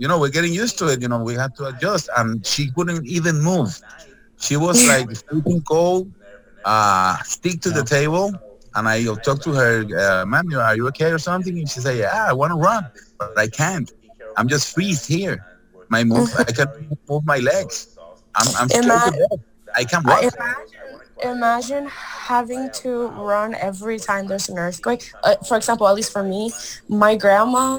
You 0.01 0.09
know, 0.09 0.19
we're 0.19 0.31
getting 0.39 0.55
used 0.55 0.79
to 0.81 0.89
it. 0.89 1.03
You 1.03 1.09
know, 1.09 1.23
we 1.23 1.35
had 1.35 1.55
to 1.57 1.67
adjust, 1.67 2.09
and 2.17 2.45
she 2.47 2.71
couldn't 2.73 3.07
even 3.07 3.41
move. 3.43 3.79
She 4.41 4.57
was 4.57 4.87
like 4.89 5.09
sleeping 5.29 5.63
cold, 5.69 6.11
uh, 6.65 7.17
stick 7.25 7.61
to 7.63 7.71
the 7.71 7.85
table, 7.85 8.33
and 8.75 8.89
I 8.89 9.05
talked 9.27 9.45
to 9.45 9.53
her, 9.55 9.85
uh, 9.99 10.27
ma'am, 10.27 10.47
are 10.55 10.77
you 10.77 10.89
okay 10.89 11.13
or 11.13 11.19
something? 11.19 11.57
And 11.59 11.69
she 11.69 11.81
said, 11.81 11.99
yeah, 11.99 12.27
I 12.29 12.33
want 12.33 12.53
to 12.53 12.57
run, 12.57 12.91
but 13.19 13.39
I 13.39 13.49
can't. 13.49 13.91
I'm 14.37 14.49
just 14.49 14.73
freeze 14.75 15.07
here. 15.07 15.47
My 15.91 16.05
move, 16.05 16.31
I 16.39 16.45
can't 16.53 16.71
move 17.09 17.25
my 17.27 17.39
legs. 17.39 17.99
I'm, 18.37 18.49
I'm 18.59 18.69
I 19.77 19.85
can't 19.85 20.07
walk. 20.07 20.23
Imagine, 20.23 21.01
imagine 21.23 21.87
having 21.89 22.71
to 22.83 23.09
run 23.09 23.55
every 23.55 23.99
time 23.99 24.29
there's 24.29 24.49
an 24.49 24.59
earthquake. 24.59 25.13
Uh, 25.23 25.37
for 25.47 25.57
example, 25.57 25.89
at 25.89 25.95
least 25.95 26.13
for 26.13 26.23
me, 26.25 26.53
my 26.89 27.17
grandma 27.17 27.79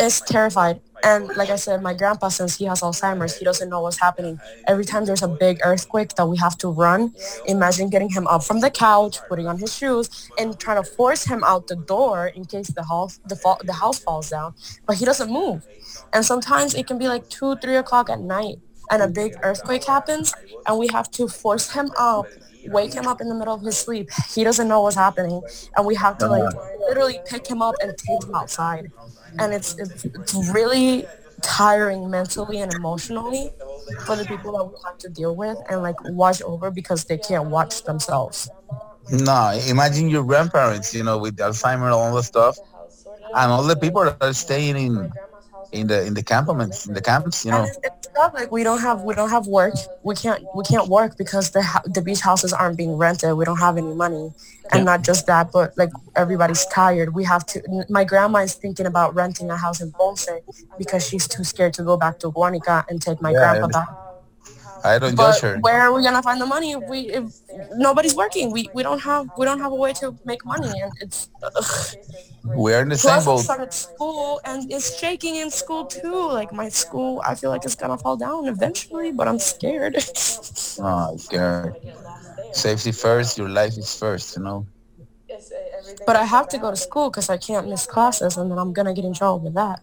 is 0.00 0.20
terrified. 0.22 0.80
And 1.02 1.30
like 1.36 1.50
I 1.50 1.56
said, 1.56 1.82
my 1.82 1.94
grandpa, 1.94 2.28
since 2.28 2.56
he 2.56 2.66
has 2.66 2.80
Alzheimer's, 2.82 3.36
he 3.36 3.44
doesn't 3.44 3.68
know 3.68 3.80
what's 3.80 3.98
happening. 4.00 4.38
Every 4.66 4.84
time 4.84 5.04
there's 5.06 5.22
a 5.22 5.28
big 5.28 5.58
earthquake 5.64 6.14
that 6.16 6.26
we 6.26 6.36
have 6.38 6.58
to 6.58 6.68
run, 6.68 7.14
imagine 7.46 7.88
getting 7.88 8.10
him 8.10 8.26
up 8.26 8.44
from 8.44 8.60
the 8.60 8.70
couch, 8.70 9.18
putting 9.28 9.46
on 9.46 9.58
his 9.58 9.74
shoes, 9.74 10.10
and 10.36 10.58
trying 10.58 10.82
to 10.82 10.88
force 10.88 11.24
him 11.24 11.42
out 11.44 11.68
the 11.68 11.76
door 11.76 12.26
in 12.28 12.44
case 12.44 12.68
the 12.68 12.84
house 12.84 13.18
the, 13.24 13.36
fall, 13.36 13.58
the 13.64 13.72
house 13.72 13.98
falls 13.98 14.30
down. 14.30 14.54
But 14.86 14.96
he 14.96 15.04
doesn't 15.04 15.30
move. 15.30 15.66
And 16.12 16.24
sometimes 16.24 16.74
it 16.74 16.86
can 16.86 16.98
be 16.98 17.08
like 17.08 17.28
two, 17.28 17.56
three 17.56 17.76
o'clock 17.76 18.10
at 18.10 18.20
night, 18.20 18.56
and 18.90 19.02
a 19.02 19.08
big 19.08 19.34
earthquake 19.42 19.84
happens, 19.84 20.34
and 20.66 20.78
we 20.78 20.88
have 20.88 21.10
to 21.12 21.28
force 21.28 21.70
him 21.72 21.90
up, 21.98 22.26
wake 22.66 22.92
him 22.94 23.06
up 23.06 23.20
in 23.20 23.28
the 23.28 23.34
middle 23.34 23.54
of 23.54 23.62
his 23.62 23.78
sleep. 23.78 24.10
He 24.34 24.44
doesn't 24.44 24.68
know 24.68 24.82
what's 24.82 24.96
happening, 24.96 25.42
and 25.76 25.86
we 25.86 25.94
have 25.94 26.18
to 26.18 26.28
like 26.28 26.42
oh, 26.54 26.76
literally 26.88 27.20
pick 27.26 27.46
him 27.48 27.62
up 27.62 27.74
and 27.80 27.96
take 27.96 28.24
him 28.24 28.34
outside. 28.34 28.92
And 29.38 29.52
it's 29.52 29.76
it's, 29.78 30.04
it's 30.04 30.34
really 30.52 31.06
tiring 31.42 32.10
mentally 32.10 32.60
and 32.60 32.72
emotionally 32.74 33.50
for 34.06 34.16
the 34.16 34.24
people 34.24 34.52
that 34.52 34.64
we 34.64 34.74
have 34.84 34.98
to 34.98 35.08
deal 35.08 35.34
with 35.34 35.58
and 35.68 35.82
like 35.82 35.96
watch 36.04 36.42
over 36.42 36.70
because 36.70 37.04
they 37.04 37.18
can't 37.18 37.46
watch 37.46 37.84
themselves. 37.84 38.50
No, 39.10 39.58
imagine 39.68 40.08
your 40.08 40.24
grandparents, 40.24 40.94
you 40.94 41.02
know, 41.02 41.18
with 41.18 41.36
Alzheimer 41.36 41.84
and 41.86 41.94
all 41.94 42.14
the 42.14 42.22
stuff, 42.22 42.56
and 43.34 43.50
all 43.50 43.62
the 43.62 43.76
people 43.76 44.04
that 44.04 44.16
are 44.20 44.32
staying 44.32 44.76
in 44.76 45.10
in 45.72 45.86
the 45.86 46.04
in 46.04 46.14
the 46.14 46.22
campaments, 46.22 46.86
in 46.86 46.94
the 46.94 47.00
camps, 47.00 47.44
you 47.44 47.50
know. 47.50 47.64
It's, 47.64 47.78
it's 47.82 48.08
tough. 48.14 48.34
Like 48.34 48.50
we 48.50 48.62
don't 48.64 48.80
have 48.80 49.02
we 49.02 49.14
don't 49.14 49.30
have 49.30 49.46
work. 49.46 49.74
We 50.02 50.14
can't 50.14 50.44
we 50.54 50.64
can't 50.64 50.88
work 50.88 51.16
because 51.16 51.50
the 51.50 51.62
the 51.94 52.02
beach 52.02 52.20
houses 52.20 52.52
aren't 52.52 52.76
being 52.76 52.96
rented. 52.96 53.34
We 53.36 53.44
don't 53.44 53.58
have 53.58 53.76
any 53.76 53.94
money, 53.94 54.32
and 54.72 54.84
not 54.84 55.02
just 55.02 55.26
that, 55.26 55.52
but 55.52 55.76
like 55.76 55.90
everybody's 56.16 56.66
tired. 56.66 57.14
We 57.14 57.24
have 57.24 57.46
to. 57.46 57.84
My 57.88 58.04
grandma 58.04 58.40
is 58.40 58.54
thinking 58.54 58.86
about 58.86 59.14
renting 59.14 59.50
a 59.50 59.56
house 59.56 59.80
in 59.80 59.92
Ponce 59.92 60.28
because 60.78 61.06
she's 61.06 61.28
too 61.28 61.44
scared 61.44 61.74
to 61.74 61.82
go 61.82 61.96
back 61.96 62.18
to 62.20 62.30
Guanica 62.30 62.84
and 62.88 63.00
take 63.00 63.20
my 63.22 63.32
Yeah, 63.32 63.58
grandpa. 63.58 64.09
I 64.84 64.98
don't 64.98 65.14
But 65.16 65.32
judge 65.32 65.40
her. 65.42 65.58
where 65.60 65.80
are 65.82 65.92
we 65.92 66.02
gonna 66.02 66.22
find 66.22 66.40
the 66.40 66.46
money 66.46 66.72
if 66.72 66.82
we 66.88 67.00
if 67.10 67.24
nobody's 67.76 68.14
working? 68.14 68.50
We 68.50 68.70
we 68.72 68.82
don't 68.82 69.00
have 69.02 69.26
we 69.36 69.44
don't 69.46 69.60
have 69.60 69.72
a 69.72 69.74
way 69.84 69.92
to 69.94 70.16
make 70.24 70.44
money, 70.44 70.72
and 70.82 70.92
it's. 71.00 71.28
ugh. 71.42 71.96
We're 72.42 72.80
in 72.82 72.88
the 72.88 72.96
same 72.96 73.20
Plus, 73.22 73.26
I 73.26 73.30
boat. 73.30 73.40
started 73.44 73.72
school 73.74 74.40
and 74.46 74.72
it's 74.72 74.96
shaking 74.98 75.36
in 75.36 75.50
school 75.50 75.84
too. 75.84 76.28
Like 76.32 76.52
my 76.52 76.68
school, 76.70 77.22
I 77.26 77.34
feel 77.34 77.50
like 77.50 77.64
it's 77.66 77.74
gonna 77.74 77.98
fall 77.98 78.16
down 78.16 78.46
eventually, 78.46 79.12
but 79.12 79.28
I'm 79.28 79.38
scared. 79.38 79.96
Oh, 80.82 81.16
scared. 81.18 81.76
Safety 82.52 82.92
first. 82.92 83.36
Your 83.36 83.48
life 83.50 83.76
is 83.76 83.94
first. 83.94 84.36
You 84.36 84.42
know. 84.42 84.66
but 86.06 86.16
I 86.16 86.24
have 86.24 86.48
to 86.48 86.58
go 86.58 86.70
to 86.70 86.76
school 86.76 87.10
because 87.10 87.28
I 87.28 87.36
can't 87.36 87.68
miss 87.68 87.86
classes, 87.86 88.36
and 88.36 88.50
then 88.50 88.58
I'm 88.58 88.72
gonna 88.72 88.94
get 88.94 89.04
in 89.04 89.12
trouble 89.14 89.40
with 89.40 89.54
that. 89.54 89.80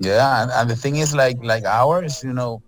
Yeah, 0.00 0.42
and, 0.42 0.50
and 0.52 0.70
the 0.70 0.76
thing 0.76 0.96
is, 0.96 1.14
like 1.14 1.38
like 1.42 1.64
ours, 1.64 2.22
you 2.22 2.32
know, 2.32 2.62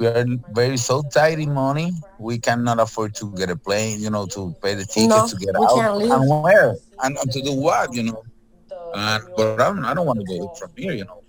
we 0.00 0.06
are 0.06 0.24
very 0.52 0.78
so 0.78 1.02
tight 1.02 1.38
in 1.38 1.52
money. 1.52 1.92
We 2.18 2.38
cannot 2.38 2.80
afford 2.80 3.14
to 3.16 3.30
get 3.36 3.50
a 3.50 3.56
plane, 3.56 4.00
you 4.00 4.08
know, 4.08 4.24
to 4.28 4.56
pay 4.62 4.74
the 4.74 4.86
ticket 4.86 5.10
No, 5.10 5.28
to 5.28 5.36
get 5.36 5.54
out. 5.54 5.74
can't 5.76 5.96
leave. 5.98 6.10
And 6.10 6.26
where? 6.26 6.74
And, 7.04 7.18
and 7.18 7.30
to 7.30 7.42
do 7.42 7.52
what, 7.52 7.94
you 7.94 8.04
know? 8.04 8.24
And, 8.94 9.22
but 9.36 9.60
I 9.60 9.64
don't, 9.68 9.84
I 9.84 9.92
don't 9.92 10.06
want 10.06 10.20
to 10.20 10.24
go 10.24 10.48
from 10.54 10.70
here, 10.74 10.94
you 10.94 11.04
know. 11.04 11.22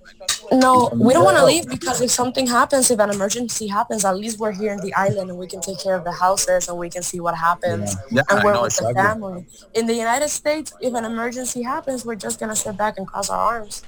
No, 0.53 0.89
we 0.93 1.13
don't 1.13 1.25
want 1.25 1.37
to 1.37 1.45
leave 1.45 1.67
because 1.67 1.99
if 1.99 2.11
something 2.11 2.47
happens, 2.47 2.89
if 2.89 2.99
an 2.99 3.09
emergency 3.09 3.67
happens, 3.67 4.05
at 4.05 4.15
least 4.15 4.39
we're 4.39 4.53
here 4.53 4.71
in 4.71 4.79
the 4.79 4.93
island 4.93 5.29
and 5.29 5.37
we 5.37 5.47
can 5.47 5.59
take 5.59 5.79
care 5.79 5.95
of 5.95 6.05
the 6.05 6.11
houses 6.11 6.69
and 6.69 6.77
we 6.77 6.89
can 6.89 7.03
see 7.03 7.19
what 7.19 7.35
happens. 7.35 7.95
Yeah, 8.09 8.21
and 8.29 8.41
we're 8.43 8.53
know 8.53 8.63
with 8.63 8.75
the 8.77 8.93
family. 8.93 9.45
In 9.73 9.85
the 9.85 9.93
United 9.93 10.29
States, 10.29 10.73
if 10.79 10.93
an 10.93 11.03
emergency 11.03 11.61
happens, 11.61 12.05
we're 12.05 12.15
just 12.15 12.39
gonna 12.39 12.55
sit 12.55 12.77
back 12.77 12.97
and 12.97 13.05
cross 13.05 13.29
our 13.29 13.37
arms. 13.37 13.83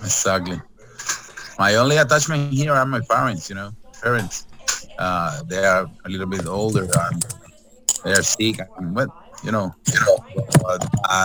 Exactly. 0.00 0.60
My 1.58 1.74
only 1.76 1.98
attachment 1.98 2.52
here 2.54 2.72
are 2.72 2.86
my 2.86 3.00
parents, 3.00 3.48
you 3.48 3.54
know, 3.54 3.72
parents. 4.04 4.46
Uh, 4.98 5.42
they 5.48 5.64
are 5.64 5.86
a 6.04 6.08
little 6.08 6.26
bit 6.26 6.46
older 6.46 6.84
and 6.84 7.24
they 8.04 8.12
are 8.12 8.22
sick 8.22 8.58
and 8.76 8.94
what, 8.94 9.08
you 9.44 9.50
know. 9.50 9.74
But, 10.62 10.86
uh, 11.08 11.24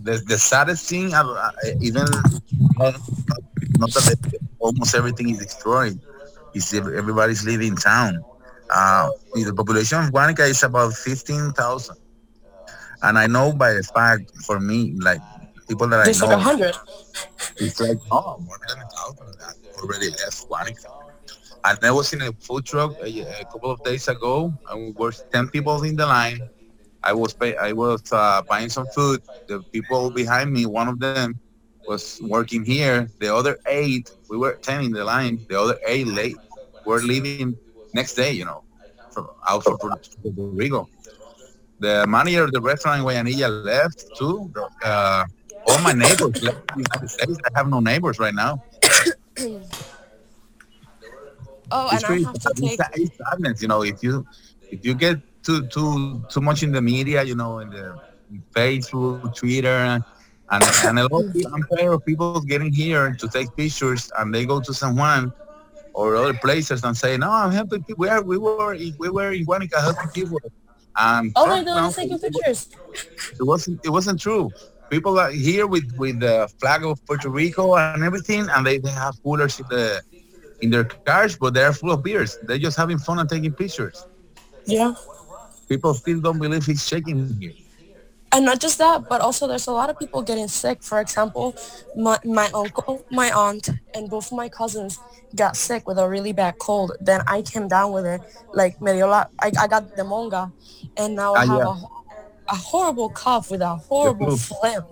the, 0.00 0.22
the 0.26 0.38
saddest 0.38 0.88
thing, 0.88 1.14
uh, 1.14 1.24
uh, 1.24 1.50
even 1.80 2.06
uh, 2.80 2.92
not 3.78 3.90
that 3.94 4.04
they- 4.30 4.38
almost 4.58 4.94
everything 4.94 5.28
is 5.30 5.38
destroyed, 5.38 5.98
is 6.54 6.72
everybody's 6.74 7.44
living 7.44 7.68
in 7.68 7.76
town. 7.76 8.24
Uh, 8.70 9.08
the 9.34 9.52
population 9.54 9.98
of 10.02 10.10
Guanica 10.10 10.48
is 10.48 10.62
about 10.62 10.92
15,000. 10.94 11.96
And 13.02 13.18
I 13.18 13.26
know 13.26 13.52
by 13.52 13.74
the 13.74 13.82
fact, 13.82 14.30
for 14.46 14.58
me, 14.58 14.94
like 15.00 15.20
people 15.68 15.86
that 15.88 16.04
There's 16.04 16.22
I 16.22 16.26
like 16.26 16.38
know, 16.38 16.42
hundred. 16.42 16.74
it's 17.58 17.80
like, 17.80 17.98
oh, 18.10 18.38
more 18.40 18.58
than 18.66 18.78
a 18.78 18.88
thousand 18.88 19.36
already 19.82 20.10
left 20.10 20.48
Guanica. 20.48 20.95
And 21.66 21.78
I 21.82 21.90
was 21.90 22.12
in 22.12 22.22
a 22.22 22.32
food 22.34 22.64
truck 22.64 22.92
a, 23.02 23.40
a 23.40 23.44
couple 23.50 23.72
of 23.72 23.82
days 23.82 24.06
ago, 24.06 24.54
and 24.70 24.76
we 24.86 24.92
were 24.92 25.12
ten 25.32 25.48
people 25.48 25.82
in 25.82 25.96
the 25.96 26.06
line. 26.06 26.40
I 27.02 27.12
was 27.12 27.34
pay, 27.34 27.56
I 27.56 27.72
was 27.72 28.02
uh, 28.12 28.42
buying 28.48 28.68
some 28.68 28.86
food. 28.86 29.20
The 29.48 29.60
people 29.72 30.10
behind 30.10 30.52
me, 30.52 30.66
one 30.66 30.86
of 30.86 31.00
them 31.00 31.40
was 31.84 32.20
working 32.22 32.64
here. 32.64 33.08
The 33.18 33.34
other 33.34 33.58
eight, 33.66 34.12
we 34.30 34.36
were 34.36 34.58
ten 34.62 34.84
in 34.84 34.92
the 34.92 35.04
line. 35.04 35.44
The 35.48 35.60
other 35.60 35.76
eight 35.88 36.06
late 36.06 36.36
were 36.84 37.00
leaving 37.00 37.56
next 37.94 38.14
day. 38.14 38.30
You 38.30 38.44
know, 38.44 38.62
from 39.10 39.26
out 39.48 39.64
from 39.64 39.76
Puerto 39.78 39.98
Rico. 40.62 40.88
The 41.80 42.06
manager 42.06 42.44
of 42.44 42.52
the 42.52 42.60
restaurant 42.60 43.00
in 43.00 43.06
Guayanilla 43.06 43.64
left 43.64 44.14
too. 44.16 44.52
Uh, 44.84 45.24
all 45.66 45.78
my 45.80 45.92
neighbors 45.92 46.42
left. 46.44 46.58
I 47.20 47.50
have 47.56 47.68
no 47.68 47.80
neighbors 47.80 48.20
right 48.20 48.34
now. 48.34 48.62
Oh, 51.70 51.88
It's 51.92 52.02
and 52.04 52.14
I 52.26 52.28
have 52.28 52.38
to 52.38 52.52
take. 52.60 52.80
it's 52.94 53.16
sadness, 53.18 53.62
you 53.62 53.68
know. 53.68 53.82
If 53.82 54.02
you 54.02 54.26
if 54.70 54.84
you 54.84 54.94
get 54.94 55.18
too 55.42 55.66
too 55.68 56.22
too 56.28 56.40
much 56.40 56.62
in 56.62 56.72
the 56.72 56.80
media, 56.82 57.22
you 57.22 57.34
know, 57.34 57.58
in 57.58 57.70
the 57.70 57.98
Facebook, 58.54 59.34
Twitter, 59.34 59.68
and 59.68 60.02
and 60.50 60.98
a 60.98 61.02
lot 61.08 61.24
of 61.24 61.32
people, 61.32 61.52
I'm 61.54 61.64
tired 61.76 61.92
of 61.92 62.04
people 62.04 62.40
getting 62.40 62.72
here 62.72 63.14
to 63.14 63.28
take 63.28 63.54
pictures, 63.56 64.10
and 64.18 64.34
they 64.34 64.44
go 64.46 64.60
to 64.60 64.72
San 64.74 64.96
Juan 64.96 65.32
or 65.94 66.16
other 66.16 66.34
places 66.34 66.84
and 66.84 66.96
say, 66.96 67.16
"No, 67.16 67.30
I'm 67.30 67.50
helping 67.50 67.82
people. 67.84 68.02
We, 68.02 68.08
are, 68.08 68.22
we 68.22 68.38
were 68.38 68.74
in- 68.74 68.94
we 68.98 69.08
were 69.08 69.32
in 69.32 69.44
Guanica 69.46 69.80
helping 69.80 70.08
people." 70.10 70.38
And 70.98 71.32
Oh 71.36 71.46
my 71.46 71.62
God, 71.64 71.76
I'm 71.78 71.92
taking 71.92 72.18
pictures. 72.18 72.68
it 73.38 73.42
wasn't 73.44 73.80
it 73.84 73.90
wasn't 73.90 74.20
true. 74.20 74.50
People 74.90 75.18
are 75.18 75.30
here 75.30 75.66
with 75.66 75.84
with 75.98 76.20
the 76.20 76.48
flag 76.60 76.84
of 76.84 77.04
Puerto 77.06 77.28
Rico 77.30 77.74
and 77.76 78.02
everything, 78.04 78.46
and 78.54 78.64
they, 78.64 78.78
they 78.78 78.90
have 78.90 79.14
coolers 79.22 79.58
in 79.58 79.66
the 79.68 80.00
in 80.60 80.70
their 80.70 80.84
cars, 80.84 81.36
but 81.36 81.54
they're 81.54 81.72
full 81.72 81.92
of 81.92 82.02
beers. 82.02 82.38
They're 82.42 82.58
just 82.58 82.76
having 82.76 82.98
fun 82.98 83.18
and 83.18 83.28
taking 83.28 83.52
pictures. 83.52 84.06
Yeah. 84.64 84.94
People 85.68 85.94
still 85.94 86.20
don't 86.20 86.38
believe 86.38 86.68
it's 86.68 86.86
shaking 86.86 87.36
here. 87.40 87.52
And 88.32 88.44
not 88.44 88.60
just 88.60 88.78
that, 88.78 89.08
but 89.08 89.20
also 89.20 89.46
there's 89.46 89.66
a 89.66 89.72
lot 89.72 89.88
of 89.88 89.98
people 89.98 90.20
getting 90.22 90.48
sick. 90.48 90.82
For 90.82 91.00
example, 91.00 91.54
my, 91.96 92.18
my 92.24 92.48
uncle, 92.52 93.04
my 93.10 93.30
aunt, 93.32 93.70
and 93.94 94.10
both 94.10 94.32
my 94.32 94.48
cousins 94.48 94.98
got 95.34 95.56
sick 95.56 95.86
with 95.86 95.98
a 95.98 96.08
really 96.08 96.32
bad 96.32 96.58
cold. 96.58 96.92
Then 97.00 97.22
I 97.28 97.42
came 97.42 97.68
down 97.68 97.92
with 97.92 98.04
it, 98.04 98.20
like 98.52 98.80
medio 98.80 99.08
la- 99.08 99.26
I, 99.40 99.52
I 99.58 99.66
got 99.68 99.94
the 99.96 100.04
monga, 100.04 100.52
and 100.96 101.14
now 101.14 101.34
I 101.34 101.44
Ah, 101.44 101.46
have 101.46 101.58
yeah. 101.58 101.64
a, 101.66 102.52
a 102.52 102.56
horrible 102.56 103.10
cough 103.10 103.50
with 103.50 103.60
a 103.60 103.76
horrible 103.76 104.36
flu. 104.36 104.56
phlegm. 104.58 104.84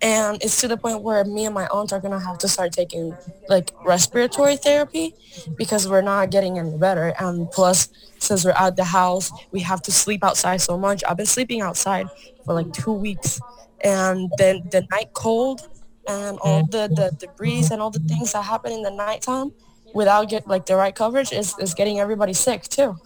And 0.00 0.42
it's 0.42 0.60
to 0.60 0.68
the 0.68 0.76
point 0.76 1.02
where 1.02 1.24
me 1.24 1.44
and 1.44 1.54
my 1.54 1.66
aunt 1.68 1.92
are 1.92 2.00
gonna 2.00 2.20
have 2.20 2.38
to 2.38 2.48
start 2.48 2.72
taking 2.72 3.16
like 3.48 3.72
respiratory 3.84 4.56
therapy 4.56 5.14
because 5.56 5.88
we're 5.88 6.02
not 6.02 6.30
getting 6.30 6.58
any 6.58 6.76
better. 6.76 7.14
And 7.18 7.50
plus, 7.50 7.88
since 8.18 8.44
we're 8.44 8.52
out 8.52 8.76
the 8.76 8.84
house, 8.84 9.32
we 9.50 9.60
have 9.60 9.82
to 9.82 9.92
sleep 9.92 10.22
outside 10.22 10.60
so 10.60 10.78
much. 10.78 11.02
I've 11.08 11.16
been 11.16 11.26
sleeping 11.26 11.62
outside 11.62 12.06
for 12.44 12.54
like 12.54 12.72
two 12.72 12.92
weeks, 12.92 13.40
and 13.82 14.30
then 14.38 14.62
the 14.70 14.86
night 14.90 15.12
cold 15.14 15.62
and 16.08 16.38
all 16.40 16.64
the 16.66 16.88
the, 17.18 17.28
breeze 17.36 17.70
and 17.70 17.82
all 17.82 17.90
the 17.90 18.00
things 18.00 18.32
that 18.32 18.42
happen 18.42 18.72
in 18.72 18.82
the 18.82 18.90
nighttime 18.90 19.52
without 19.94 20.28
get 20.28 20.46
like 20.46 20.66
the 20.66 20.76
right 20.76 20.94
coverage 20.94 21.32
is, 21.32 21.56
is 21.58 21.74
getting 21.74 21.98
everybody 21.98 22.32
sick 22.32 22.62
too. 22.62 22.96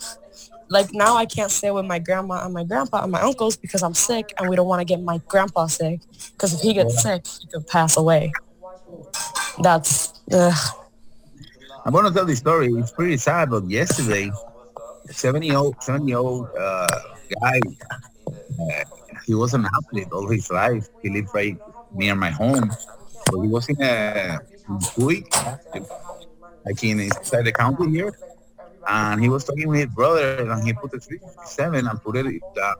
Like 0.72 0.94
now 0.94 1.16
I 1.16 1.26
can't 1.26 1.50
stay 1.50 1.70
with 1.70 1.84
my 1.84 1.98
grandma 1.98 2.44
and 2.46 2.54
my 2.54 2.64
grandpa 2.64 3.02
and 3.02 3.12
my 3.12 3.20
uncles 3.20 3.58
because 3.58 3.82
I'm 3.82 3.92
sick 3.92 4.32
and 4.38 4.48
we 4.48 4.56
don't 4.56 4.66
want 4.66 4.80
to 4.80 4.86
get 4.86 5.02
my 5.02 5.18
grandpa 5.28 5.66
sick 5.66 6.00
because 6.32 6.54
if 6.54 6.60
he 6.62 6.72
gets 6.72 7.02
sick, 7.02 7.26
he 7.26 7.46
could 7.46 7.66
pass 7.66 7.98
away. 7.98 8.32
That's 9.60 10.14
ugh. 10.32 10.56
I'm 11.84 11.92
gonna 11.92 12.10
tell 12.10 12.24
the 12.24 12.34
story. 12.34 12.68
It's 12.72 12.90
pretty 12.90 13.18
sad, 13.18 13.50
but 13.50 13.68
yesterday, 13.68 14.32
70 15.10 15.54
old 15.54 15.82
70 15.82 16.14
old 16.14 16.48
uh, 16.58 17.00
guy. 17.42 17.60
Uh, 18.26 18.84
he 19.26 19.34
was 19.34 19.52
an 19.52 19.66
athlete 19.76 20.08
all 20.10 20.26
his 20.26 20.50
life. 20.50 20.88
He 21.02 21.10
lived 21.10 21.28
right 21.34 21.58
near 21.92 22.14
my 22.14 22.30
home. 22.30 22.70
So 23.28 23.42
he 23.42 23.48
was 23.48 23.68
in 23.68 23.76
a 23.82 24.40
Puig, 24.96 25.28
like 26.64 26.82
in 26.82 27.00
inside 27.00 27.44
the 27.44 27.52
county 27.52 27.90
here, 27.90 28.12
and 28.88 29.22
he 29.22 29.28
was 29.28 29.44
talking 29.44 29.68
with 29.68 29.80
his 29.80 29.94
brother, 29.94 30.50
and 30.50 30.64
he 30.64 30.72
put 30.72 30.90
the 30.90 31.00
357 31.00 31.86
and 31.86 32.02
put 32.02 32.16
it 32.16 32.42
uh, 32.62 32.74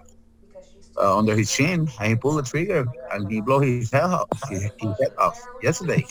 uh, 0.98 1.18
under 1.18 1.34
his 1.36 1.50
chin, 1.50 1.88
and 2.00 2.09
he 2.09 2.14
pulled 2.16 2.38
the 2.38 2.42
trigger, 2.48 2.86
and 3.12 3.30
he 3.30 3.40
blew 3.40 3.61
his 3.61 3.90
head 3.90 4.05
off, 4.05 4.28
his, 4.48 4.62
his 4.62 4.72
head 5.00 5.12
off 5.18 5.38
yesterday. 5.62 6.05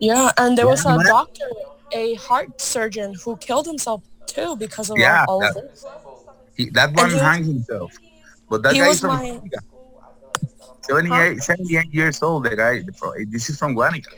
yeah. 0.00 0.30
And 0.38 0.56
there 0.56 0.66
was 0.66 0.84
Yeah, 0.84 0.94
a 0.94 0.96
man. 0.98 1.06
doctor, 1.06 1.48
a 1.92 2.14
heart 2.14 2.60
surgeon 2.60 3.14
who 3.24 3.36
killed 3.38 3.66
himself 3.66 4.02
too 4.26 4.56
because 4.56 4.90
of 4.90 4.98
Yeah, 4.98 5.24
all, 5.28 5.42
all 5.42 5.48
of 5.48 5.54
that- 5.54 5.70
this. 5.72 5.84
He, 6.56 6.70
that 6.70 6.92
one 6.94 7.10
he- 7.10 7.16
hangs 7.18 7.46
himself. 7.46 7.92
But 8.50 8.62
that 8.62 8.74
guy 8.74 8.88
is 8.88 9.00
from 9.00 9.10
my- 9.16 9.40
Guanica. 9.40 9.60
78, 10.82 11.42
78 11.42 11.94
years 11.94 12.22
old. 12.22 12.44
The 12.44 12.56
guy, 12.56 12.82
this 13.28 13.50
is 13.50 13.58
from 13.58 13.74
Guanica. 13.74 14.08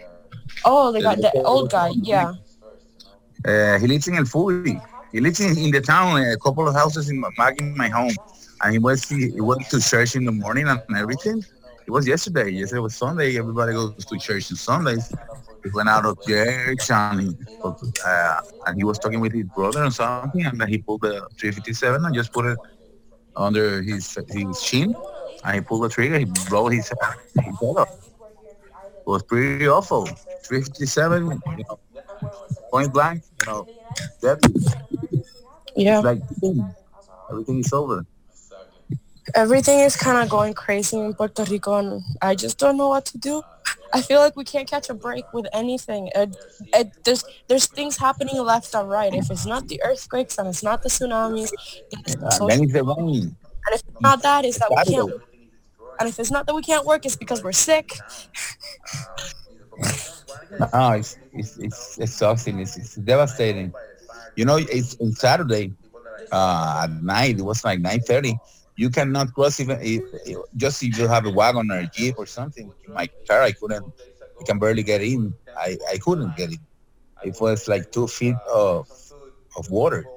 Oh, 0.64 0.92
the 0.92 1.02
guy, 1.02 1.16
the 1.16 1.32
old 1.42 1.70
guy, 1.70 1.90
yeah. 1.96 2.32
Uh, 3.44 3.78
he 3.78 3.86
lives 3.86 4.06
in 4.08 4.14
El 4.16 4.24
Furi. 4.24 4.80
He 5.12 5.20
lives 5.20 5.40
in, 5.40 5.58
in 5.58 5.70
the 5.70 5.80
town, 5.80 6.22
a 6.22 6.36
couple 6.38 6.66
of 6.68 6.74
houses 6.74 7.10
in 7.10 7.20
my, 7.20 7.30
back 7.36 7.58
in 7.60 7.76
my 7.76 7.88
home. 7.88 8.14
And 8.62 8.72
he 8.72 8.78
was 8.78 9.08
he, 9.08 9.30
he 9.30 9.40
went 9.40 9.68
to 9.70 9.80
church 9.80 10.14
in 10.16 10.24
the 10.24 10.32
morning 10.32 10.68
and 10.68 10.82
everything. 10.96 11.42
It 11.86 11.90
was 11.90 12.06
yesterday. 12.06 12.50
Yesterday 12.50 12.80
was 12.80 12.96
Sunday. 12.96 13.38
Everybody 13.38 13.72
goes 13.72 14.04
to 14.04 14.18
church 14.18 14.50
on 14.50 14.56
Sundays. 14.56 15.12
He 15.64 15.70
went 15.70 15.88
out 15.88 16.06
of 16.06 16.20
church 16.20 16.90
and 16.90 17.20
he, 17.20 17.36
uh, 17.64 18.40
and 18.66 18.76
he 18.76 18.84
was 18.84 18.98
talking 18.98 19.20
with 19.20 19.32
his 19.32 19.44
brother 19.44 19.84
or 19.84 19.90
something. 19.90 20.44
And 20.44 20.60
then 20.60 20.68
he 20.68 20.78
pulled 20.78 21.02
the 21.02 21.26
357 21.38 22.04
and 22.04 22.14
just 22.14 22.32
put 22.32 22.46
it 22.46 22.58
under 23.36 23.82
his 23.82 24.16
his 24.28 24.60
chin. 24.62 24.94
And 25.44 25.54
he 25.54 25.60
pulled 25.60 25.84
the 25.84 25.88
trigger. 25.88 26.18
He 26.18 26.26
blew 26.26 26.68
his, 26.68 26.90
his 27.34 27.58
head. 27.60 27.86
It 29.06 29.06
was 29.06 29.22
pretty 29.24 29.66
awful. 29.68 30.06
357, 30.46 31.40
you 31.56 31.64
know, 31.68 31.78
point 32.70 32.92
blank, 32.92 33.22
you 33.40 33.46
know, 33.46 33.68
deadly. 34.20 34.54
Yeah. 35.76 36.00
Like, 36.00 36.20
boom, 36.40 36.74
everything 37.30 37.60
is 37.60 37.72
over. 37.72 38.04
everything 39.34 39.80
is 39.80 39.96
kind 39.96 40.18
of 40.22 40.28
going 40.28 40.54
crazy 40.54 40.98
in 40.98 41.14
Puerto 41.14 41.44
Rico, 41.44 41.74
and 41.78 42.02
I 42.22 42.34
just 42.34 42.58
don't 42.58 42.76
know 42.76 42.88
what 42.88 43.04
to 43.06 43.18
do. 43.18 43.42
I 43.92 44.02
feel 44.02 44.20
like 44.20 44.36
we 44.36 44.44
can't 44.44 44.68
catch 44.68 44.88
a 44.90 44.94
break 44.94 45.32
with 45.32 45.46
anything. 45.52 46.10
It, 46.14 46.36
it, 46.74 46.92
there's 47.04 47.24
there's 47.48 47.66
things 47.66 47.96
happening 47.98 48.38
left 48.42 48.74
and 48.74 48.88
right. 48.88 49.12
If 49.14 49.30
it's 49.30 49.46
not 49.46 49.68
the 49.68 49.80
earthquakes 49.82 50.38
and 50.38 50.48
it's 50.48 50.62
not 50.62 50.82
the 50.82 50.88
tsunamis, 50.88 51.50
then 51.90 52.00
it's 52.06 52.16
ah, 52.16 52.20
the 52.20 52.24
And 52.26 52.32
social- 52.32 52.48
then 52.48 52.62
it's 52.64 52.72
the 52.72 52.84
rain. 52.84 53.36
and 53.66 53.74
if 53.74 53.82
it's 53.86 54.00
not 54.00 54.22
that, 54.22 54.44
it's 54.44 54.58
that 54.58 54.70
we 54.70 54.82
can't. 54.94 55.10
And 56.00 56.08
if 56.08 56.18
it's 56.18 56.30
not 56.30 56.46
that 56.46 56.54
we 56.54 56.62
can't 56.62 56.86
work, 56.86 57.04
it's 57.04 57.16
because 57.16 57.42
we're 57.44 57.52
sick. 57.52 57.92
No, 60.58 60.92
it's 60.92 61.16
it's 61.32 61.56
it's 61.58 61.98
exhausting. 61.98 62.58
It's, 62.60 62.76
it's 62.76 62.94
devastating. 62.96 63.74
You 64.36 64.44
know, 64.44 64.56
it's 64.58 64.96
on 65.00 65.12
Saturday 65.12 65.74
uh, 66.32 66.82
at 66.84 66.90
night. 67.02 67.38
It 67.38 67.42
was 67.42 67.64
like 67.64 67.80
nine 67.80 68.00
thirty. 68.00 68.40
You 68.76 68.90
cannot 68.90 69.32
cross 69.34 69.60
even 69.60 69.78
if, 69.80 70.02
if- 70.24 70.38
just 70.56 70.82
if 70.82 70.98
you 70.98 71.08
have 71.08 71.26
a 71.26 71.30
wagon 71.30 71.70
or 71.70 71.78
a 71.80 71.86
jeep 71.86 72.14
or 72.18 72.26
something. 72.26 72.72
In 72.86 72.92
my 72.92 73.08
car, 73.28 73.42
I 73.42 73.52
couldn't. 73.52 73.92
I 74.40 74.44
can 74.44 74.58
barely 74.58 74.82
get 74.82 75.02
in. 75.02 75.34
I, 75.56 75.76
I 75.92 75.98
couldn't 75.98 76.34
get 76.36 76.50
in. 76.50 76.58
It 77.22 77.36
was 77.40 77.68
like 77.68 77.90
two 77.90 78.06
feet 78.08 78.38
of 78.52 78.88
of 79.56 79.70
water 79.70 80.10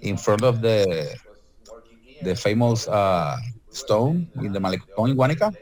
in 0.00 0.16
front 0.16 0.44
of 0.44 0.60
the 0.62 1.14
the 2.20 2.34
famous 2.34 2.86
uh, 2.88 3.36
stone 3.70 4.28
in 4.40 4.52
the 4.52 4.58
Malecón 4.60 5.10
in 5.10 5.16
Guanica. 5.16 5.52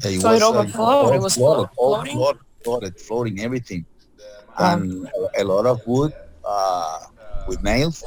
It 0.00 0.20
So 0.20 0.32
it 0.32 0.42
uh. 0.42 0.64
It 1.12 1.20
was 1.20 1.34
flooded, 1.36 1.68
floating? 1.76 2.18
flooded, 2.18 2.40
flooded, 2.64 2.94
floating, 2.98 3.40
everything, 3.40 3.86
Wow. 4.58 4.76
and 4.76 5.06
a, 5.36 5.42
a 5.42 5.44
lot 5.44 5.66
of 5.66 5.80
wood 5.86 6.12
uh, 6.44 6.98
with 7.46 7.62
nails. 7.62 8.04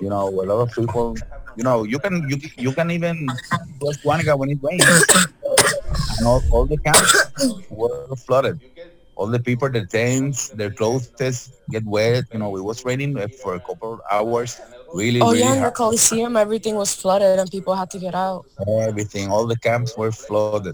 You 0.00 0.08
know, 0.10 0.28
a 0.28 0.46
lot 0.46 0.60
of 0.62 0.70
people. 0.74 1.16
You 1.56 1.64
know, 1.64 1.84
you 1.84 1.98
can 1.98 2.22
you 2.28 2.36
you 2.56 2.72
can 2.72 2.90
even 2.90 3.38
cross 3.80 3.96
Guanica 4.04 4.36
when 4.38 4.50
it 4.50 4.58
rains, 4.62 5.08
and 6.18 6.26
all, 6.26 6.42
all 6.50 6.66
the 6.66 6.78
camps 6.78 7.26
were 7.70 8.00
flooded. 8.26 8.60
All 9.14 9.26
the 9.26 9.38
people, 9.40 9.68
their 9.70 9.86
tents, 9.86 10.50
their 10.50 10.70
clothes 10.72 11.10
get 11.70 11.84
wet. 11.84 12.24
You 12.32 12.38
know, 12.38 12.56
it 12.56 12.62
was 12.64 12.84
raining 12.84 13.16
uh, 13.18 13.28
for 13.42 13.54
a 13.54 13.60
couple 13.60 13.94
of 13.94 14.00
hours. 14.10 14.60
Really, 14.92 15.20
Oh 15.20 15.32
really 15.32 15.38
yeah, 15.40 15.54
in 15.54 15.62
the. 15.62 15.70
Coliseum, 15.72 16.36
everything 16.36 16.76
was 16.76 16.94
flooded 16.94 17.38
and 17.38 17.50
people 17.50 17.74
had 17.74 17.90
to 17.90 17.98
get 17.98 18.14
out. 18.14 18.46
everything. 18.88 19.30
All 19.30 19.46
the 19.46 19.58
camps 19.58 19.96
were 19.96 20.12
flooded. 20.12 20.66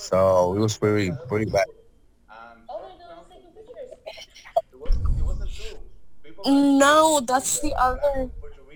So 0.00 0.54
it 0.56 0.60
was 0.60 0.76
pretty 0.78 1.12
pretty 1.28 1.46
bad. 1.50 1.66
No, 6.46 7.20
that's 7.26 7.60
the 7.60 7.74
other 7.76 8.30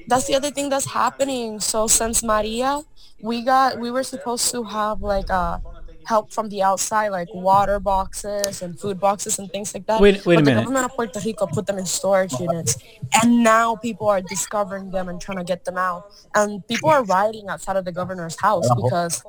that's 0.06 0.26
the 0.26 0.34
other 0.34 0.50
thing 0.50 0.68
that's 0.68 0.86
happening. 0.92 1.60
So 1.60 1.86
since 1.86 2.22
Maria, 2.22 2.82
we 3.20 3.42
got 3.44 3.78
we 3.78 3.90
were 3.90 4.02
supposed 4.04 4.50
to 4.52 4.64
have 4.64 5.00
like 5.02 5.30
uh 5.30 5.60
help 6.04 6.32
from 6.32 6.50
the 6.50 6.62
outside, 6.62 7.08
like 7.08 7.32
water 7.32 7.80
boxes 7.80 8.62
and 8.62 8.78
food 8.78 9.00
boxes 9.00 9.38
and 9.38 9.50
things 9.50 9.74
like 9.74 9.86
that. 9.86 10.00
Wait- 10.00 10.24
wait 10.26 10.36
a 10.36 10.38
but 10.38 10.44
minute. 10.44 10.60
The 10.60 10.62
government 10.64 10.86
of 10.86 10.94
Puerto 10.96 11.20
Rico 11.24 11.46
put 11.46 11.66
them 11.66 11.78
in 11.78 11.86
storage 11.86 12.38
units, 12.38 12.76
and 13.22 13.42
now 13.42 13.76
people 13.76 14.08
are 14.08 14.20
discovering 14.22 14.90
them 14.90 15.08
and 15.08 15.20
trying 15.20 15.38
to 15.38 15.44
get 15.44 15.64
them 15.64 15.78
out. 15.78 16.04
And 16.34 16.66
people 16.66 16.90
are 16.90 17.04
rioting 17.04 17.48
outside 17.48 17.76
of 17.76 17.84
the 17.86 17.92
governor's 17.92 18.36
house 18.40 18.70
because 18.70 19.24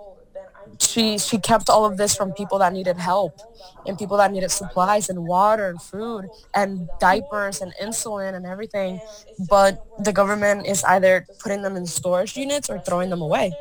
she 0.81 1.17
she 1.17 1.39
kept 1.39 1.69
all 1.69 1.85
of 1.85 1.97
this 1.97 2.15
from 2.15 2.33
people 2.33 2.59
that 2.59 2.73
needed 2.73 2.97
help 2.97 3.41
and 3.85 3.97
people 3.97 4.17
that 4.17 4.31
needed 4.31 4.49
supplies 4.51 5.09
and 5.09 5.25
water 5.25 5.69
and 5.69 5.81
food 5.81 6.29
and 6.53 6.89
diapers 6.99 7.61
and 7.61 7.73
insulin 7.81 8.33
and 8.35 8.45
everything. 8.45 9.01
But 9.37 9.79
the 9.97 10.13
government 10.13 10.65
is 10.67 10.83
either 10.83 11.27
putting 11.39 11.61
them 11.61 11.75
in 11.75 11.85
storage 11.85 12.35
units 12.37 12.69
or 12.69 12.79
throwing 12.79 13.09
them 13.09 13.21
away. 13.21 13.57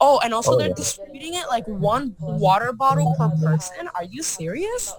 Oh 0.00 0.20
and 0.22 0.34
also 0.34 0.54
Oh, 0.54 0.56
they're 0.56 0.68
yeah. 0.68 0.74
distributing 0.74 1.34
it 1.34 1.46
like 1.48 1.64
one 1.66 2.16
water 2.20 2.72
bottle 2.72 3.10
per 3.18 3.30
person? 3.42 3.88
Are 3.94 4.04
you 4.04 4.22
serious? 4.22 4.96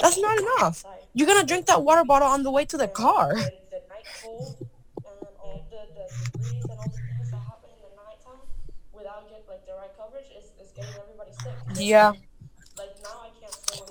That's 0.00 0.18
not 0.18 0.38
enough. 0.38 0.84
You're 1.14 1.26
gonna 1.28 1.44
drink 1.46 1.66
that 1.66 1.82
water 1.84 2.04
bottle 2.04 2.28
on 2.28 2.42
the 2.42 2.50
way 2.50 2.64
to 2.66 2.76
the 2.76 2.88
car 2.88 3.34
yeah. 11.76 12.12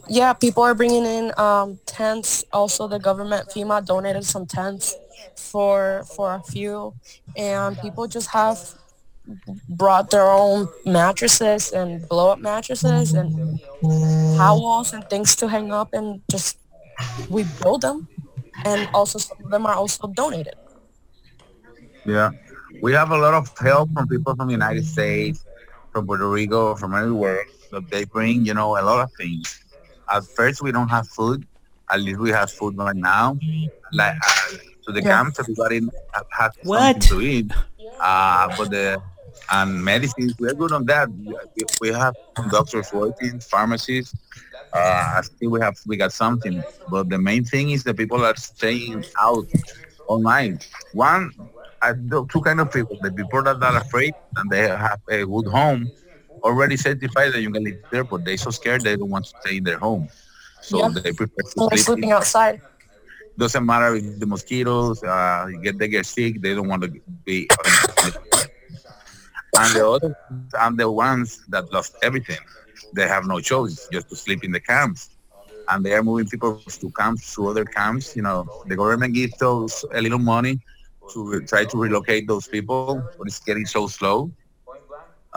Yeah 0.09 0.33
people 0.33 0.63
are 0.63 0.73
bringing 0.75 1.05
in 1.05 1.33
um 1.37 1.79
tents. 1.85 2.43
Also 2.51 2.87
the 2.87 2.99
government 2.99 3.49
fema 3.49 3.85
donated 3.85 4.23
some 4.25 4.45
tents 4.45 4.95
for 5.35 6.03
for 6.15 6.35
a 6.35 6.43
few. 6.43 6.93
And 7.35 7.77
people 7.79 8.07
just 8.07 8.29
have 8.29 8.59
brought 9.69 10.09
their 10.09 10.29
own 10.29 10.67
mattresses 10.85 11.71
and 11.71 12.07
blow 12.07 12.31
up 12.31 12.39
mattresses 12.39 13.13
and 13.13 13.59
towels 14.37 14.93
and 14.93 15.07
things 15.09 15.35
to 15.35 15.47
hang 15.47 15.71
up 15.71 15.89
and 15.93 16.21
just 16.31 16.57
we 17.29 17.43
build 17.61 17.81
them. 17.81 18.07
And 18.65 18.89
also 18.93 19.19
some 19.19 19.37
of 19.43 19.51
them 19.51 19.65
are 19.65 19.75
also 19.75 20.07
donated. 20.07 20.55
Yeah, 22.05 22.31
we 22.81 22.93
have 22.93 23.11
a 23.11 23.17
lot 23.17 23.33
of 23.33 23.51
help 23.57 23.91
from 23.93 24.07
people 24.07 24.35
from 24.35 24.47
the 24.47 24.53
United 24.53 24.85
States, 24.85 25.45
from 25.91 26.07
Puerto 26.07 26.29
Rico, 26.29 26.75
from 26.75 26.95
everywhere. 26.95 27.45
That 27.71 27.89
they 27.89 28.05
bring, 28.05 28.45
you 28.45 28.53
know, 28.53 28.77
a 28.77 28.83
lot 28.83 28.99
of 29.03 29.11
things. 29.19 29.59
At 30.11 30.23
first, 30.35 30.61
we 30.61 30.71
don't 30.71 30.89
have 30.89 31.07
food. 31.07 31.45
At 31.91 31.99
least 32.01 32.19
we 32.19 32.29
have 32.31 32.51
food 32.51 32.77
right 32.77 32.95
now. 32.95 33.37
Like 33.93 34.15
uh, 34.27 34.57
to 34.87 34.91
the 34.93 35.03
Yeah. 35.03 35.09
camps, 35.09 35.39
everybody 35.39 35.81
ha- 36.13 36.23
has 36.37 36.51
What? 36.63 36.97
something 36.97 37.05
to 37.09 37.21
eat. 37.21 37.51
Uh, 37.99 38.49
but 38.57 38.69
the 38.69 39.01
and 39.51 39.83
medicines, 39.83 40.35
we're 40.39 40.53
good 40.53 40.71
on 40.73 40.85
that. 40.85 41.09
We, 41.55 41.65
we 41.79 41.89
have 41.89 42.15
doctors 42.49 42.91
working, 42.91 43.39
pharmacies. 43.39 44.13
Uh, 44.73 45.21
still 45.21 45.51
we 45.51 45.59
have 45.61 45.75
we 45.87 45.97
got 45.97 46.11
something. 46.11 46.63
But 46.87 47.09
the 47.09 47.17
main 47.19 47.43
thing 47.45 47.71
is 47.71 47.83
the 47.83 47.93
people 47.93 48.23
are 48.23 48.35
staying 48.35 49.03
out 49.21 49.47
online. 50.07 50.59
One, 50.91 51.31
I 51.81 51.93
two 52.31 52.41
kind 52.41 52.59
of 52.59 52.69
people: 52.71 52.97
the 53.01 53.11
people 53.11 53.43
that 53.43 53.61
are 53.61 53.77
afraid 53.77 54.15
and 54.37 54.49
they 54.49 54.67
have 54.67 54.99
a 55.09 55.25
good 55.25 55.47
home, 55.47 55.91
already 56.43 56.77
certified 56.77 57.33
that 57.33 57.41
you 57.41 57.51
can 57.51 57.63
live 57.63 57.77
there, 57.91 58.03
but 58.03 58.23
they're 58.25 58.37
so 58.37 58.51
scared 58.51 58.83
they 58.83 58.95
don't 58.95 59.09
want 59.09 59.25
to 59.25 59.31
stay 59.41 59.57
in 59.57 59.63
their 59.63 59.79
home, 59.79 60.07
so 60.61 60.77
Yeah. 60.79 60.89
they 60.89 61.11
prefer 61.13 61.41
to 61.43 61.49
sleep. 61.69 61.79
sleeping 61.79 62.11
outside 62.11 62.61
Doesn't 63.37 63.65
matter 63.65 63.95
if 63.95 64.19
the 64.19 64.25
mosquitoes, 64.25 65.01
uh, 65.03 65.47
get 65.61 65.77
they 65.79 65.87
get 65.87 66.05
sick, 66.05 66.41
they 66.41 66.53
don't 66.55 66.67
want 66.67 66.83
to 66.83 66.89
be. 67.25 67.47
and 69.57 69.75
the 69.75 69.87
other, 69.87 70.15
and 70.59 70.77
the 70.77 70.89
ones 70.91 71.41
that 71.49 71.71
lost 71.71 71.95
everything, 72.01 72.39
they 72.93 73.07
have 73.07 73.25
no 73.25 73.39
choice 73.39 73.87
just 73.91 74.09
to 74.09 74.15
sleep 74.15 74.43
in 74.43 74.51
the 74.51 74.59
camps. 74.61 75.09
And 75.69 75.83
they 75.85 75.93
are 75.93 76.03
moving 76.03 76.27
people 76.27 76.61
to 76.61 76.75
camps, 76.91 77.33
to 77.35 77.47
other 77.47 77.65
camps. 77.65 78.15
You 78.15 78.23
know, 78.23 78.35
the 78.65 78.75
government 78.75 79.13
gives 79.13 79.37
those 79.37 79.83
a 79.93 80.01
little 80.01 80.19
money 80.19 80.59
to 81.13 81.41
try 81.47 81.65
to 81.65 81.77
relocate 81.77 82.27
those 82.27 82.47
people, 82.47 83.01
but 83.17 83.27
it's 83.27 83.39
getting 83.39 83.65
so 83.65 83.87
slow. 83.87 84.31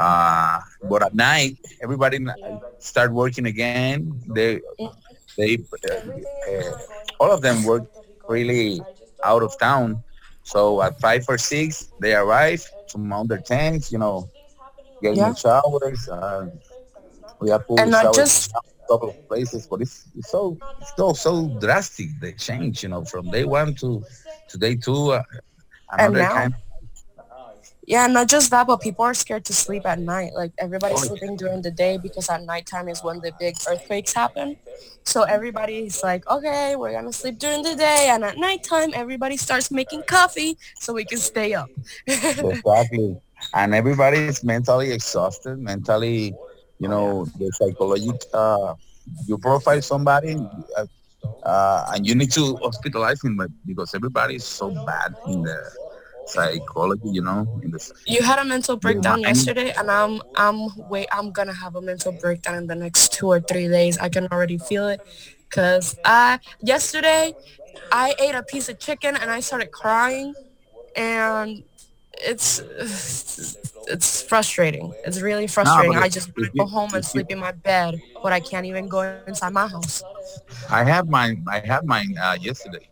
Uh, 0.05 0.61
but 0.91 1.01
at 1.07 1.15
night, 1.15 1.55
everybody 1.85 2.19
start 2.79 3.11
working 3.13 3.47
again. 3.47 3.99
They, 4.37 4.61
they, 5.37 5.59
uh, 5.91 5.95
uh, 6.51 6.73
all 7.21 7.31
of 7.37 7.41
them 7.47 7.57
work 7.65 7.85
really 8.29 8.81
out 9.31 9.43
of 9.43 9.53
town. 9.59 10.03
So 10.43 10.81
at 10.83 10.99
five 11.01 11.25
or 11.29 11.39
six, 11.39 11.93
they 12.01 12.15
arrive 12.15 12.63
to 12.91 12.99
mount 12.99 13.29
their 13.29 13.43
tents. 13.53 13.93
You 13.93 13.99
know, 13.99 14.17
get 15.03 15.13
in 15.13 15.19
Yeah. 15.19 15.35
showers. 15.35 16.09
Uh, 16.09 16.49
we 17.41 17.51
have 17.51 17.67
pool 17.67 17.79
And 17.81 17.91
not 17.91 18.05
showers 18.05 18.17
just- 18.17 18.51
in 18.51 18.57
a 18.57 18.89
couple 18.89 19.09
of 19.11 19.19
places, 19.29 19.67
but 19.71 19.79
it's, 19.85 19.97
it's 20.17 20.31
so 20.31 20.57
it's 20.81 20.93
so 20.97 21.13
so 21.13 21.33
drastic. 21.61 22.09
The 22.21 22.33
change, 22.33 22.83
you 22.83 22.89
know, 22.93 23.05
from 23.05 23.31
day 23.31 23.45
one 23.45 23.75
to 23.83 24.03
to 24.51 24.55
day 24.59 24.75
two. 24.77 25.13
Uh, 25.13 25.23
And 25.93 26.01
another 26.17 26.23
now- 26.25 26.35
kind 26.41 26.55
Yeah, 27.91 28.07
not 28.09 28.29
just 28.29 28.51
that, 28.53 28.69
but 28.69 28.81
people 28.81 29.05
are 29.07 29.15
scared 29.15 29.45
to 29.47 29.55
sleep 29.55 29.87
at 29.87 29.99
night. 30.01 30.33
Like 30.37 30.53
everybody's 30.59 31.03
Oh, 31.03 31.05
sleeping 31.05 31.37
during 31.37 31.63
the 31.63 31.73
day 31.73 31.99
because 31.99 32.31
at 32.31 32.43
nighttime 32.45 32.89
is 32.89 33.03
when 33.03 33.21
the 33.21 33.33
big 33.33 33.57
earthquakes 33.69 34.15
happen. 34.15 34.57
So 35.05 35.25
everybody's 35.25 36.03
like, 36.03 36.29
okay, 36.31 36.77
we're 36.77 36.93
gonna 36.93 37.13
sleep 37.13 37.39
during 37.39 37.63
the 37.63 37.75
day, 37.77 38.09
and 38.11 38.25
at 38.25 38.39
nighttime 38.39 38.91
everybody 38.95 39.37
starts 39.37 39.71
making 39.71 40.05
coffee 40.05 40.57
so 40.79 40.95
we 40.95 41.05
can 41.05 41.19
stay 41.19 41.55
up. 41.55 41.73
exactly. 42.43 43.17
And 43.55 43.75
everybody 43.75 44.19
is 44.19 44.45
mentally 44.45 44.93
exhausted, 44.93 45.59
mentally, 45.59 46.37
you 46.79 46.89
know, 46.89 47.27
the 47.37 47.51
psychological. 47.53 48.29
Uh, 48.33 48.75
you 49.27 49.39
profile 49.39 49.81
somebody, 49.83 50.37
uh, 50.77 50.87
uh, 51.45 51.85
and 51.95 52.07
you 52.07 52.15
need 52.15 52.33
to 52.33 52.57
hospitalize 52.63 53.25
him, 53.25 53.37
but 53.37 53.51
because 53.67 53.95
everybody 53.95 54.37
is 54.37 54.47
so 54.47 54.71
bad 54.71 55.15
in 55.27 55.43
the 55.43 55.59
psychology, 56.31 57.09
you 57.11 57.23
know, 57.23 57.49
You 58.07 58.23
had 58.23 58.39
a 58.39 58.45
mental 58.45 58.77
breakdown 58.77 59.21
yesterday, 59.23 59.73
and 59.77 59.91
I'm 59.91 60.21
I'm 60.35 60.69
wait 60.89 61.09
I'm 61.13 61.33
gonna 61.33 61.55
have 61.55 61.77
a 61.77 61.83
mental 61.83 62.13
breakdown 62.13 62.57
in 62.57 62.67
the 62.67 62.75
next 62.75 63.13
two 63.13 63.27
or 63.29 63.41
three 63.41 63.69
days. 63.69 63.99
I 63.99 64.09
can 64.09 64.27
already 64.33 64.59
feel 64.59 64.89
it, 64.89 65.01
cause 65.51 65.99
I 66.05 66.41
yesterday 66.61 67.35
I 67.93 68.15
ate 68.19 68.35
a 68.35 68.43
piece 68.43 68.69
of 68.69 68.79
chicken 68.79 69.17
and 69.17 69.31
I 69.31 69.41
started 69.41 69.71
crying, 69.71 70.35
and 70.97 71.63
it's 72.15 72.61
it's 73.87 74.23
frustrating. 74.23 74.95
It's 75.05 75.21
really 75.21 75.47
frustrating. 75.47 75.93
but 75.95 76.03
I 76.03 76.09
just 76.09 76.29
want 76.29 76.45
to 76.53 76.59
go 76.59 76.67
home 76.67 76.91
and 76.95 77.05
sleep 77.05 77.31
in 77.31 77.39
my 77.39 77.53
bed, 77.53 78.01
but 78.23 78.33
I 78.33 78.41
can't 78.41 78.67
even 78.67 78.89
go 78.89 79.03
inside 79.03 79.53
my 79.53 79.67
house. 79.67 80.05
I 80.71 80.85
have 80.85 81.09
mine. 81.09 81.45
I 81.51 81.61
have 81.61 81.85
mine 81.85 82.15
uh, 82.21 82.37
yesterday. 82.41 82.89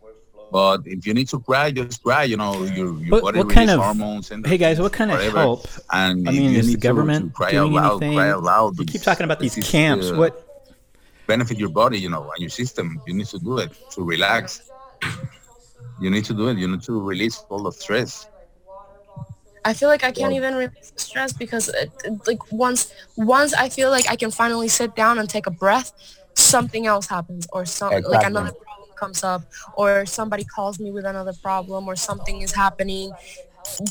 But 0.51 0.81
if 0.85 1.05
you 1.05 1.13
need 1.13 1.29
to 1.29 1.39
cry, 1.39 1.69
just 1.71 2.01
cry. 2.03 2.23
You 2.23 2.37
know, 2.37 2.63
your, 2.63 2.93
your 2.99 3.11
What- 3.11 3.21
body 3.23 3.37
what 3.39 3.49
kind 3.49 3.69
release 3.69 3.73
of- 3.75 3.83
hormones. 3.85 4.31
And 4.31 4.45
Hey 4.45 4.57
guys, 4.57 4.79
what 4.81 4.91
kind 4.93 5.11
of 5.11 5.17
whatever. 5.17 5.37
help? 5.39 5.67
And 5.91 6.27
I 6.27 6.31
mean, 6.31 6.51
you 6.51 6.59
is 6.59 6.65
the 6.65 6.71
need 6.73 6.81
to- 6.81 6.87
government 6.87 7.25
to 7.27 7.31
cry 7.33 7.51
doing 7.51 7.77
out 7.77 7.83
loud, 7.83 7.91
anything? 8.03 8.17
Cry 8.17 8.29
out 8.31 8.43
loud. 8.43 8.79
You 8.79 8.85
keep 8.85 9.01
talking 9.03 9.25
about 9.25 9.39
these 9.39 9.55
this 9.55 9.65
is, 9.65 9.71
camps. 9.71 10.09
uh, 10.11 10.15
What? 10.15 10.45
benefit 11.27 11.59
your 11.59 11.69
body, 11.69 11.99
you 11.99 12.09
know, 12.09 12.23
and 12.33 12.39
your 12.41 12.49
system. 12.49 12.99
You 13.05 13.13
need 13.13 13.27
to 13.27 13.37
do 13.37 13.59
it 13.59 13.71
to 13.91 14.03
relax. 14.03 14.63
You 16.01 16.09
need 16.09 16.25
to 16.25 16.33
do 16.33 16.47
it. 16.47 16.57
You 16.57 16.67
need 16.67 16.81
to 16.83 16.99
release 16.99 17.43
all 17.49 17.61
the 17.61 17.71
stress. 17.71 18.27
I 19.65 19.73
feel 19.73 19.89
like 19.89 20.03
I 20.03 20.11
can't 20.11 20.31
Yeah. 20.33 20.37
even 20.39 20.55
release 20.55 20.89
the 20.95 20.99
stress 20.99 21.31
because 21.33 21.69
it, 21.69 21.91
it- 22.03 22.25
like 22.25 22.51
once 22.51 22.91
once 23.17 23.53
I 23.53 23.69
feel 23.69 23.91
like 23.91 24.09
I 24.09 24.15
can 24.15 24.31
finally 24.31 24.69
sit 24.69 24.95
down 24.95 25.19
and 25.19 25.29
take 25.29 25.45
a 25.45 25.51
breath, 25.51 25.91
something 26.33 26.87
else 26.87 27.05
happens 27.07 27.45
or 27.53 27.65
some 27.65 27.89
like 27.91 27.99
Exactly. 28.05 28.27
another 28.27 28.51
problem 28.53 28.65
comes 28.99 29.23
up 29.23 29.41
or 29.73 30.05
somebody 30.05 30.45
calls 30.55 30.79
me 30.79 30.91
with 30.91 31.05
another 31.05 31.33
problem 31.41 31.87
or 31.87 31.95
something 31.95 32.41
is 32.41 32.53
happening 32.55 33.15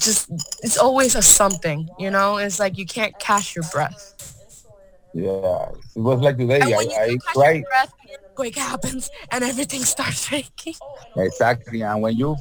just 0.00 0.28
it's 0.62 0.78
always 0.78 1.14
a 1.14 1.22
something 1.22 1.88
you 1.98 2.10
know 2.10 2.36
it's 2.38 2.58
like 2.60 2.76
you 2.78 2.86
can't 2.86 3.18
catch 3.18 3.54
your 3.56 3.64
breath 3.72 4.14
Yeah, 5.14 5.70
it 5.96 6.00
was 6.00 6.20
like 6.20 6.36
today. 6.38 6.60
and 6.60 6.72
I, 6.72 6.76
when 6.76 6.90
you 6.90 7.18
I 7.28 7.34
do 7.34 7.34
cried. 7.34 7.64
breath 7.70 7.92
earthquake 8.14 8.56
happens 8.56 9.10
and 9.30 9.44
everything 9.44 9.82
starts 9.94 10.28
shaking 10.28 10.74
Exactly, 11.16 11.82
and 11.82 12.02
when 12.02 12.16
you 12.16 12.36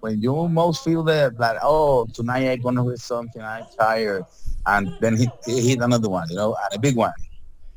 when 0.00 0.20
you 0.20 0.48
most 0.48 0.82
feel 0.84 1.02
that 1.04 1.36
that 1.38 1.56
oh 1.62 2.06
tonight 2.12 2.48
I'm 2.50 2.60
gonna 2.60 2.84
hit 2.84 2.98
something, 2.98 3.42
I'm 3.42 3.66
tired, 3.78 4.26
and 4.66 4.92
then 5.00 5.16
he, 5.16 5.32
he 5.44 5.70
hit 5.70 5.80
another 5.80 6.08
one, 6.10 6.26
you 6.30 6.36
know, 6.36 6.54
and 6.54 6.76
a 6.76 6.78
big 6.80 6.96
one. 6.96 7.12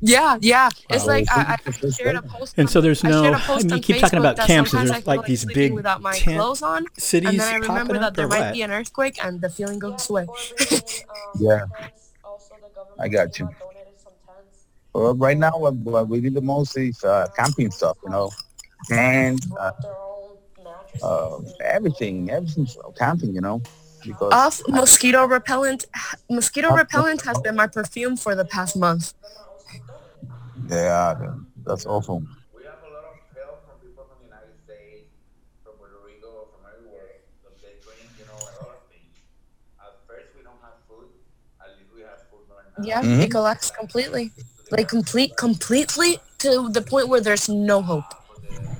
Yeah 0.04 0.36
yeah 0.40 0.68
it's 0.90 1.04
Wow. 1.04 1.12
like 1.14 1.26
I, 1.30 1.40
I 1.54 1.56
It's 1.64 1.96
shared 1.96 2.16
a 2.16 2.22
post 2.22 2.54
And 2.58 2.66
on- 2.66 2.72
so 2.72 2.80
there's 2.80 3.04
I 3.04 3.08
no- 3.10 3.22
shared 3.22 3.34
a 3.34 3.38
I 3.38 3.40
post 3.40 3.62
mean, 3.64 3.70
you 3.70 3.74
on 3.76 3.80
keep 3.82 3.96
talking 4.00 4.18
Facebook 4.18 4.20
about 4.20 4.36
that 4.36 4.46
camps, 4.48 4.72
and 4.74 4.88
sometimes 4.88 4.90
there's 4.90 4.98
I 4.98 5.00
feel 5.04 5.16
like 5.16 5.26
these 5.26 5.40
sleeping 5.42 5.62
big 5.62 5.72
without 5.74 6.00
my 6.02 6.12
tent 6.18 6.36
clothes 6.38 6.62
on 6.62 6.84
cities 6.98 7.30
and 7.30 7.38
then 7.40 7.48
I 7.48 7.56
remember 7.56 7.78
popping 7.94 8.00
that 8.00 8.06
up, 8.08 8.14
there 8.16 8.28
might 8.28 8.40
what? 8.40 8.52
be 8.54 8.62
an 8.62 8.70
earthquake 8.72 9.24
and 9.24 9.40
the 9.40 9.48
feeling 9.48 9.78
goes 9.78 10.10
away 10.10 10.26
Yeah. 11.38 11.64
I 12.98 13.08
got 13.08 13.38
you. 13.38 13.48
Well, 14.92 15.14
right 15.14 15.38
now, 15.38 15.52
what, 15.56 15.74
what 15.76 16.08
we 16.08 16.20
did 16.20 16.34
the 16.34 16.42
most 16.42 16.76
is 16.76 17.02
uh, 17.02 17.26
camping 17.36 17.70
stuff, 17.70 17.96
you 18.04 18.10
know, 18.10 18.30
and 18.90 19.40
uh, 19.58 19.72
uh, 21.02 21.38
everything, 21.64 22.30
everything 22.30 22.66
camping, 22.98 23.34
you 23.34 23.40
know, 23.40 23.62
because 24.04 24.32
Off 24.32 24.60
mosquito 24.68 25.24
repellent. 25.26 25.86
Mosquito 26.28 26.74
repellent 26.74 27.22
has 27.22 27.40
been 27.40 27.56
my 27.56 27.66
perfume 27.66 28.16
for 28.18 28.34
the 28.34 28.44
past 28.44 28.76
month. 28.76 29.14
Yeah, 30.68 31.14
that's 31.64 31.86
awful. 31.86 32.22
We 32.54 32.64
have 32.64 32.80
a 32.84 32.90
lot 32.92 33.04
of 33.04 33.16
help 33.36 33.64
from 33.66 33.76
people 33.80 34.04
from 34.08 34.18
the 34.20 34.28
United 34.28 34.54
States, 34.64 35.08
from 35.64 35.74
Puerto 35.78 35.98
Rico, 36.04 36.48
from 36.52 36.62
everywhere. 36.68 37.24
That 37.44 37.56
they 37.62 37.74
bring, 37.84 38.04
you 38.18 38.26
know, 38.26 38.38
a 38.38 38.52
lot 38.60 38.76
of 38.76 38.84
things. 38.92 39.14
At 39.80 39.94
first, 40.06 40.28
we 40.36 40.42
don't 40.44 40.60
have 40.62 40.78
food. 40.88 41.08
At 41.60 41.76
least 41.78 41.90
we 41.94 42.02
have 42.02 42.20
food 42.30 42.46
right 42.50 42.68
now. 42.78 42.84
Yeah, 42.84 43.02
Mhm. 43.02 43.24
it 43.24 43.30
collects 43.30 43.70
completely, 43.70 44.32
like 44.70 44.88
complete, 44.88 45.36
completely 45.36 46.18
to 46.38 46.68
the 46.70 46.82
point 46.82 47.08
where 47.08 47.20
there's 47.20 47.48
no 47.48 47.82
hope. 47.82 48.04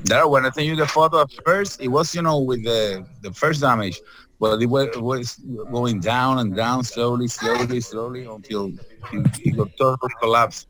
That 0.05 0.29
when 0.31 0.45
I 0.45 0.51
sent 0.51 0.67
you 0.67 0.77
the 0.77 0.87
photo 0.87 1.23
at 1.23 1.31
first, 1.45 1.81
it 1.81 1.89
was 1.89 2.15
you 2.15 2.23
know 2.23 2.41
with 2.41 2.65
the 2.65 3.07
the 3.23 3.33
first 3.33 3.61
damage, 3.61 4.03
but 4.41 4.61
it 4.61 4.67
was, 4.67 4.89
was 4.97 5.37
going 5.71 6.01
down 6.01 6.39
and 6.39 6.55
down 6.55 6.83
slowly, 6.85 7.29
slowly, 7.29 7.81
slowly 7.81 8.25
until 8.25 8.73
it, 9.13 9.27
it 9.45 9.57
got 9.57 9.69
total 9.79 10.09
collapse. 10.21 10.67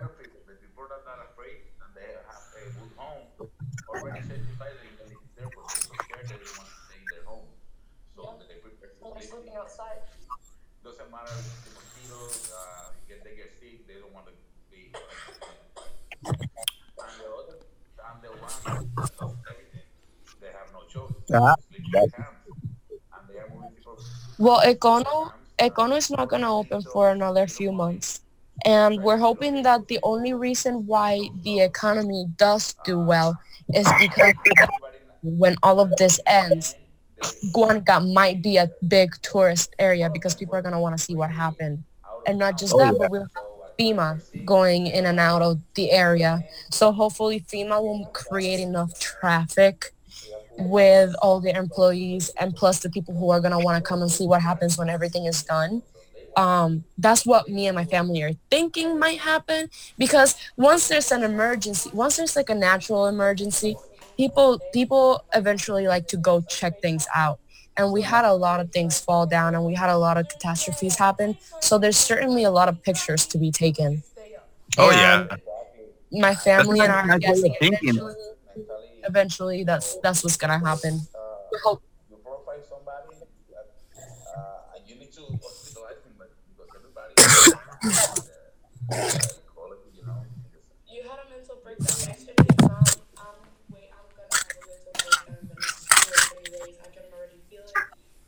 Online. 0.00 0.12
One, 0.12 0.12
I, 0.12 0.12
no, 0.12 0.12
two 0.12 0.12
kind 0.12 0.12
of 0.12 0.18
people. 0.18 0.40
The 0.46 0.54
people 0.60 0.84
that 0.88 1.04
are 1.08 1.22
afraid 1.32 1.60
and 1.82 1.90
they 1.94 2.08
have 2.26 2.44
a 2.54 2.62
good 2.78 2.92
home 2.96 3.28
already 3.88 4.20
certified 4.22 4.76
that 4.76 4.96
they 4.98 5.04
live 5.08 5.24
there, 5.36 5.50
but 5.54 5.66
they're 5.68 5.84
so 5.88 5.94
scared 6.04 6.26
they 6.28 6.38
don't 6.38 6.56
want 6.56 6.68
to 6.68 6.78
stay 6.86 6.98
in 7.00 7.06
their 7.10 7.24
home. 7.24 7.48
So 8.16 8.38
they 8.48 8.56
prepare 8.60 8.90
to 8.90 8.96
sleep. 8.96 9.40
Doesn't 10.84 11.10
matter 11.10 11.32
if 11.38 11.64
the 11.64 11.70
mosquitoes, 11.74 12.50
uh, 12.52 12.92
get 13.08 13.24
they 13.24 13.34
get 13.36 13.52
sick, 13.60 13.86
they 13.86 13.94
don't 14.00 14.12
want 14.14 14.26
to 14.26 14.32
be. 14.70 14.92
And 16.98 17.12
the 17.18 17.26
other, 17.28 17.56
and 18.10 18.22
the 18.22 18.32
one 18.40 18.58
that 18.64 19.10
does 19.18 19.34
everything, 19.50 19.86
they 20.40 20.48
have 20.52 20.70
no 20.72 20.82
choice. 20.88 21.12
Sleep 21.26 21.78
in 21.78 21.82
the 21.84 21.90
camps. 21.92 22.30
And 23.16 23.28
they 23.28 23.38
are 23.38 23.48
moving 23.48 23.72
people. 23.76 23.98
Well, 24.38 24.60
Econo, 24.62 25.32
Econo 25.58 25.96
is 25.96 26.10
not 26.10 26.28
gonna 26.28 26.52
open 26.54 26.82
for 26.82 27.10
another 27.10 27.46
few 27.46 27.72
months, 27.72 28.20
and 28.66 29.02
we're 29.02 29.16
hoping 29.16 29.62
that 29.62 29.86
the 29.88 29.98
only 30.02 30.34
reason 30.34 30.86
why 30.86 31.20
the 31.42 31.60
economy 31.60 32.26
does 32.36 32.74
do 32.84 32.98
well 32.98 33.38
is 33.74 33.88
because 34.00 34.34
when 35.22 35.56
all 35.62 35.80
of 35.80 35.90
this 35.96 36.20
ends, 36.26 36.74
Guanica 37.54 38.12
might 38.12 38.42
be 38.42 38.56
a 38.58 38.70
big 38.88 39.14
tourist 39.22 39.74
area 39.78 40.10
because 40.10 40.34
people 40.34 40.54
are 40.54 40.62
gonna 40.62 40.80
want 40.80 40.98
to 40.98 41.02
see 41.02 41.14
what 41.14 41.30
happened, 41.30 41.82
and 42.26 42.38
not 42.38 42.58
just 42.58 42.74
Oh, 42.74 42.78
that, 42.78 42.92
yeah. 42.92 42.98
but 42.98 43.10
we'll 43.10 43.26
FEMA 43.78 44.20
going 44.44 44.86
in 44.88 45.06
and 45.06 45.20
out 45.20 45.42
of 45.42 45.60
the 45.74 45.90
area. 45.92 46.42
So 46.70 46.92
hopefully 46.92 47.40
FEMA 47.40 47.80
will 47.82 48.06
create 48.12 48.60
enough 48.60 48.98
traffic 48.98 49.92
with 50.58 51.14
all 51.20 51.40
the 51.40 51.54
employees 51.54 52.30
and 52.40 52.56
plus 52.56 52.80
the 52.80 52.88
people 52.88 53.14
who 53.14 53.30
are 53.30 53.40
going 53.40 53.52
to 53.52 53.58
want 53.58 53.76
to 53.76 53.86
come 53.86 54.00
and 54.00 54.10
see 54.10 54.26
what 54.26 54.40
happens 54.40 54.78
when 54.78 54.88
everything 54.88 55.26
is 55.26 55.42
done. 55.42 55.82
Um, 56.36 56.84
that's 56.98 57.24
what 57.26 57.48
me 57.48 57.66
and 57.66 57.74
my 57.74 57.86
family 57.86 58.22
are 58.22 58.32
thinking 58.50 58.98
might 58.98 59.20
happen 59.20 59.68
because 59.98 60.36
once 60.56 60.88
there's 60.88 61.10
an 61.10 61.22
emergency, 61.24 61.90
once 61.94 62.16
there's 62.16 62.36
like 62.36 62.50
a 62.50 62.54
natural 62.54 63.06
emergency, 63.06 63.80
people 64.16 64.62
people 64.72 65.24
eventually 65.34 65.86
like 65.88 66.06
to 66.08 66.16
go 66.18 66.42
check 66.42 66.80
things 66.82 67.06
out. 67.14 67.40
And 67.76 67.92
we 67.92 68.02
had 68.02 68.24
a 68.24 68.34
lot 68.34 68.60
of 68.60 68.70
things 68.72 69.00
fall 69.00 69.26
down 69.26 69.54
and 69.54 69.64
we 69.64 69.74
had 69.74 69.90
a 69.90 69.98
lot 69.98 70.18
of 70.18 70.28
catastrophes 70.28 70.96
happen. 70.98 71.38
So 71.60 71.78
there's 71.78 71.98
certainly 71.98 72.44
a 72.44 72.50
lot 72.50 72.68
of 72.68 72.82
pictures 72.82 73.26
to 73.28 73.38
be 73.38 73.50
taken. 73.50 74.02
Oh 74.78 74.90
And 74.90 75.00
yeah, 75.00 75.24
My 76.12 76.34
family 76.34 76.84
and 76.84 76.92
I 76.92 77.02
are 77.08 77.18
that's 77.20 77.42
guessing 77.42 77.54
thinking. 77.60 77.96
eventually, 77.98 78.14
eventually 79.04 79.64
that's 79.64 79.96
that's 80.02 80.22
what's 80.24 80.36
gonna 80.36 80.58
happen. 80.60 81.08
We 81.52 81.58
hope 81.64 81.82
you 82.10 82.16
profile 82.24 82.62
somebody, 82.68 83.16
uh, 84.36 84.74
and 84.76 84.88
you 84.88 84.96
need 84.96 85.12
to 85.12 85.22
hospitalize 85.42 86.02
him, 86.04 86.14
but 86.18 86.30
because 86.56 86.70
everybody 86.76 87.14
quality, 87.22 87.56
you 89.94 90.02
know. 90.06 90.26
You 90.90 91.02
had 91.02 91.18
a 91.22 91.30
mental 91.30 91.56
breakdown 91.62 91.98
yesterday. 92.08 92.56
Um, 93.18 93.38
wait, 93.70 93.90
I'm 93.94 94.06
gonna 94.16 94.30
have 94.34 94.50
a 94.50 94.58
mental 94.66 94.94
breakdown 95.02 95.38
in 95.38 95.48
the 95.48 95.54
next 95.54 95.86
two 95.94 96.10
or 96.10 96.22
three 96.34 96.50
days. 96.50 96.76
I 96.82 96.88
can 96.90 97.04
already 97.14 97.38
feel 97.50 97.62
it. 97.62 97.78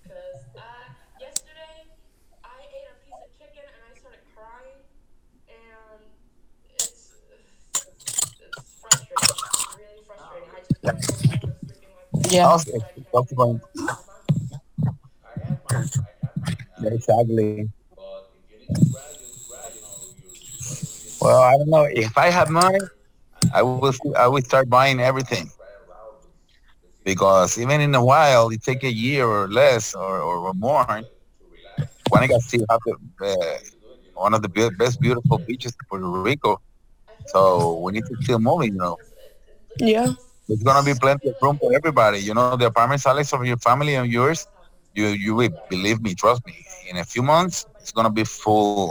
Cause 0.06 0.40
uh, 0.56 0.86
yesterday 1.18 1.90
I 2.44 2.59
ate 2.70 2.86
a 2.86 2.96
piece 3.06 3.20
of 3.22 3.30
chicken 3.38 3.66
and 3.66 3.82
I 3.82 3.92
started 3.98 4.22
crying, 4.34 4.78
and 5.50 6.02
it's 6.78 7.18
it's 8.54 8.74
frustrating, 8.80 9.42
really 9.74 10.02
frustrating. 10.06 10.50
I 10.54 10.61
just 10.62 10.78
went 10.86 10.94
home 11.02 11.26
and 11.34 11.42
was 11.48 11.59
sleeping 11.66 11.90
like 11.96 12.09
Yeah. 12.30 12.54
Okay, 12.54 12.78
that's 13.14 13.32
fine. 13.34 13.61
I 13.74 13.80
have 13.90 14.00
my, 14.06 14.20
I 15.26 15.34
have 15.46 15.61
my, 15.66 15.78
exactly. 16.82 17.70
but 17.96 18.30
if 18.34 18.50
you 18.50 18.59
need 18.61 18.74
to 18.74 18.84
cry, 18.92 19.02
just 19.18 19.48
cry, 19.48 19.70
you 19.74 19.82
know, 19.82 20.14
you, 20.22 20.30
you 20.32 21.17
Well, 21.28 21.42
I 21.42 21.58
don't 21.58 21.70
know 21.70 21.86
if 21.90 22.18
I 22.18 22.30
have 22.30 22.50
money, 22.50 22.90
I 23.54 23.62
will 23.62 23.92
I 24.16 24.28
will 24.28 24.42
start 24.42 24.68
buying 24.70 25.00
everything 25.00 25.50
because 27.04 27.58
even 27.58 27.80
in 27.80 27.94
a 27.94 28.04
while, 28.04 28.48
it 28.50 28.62
take 28.62 28.82
a 28.84 28.92
year 28.92 29.26
or 29.26 29.48
less 29.48 29.94
or, 29.94 30.20
or 30.20 30.52
more. 30.54 30.84
Guanica 32.10 32.38
still 32.40 32.64
have 32.70 32.80
the, 32.84 32.94
uh, 33.26 33.58
one 34.14 34.34
of 34.34 34.42
the 34.42 34.48
be- 34.48 34.70
best 34.70 35.00
beautiful 35.00 35.38
beaches 35.38 35.74
in 35.80 35.86
Puerto 35.88 36.06
Rico, 36.08 36.50
so 37.16 37.72
we 37.72 37.84
need 37.92 37.98
to 38.00 38.08
still 38.14 38.32
moving. 38.34 38.72
You 38.72 38.78
know, 38.78 38.96
Yeah. 39.78 40.12
there's 40.48 40.62
gonna 40.62 40.82
be 40.82 40.94
plenty 40.94 41.28
of 41.28 41.36
room 41.40 41.58
for 41.60 41.74
everybody. 41.74 42.20
You 42.20 42.34
know, 42.34 42.56
the 42.56 42.66
apartment 42.66 43.00
size 43.00 43.32
of 43.32 43.44
your 43.46 43.56
family 43.58 43.94
and 43.94 44.10
yours, 44.10 44.46
you 44.94 45.06
you 45.08 45.34
will 45.34 45.50
believe 45.68 46.00
me, 46.02 46.14
trust 46.14 46.44
me. 46.46 46.54
In 46.90 46.96
a 46.98 47.04
few 47.04 47.22
months, 47.22 47.66
it's 47.80 47.92
gonna 47.92 48.10
be 48.10 48.24
full. 48.24 48.88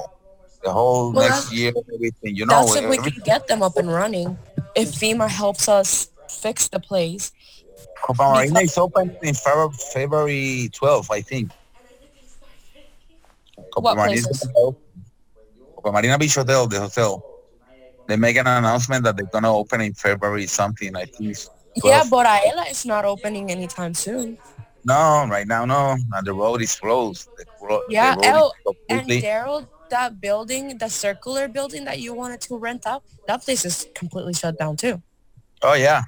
The 0.68 0.74
whole 0.74 1.13
Well, 1.13 1.30
next 1.30 1.53
year, 1.53 1.72
everything. 1.93 2.36
You 2.36 2.45
know, 2.45 2.65
That's 2.65 2.76
if 2.76 2.89
we 2.89 2.97
can 2.97 3.22
get 3.24 3.47
them 3.47 3.63
up 3.63 3.78
and 3.78 3.88
running. 3.88 4.38
If 4.76 4.89
FEMA 4.99 5.30
helps 5.30 5.70
us 5.70 6.09
fix 6.28 6.68
the 6.68 6.82
place. 6.82 7.32
Copa 8.03 8.34
Marina 8.34 8.59
is 8.59 8.78
open 8.78 9.15
in 9.22 9.34
February, 9.34 9.72
February 9.93 10.70
12th, 10.76 11.09
I 11.09 11.22
think. 11.22 11.51
Copa 13.72 13.80
What 13.80 13.95
Marina, 13.95 14.28
places? 14.28 14.49
Copa 15.74 15.91
Marina 15.93 16.18
Beach 16.18 16.36
Hotel, 16.36 16.68
the 16.68 16.82
hotel. 16.82 17.24
They 18.09 18.18
make 18.18 18.36
an 18.36 18.47
announcement 18.47 19.05
that 19.05 19.15
they're 19.15 19.26
gonna 19.28 19.55
open 19.55 19.80
in 19.80 19.93
February 19.93 20.47
something. 20.47 20.93
I 20.97 21.05
think. 21.05 21.38
Yeah, 21.78 22.01
12th. 22.01 22.09
but 22.09 22.26
Aela 22.28 22.70
is 22.70 22.86
not 22.86 23.05
opening 23.05 23.51
anytime 23.51 23.93
soon. 23.93 24.38
no, 24.84 25.28
right 25.30 25.47
now 25.47 25.63
no, 25.63 25.95
and 26.11 26.28
the 26.28 26.34
road 26.34 26.61
is 26.61 26.76
closed. 26.76 27.30
The, 27.38 27.45
Yeah, 27.88 28.15
the 28.15 28.22
road 28.34 28.51
is 28.89 28.97
And. 28.99 29.09
Daryl, 29.24 29.68
that 29.89 30.19
building, 30.21 30.77
the 30.77 30.89
circular 30.89 31.47
building 31.47 31.85
that 31.85 31.99
you 31.99 32.13
wanted 32.13 32.41
to 32.41 32.57
rent 32.57 32.85
out, 32.85 33.03
that 33.27 33.43
place 33.43 33.65
is 33.65 33.88
completely 33.95 34.33
shut 34.33 34.57
down 34.57 34.75
too. 34.77 35.01
Oh 35.61 35.73
yeah, 35.73 36.03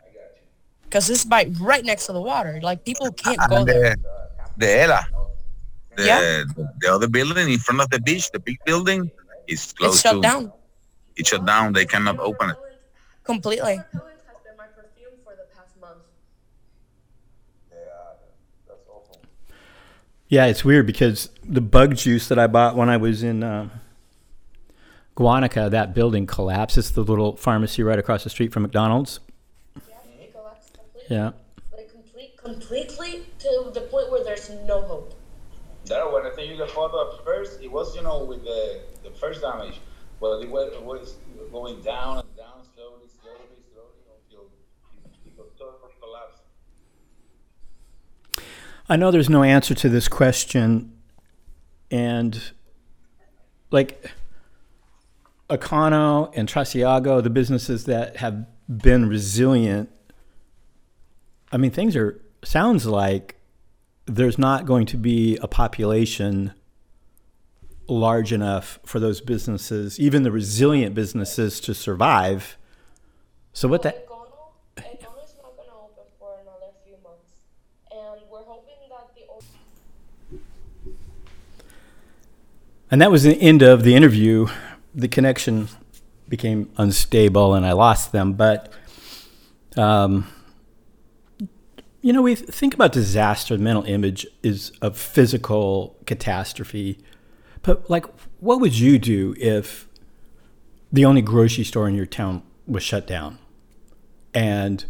Because 0.84 1.08
this 1.08 1.26
by 1.26 1.50
right 1.60 1.84
next 1.84 2.06
to 2.08 2.14
the 2.14 2.22
water. 2.22 2.60
Like 2.62 2.86
people 2.86 3.12
can't 3.12 3.40
go 3.50 3.58
and 3.58 3.68
there. 3.68 3.96
the 3.96 4.66
the 4.66 4.70
ELA, 4.84 5.02
the, 5.98 6.04
Yeah. 6.06 6.44
the 6.82 6.88
other 6.94 7.08
building 7.08 7.50
in 7.50 7.60
front 7.60 7.82
of 7.82 7.90
the 7.90 8.00
beach, 8.02 8.30
the 8.32 8.40
big 8.40 8.58
building, 8.66 9.10
is 9.48 9.74
closed 9.74 9.94
It's 9.96 10.02
shut 10.04 10.14
too. 10.16 10.22
down 10.22 10.52
It's 11.18 11.30
shut 11.30 11.46
down. 11.46 11.74
They 11.74 11.86
cannot 11.86 12.20
open 12.20 12.52
it. 12.52 12.58
completely. 13.24 13.80
Yeah, 20.30 20.46
it's 20.46 20.64
weird 20.64 20.86
because 20.86 21.32
the 21.44 21.60
bug 21.60 21.96
juice 21.96 22.28
that 22.28 22.38
I 22.38 22.46
bought 22.46 22.76
when 22.76 22.88
I 22.88 22.98
was 22.98 23.24
in 23.24 23.42
uh, 23.42 23.70
Guanica, 25.18 25.72
that 25.72 25.96
building 25.96 26.28
collapsed. 26.28 26.78
It's 26.78 26.92
the 26.92 27.02
little 27.02 27.36
pharmacy 27.36 27.82
right 27.82 27.98
across 27.98 28.24
the 28.24 28.30
street 28.30 28.54
from 28.54 28.62
McDonald's. 28.62 29.20
Yeah, 29.76 29.82
it 30.22 30.32
collapsed 30.32 30.74
completely. 30.76 31.16
Yeah. 31.16 31.32
Like 31.76 31.92
complete, 31.92 32.38
completely 32.38 33.26
to 33.40 33.72
the 33.74 33.82
point 33.82 34.12
where 34.12 34.24
there's 34.24 34.52
no 34.68 34.84
hope. 34.84 35.16
That 35.86 36.12
when 36.14 36.28
I 36.28 36.30
think 36.36 36.52
you 36.52 36.58
the 36.58 36.68
photo 36.68 37.12
at 37.12 37.26
first, 37.26 37.62
it 37.64 37.72
was 37.72 37.96
you 37.96 38.04
know 38.04 38.24
with 38.24 38.44
the 38.44 38.82
the 39.04 39.10
first 39.10 39.42
damage, 39.42 39.82
but 40.22 40.42
it 40.44 40.50
was, 40.50 40.72
it 40.74 40.86
was 40.86 41.16
going 41.52 41.82
down 41.82 42.20
and 42.20 42.38
down 42.38 42.62
slowly, 42.76 43.08
slowly, 43.20 43.58
slowly 43.74 43.98
until 44.30 44.46
it, 45.06 45.12
it 45.26 45.58
totally 45.58 45.94
collapsed. 46.00 46.44
I 48.92 48.96
know 48.96 49.12
there's 49.12 49.30
no 49.30 49.44
answer 49.44 49.76
to 49.76 49.90
this 49.90 50.08
question, 50.08 50.92
and 51.92 52.42
like 53.70 54.12
Econo 55.48 56.32
and 56.36 56.50
Trasiego, 56.50 57.22
the 57.22 57.30
businesses 57.30 57.86
that 57.86 58.18
have 58.18 58.48
been 58.68 59.08
resilient. 59.08 59.90
I 61.52 61.58
mean, 61.58 61.70
things 61.70 61.96
are 61.96 62.20
sounds 62.44 62.88
like 62.88 63.36
there's 64.06 64.40
not 64.40 64.66
going 64.66 64.88
to 64.88 64.98
be 64.98 65.38
a 65.38 65.48
population 65.48 66.54
large 67.88 68.34
enough 68.34 68.80
for 68.86 69.00
those 69.00 69.22
businesses, 69.22 70.00
even 70.00 70.24
the 70.24 70.32
resilient 70.32 70.96
businesses, 70.96 71.60
to 71.62 71.76
survive. 71.76 72.58
So 73.54 73.68
what 73.68 73.84
that 73.84 74.08
Econo, 74.08 74.54
Econo 74.78 75.24
is 75.24 75.36
not 75.42 75.56
going 75.58 75.70
to 75.70 75.76
open 75.76 76.06
for 76.20 76.40
another 76.42 76.72
few 76.86 76.98
months, 77.04 77.46
and 77.92 78.22
we're 78.32 78.44
hoping 78.44 78.78
that 78.90 79.16
the 79.16 79.24
And 82.92 83.02
that 83.02 83.12
was 83.12 83.24
the 83.24 83.40
end 83.40 83.62
of 83.62 83.84
the 83.84 83.96
interview. 83.96 84.48
The 84.96 85.08
connection 85.08 85.68
became 86.28 86.72
unstable 86.78 87.54
and 87.54 87.66
I 87.66 87.74
lost 87.74 88.12
them. 88.12 88.34
But, 88.34 88.72
um, 89.78 90.28
you 92.02 92.14
know, 92.14 92.22
we 92.22 92.36
think 92.36 92.74
about 92.74 92.92
disaster, 92.92 93.58
the 93.58 93.64
mental 93.64 93.84
image 93.84 94.26
is 94.42 94.72
a 94.82 94.92
physical 94.92 95.98
catastrophe. 96.06 97.00
But, 97.62 97.90
like, 97.90 98.06
what 98.40 98.60
would 98.62 98.80
you 98.80 98.98
do 98.98 99.36
if 99.38 99.88
the 100.92 101.06
only 101.06 101.22
grocery 101.22 101.66
store 101.66 101.88
in 101.88 101.96
your 101.96 102.06
town 102.06 102.42
was 102.66 102.84
shut 102.84 103.06
down? 103.06 103.38
And 104.34 104.86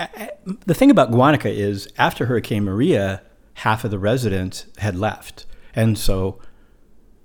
I- 0.00 0.08
I- 0.16 0.30
the 0.66 0.74
thing 0.74 0.90
about 0.90 1.12
Guanica 1.12 1.50
is, 1.52 1.86
after 1.98 2.26
Hurricane 2.26 2.64
Maria, 2.64 3.22
half 3.54 3.84
of 3.84 3.90
the 3.90 3.98
residents 3.98 4.66
had 4.78 4.96
left. 4.96 5.46
And 5.74 5.98
so 5.98 6.40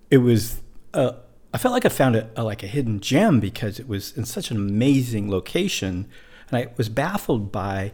it 0.10 0.18
was 0.18 0.62
uh, 0.94 1.14
I 1.54 1.58
felt 1.58 1.74
like 1.74 1.86
I 1.86 1.90
found 1.90 2.16
it 2.16 2.30
a, 2.36 2.44
like 2.44 2.64
a 2.64 2.68
hidden 2.68 3.00
gem 3.00 3.40
because 3.40 3.80
it 3.80 3.88
was 3.88 4.16
in 4.16 4.26
such 4.26 4.52
an 4.52 4.58
amazing 4.58 5.32
location, 5.32 6.08
and 6.50 6.58
I 6.58 6.72
was 6.78 6.90
baffled 6.90 7.52
by 7.52 7.94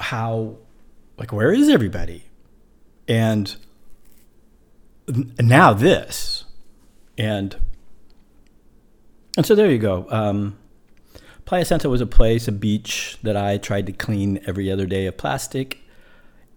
how 0.00 0.56
like 1.18 1.32
where 1.32 1.52
is 1.52 1.68
everybody, 1.68 2.24
and 3.06 3.54
now 5.38 5.74
this, 5.74 6.44
and 7.18 7.56
and 9.36 9.44
so 9.44 9.54
there 9.54 9.70
you 9.70 9.78
go. 9.78 10.06
Um, 10.08 10.58
Playa 11.44 11.66
Santa 11.66 11.90
was 11.90 12.00
a 12.00 12.06
place, 12.06 12.48
a 12.48 12.52
beach 12.52 13.18
that 13.22 13.36
I 13.36 13.58
tried 13.58 13.84
to 13.86 13.92
clean 13.92 14.40
every 14.46 14.70
other 14.70 14.86
day 14.86 15.04
of 15.06 15.18
plastic, 15.18 15.80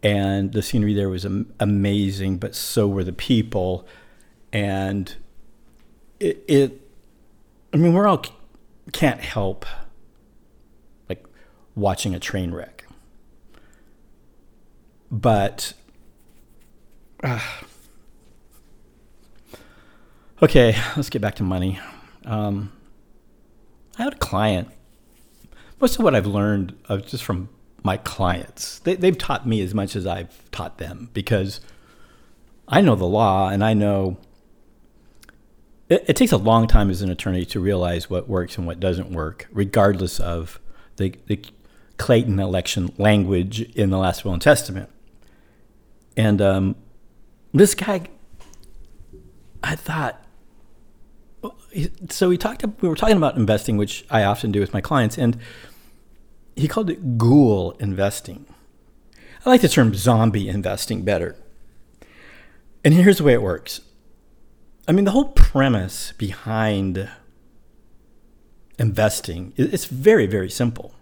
and 0.01 0.53
the 0.53 0.61
scenery 0.61 0.93
there 0.93 1.09
was 1.09 1.25
am- 1.25 1.53
amazing, 1.59 2.37
but 2.37 2.55
so 2.55 2.87
were 2.87 3.03
the 3.03 3.11
people 3.11 3.85
and 4.57 5.15
it, 6.19 6.43
it 6.47 6.81
i 7.73 7.77
mean 7.77 7.93
we're 7.93 8.07
all 8.07 8.23
can't 8.91 9.21
help 9.21 9.65
like 11.07 11.23
watching 11.75 12.15
a 12.15 12.19
train 12.19 12.51
wreck. 12.51 12.85
But 15.11 15.73
uh, 17.23 17.39
okay 20.41 20.75
let's 20.95 21.09
get 21.09 21.21
back 21.21 21.35
to 21.35 21.43
money. 21.43 21.79
Um, 22.25 22.71
i 23.99 24.03
had 24.03 24.13
a 24.13 24.17
client 24.17 24.67
most 25.79 25.97
of 25.97 26.03
what 26.03 26.13
i've 26.13 26.27
learned 26.27 26.75
of 26.89 27.05
just 27.07 27.23
from 27.23 27.49
my 27.83 27.97
clients 27.97 28.79
they, 28.79 28.95
they've 28.95 29.17
taught 29.17 29.47
me 29.47 29.61
as 29.61 29.73
much 29.73 29.95
as 29.95 30.05
i've 30.05 30.51
taught 30.51 30.77
them 30.77 31.09
because 31.13 31.61
i 32.67 32.81
know 32.81 32.95
the 32.95 33.05
law 33.05 33.47
and 33.47 33.63
i 33.63 33.73
know 33.73 34.17
it, 35.89 36.05
it, 36.07 36.15
takes 36.15 36.31
a 36.31 36.37
long 36.37 36.67
time 36.67 36.89
as 36.89 37.01
an 37.01 37.09
attorney 37.09 37.45
to 37.45 37.59
realize 37.59 38.09
what 38.09 38.27
works 38.27 38.57
and 38.57 38.67
what 38.67 38.79
doesn't 38.79 39.11
work, 39.11 39.47
regardless 39.51 40.19
of 40.19 40.59
the, 40.97 41.15
the 41.27 41.39
Clayton 41.97 42.39
election 42.39 42.93
language 42.97 43.61
in 43.75 43.89
the 43.89 43.97
last 43.97 44.25
will 44.25 44.33
and 44.33 44.41
testament. 44.41 44.89
And 46.15 46.41
um, 46.41 46.75
this 47.53 47.75
guy, 47.75 48.09
I 49.63 49.75
thought, 49.75 50.21
so 52.09 52.29
we 52.29 52.37
talked. 52.37 52.65
We 52.81 52.89
were 52.89 52.95
talking 52.95 53.17
about 53.17 53.35
investing, 53.35 53.77
which 53.77 54.05
I 54.09 54.23
often 54.23 54.51
do 54.51 54.59
with 54.59 54.73
my 54.73 54.81
clients, 54.81 55.17
and 55.17 55.37
he 56.55 56.67
called 56.67 56.89
it 56.89 57.17
ghoul 57.17 57.71
investing. 57.79 58.45
I 59.45 59.49
like 59.49 59.61
the 59.61 59.69
term 59.69 59.93
zombie 59.93 60.49
investing 60.49 61.03
better. 61.03 61.35
And 62.83 62.93
here's 62.93 63.19
the 63.19 63.23
way 63.23 63.33
it 63.33 63.41
works 63.41 63.81
I 64.87 64.93
mean, 64.93 65.05
the 65.05 65.11
whole 65.11 65.29
premise 65.29 66.13
behind 66.13 67.09
investing 68.79 69.53
it's 69.57 69.85
very, 69.85 70.27
very 70.27 70.49
simple. 70.49 70.93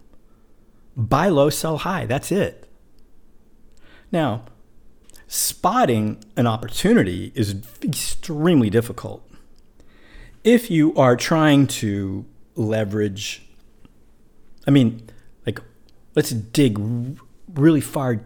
Buy 0.96 1.28
low, 1.28 1.50
sell 1.50 1.78
high. 1.78 2.06
That's 2.06 2.32
it. 2.32 2.68
Now, 4.10 4.44
spotting 5.28 6.24
an 6.36 6.46
opportunity 6.46 7.32
is 7.34 7.54
extremely 7.82 8.70
difficult. 8.70 9.28
If 10.42 10.70
you 10.70 10.94
are 10.96 11.16
trying 11.16 11.66
to 11.66 12.24
leverage, 12.54 13.46
I 14.66 14.70
mean, 14.70 15.10
like, 15.44 15.60
let's 16.14 16.30
dig 16.30 16.78
really 17.52 17.80
far 17.80 18.22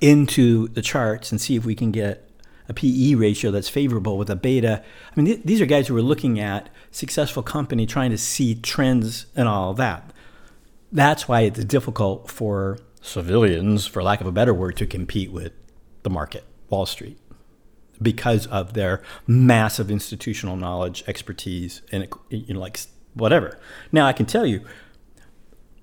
into 0.00 0.68
the 0.68 0.82
charts 0.82 1.30
and 1.30 1.40
see 1.40 1.56
if 1.56 1.64
we 1.64 1.74
can 1.74 1.90
get 1.90 2.27
a 2.68 2.74
PE 2.74 3.14
ratio 3.14 3.50
that's 3.50 3.68
favorable 3.68 4.18
with 4.18 4.28
a 4.28 4.36
beta. 4.36 4.82
I 5.10 5.20
mean, 5.20 5.26
th- 5.26 5.40
these 5.44 5.60
are 5.60 5.66
guys 5.66 5.88
who 5.88 5.96
are 5.96 6.02
looking 6.02 6.38
at 6.38 6.68
successful 6.90 7.42
company 7.42 7.86
trying 7.86 8.10
to 8.10 8.18
see 8.18 8.54
trends 8.54 9.26
and 9.34 9.48
all 9.48 9.72
that. 9.74 10.12
That's 10.92 11.26
why 11.26 11.42
it's 11.42 11.64
difficult 11.64 12.30
for 12.30 12.78
civilians, 13.00 13.86
for 13.86 14.02
lack 14.02 14.20
of 14.20 14.26
a 14.26 14.32
better 14.32 14.52
word, 14.52 14.76
to 14.76 14.86
compete 14.86 15.32
with 15.32 15.52
the 16.02 16.10
market, 16.10 16.44
Wall 16.68 16.86
Street, 16.86 17.18
because 18.00 18.46
of 18.46 18.74
their 18.74 19.02
massive 19.26 19.90
institutional 19.90 20.56
knowledge, 20.56 21.04
expertise, 21.06 21.82
and 21.90 22.08
you 22.30 22.54
know, 22.54 22.60
like 22.60 22.80
whatever. 23.14 23.58
Now, 23.92 24.06
I 24.06 24.12
can 24.12 24.26
tell 24.26 24.46
you, 24.46 24.64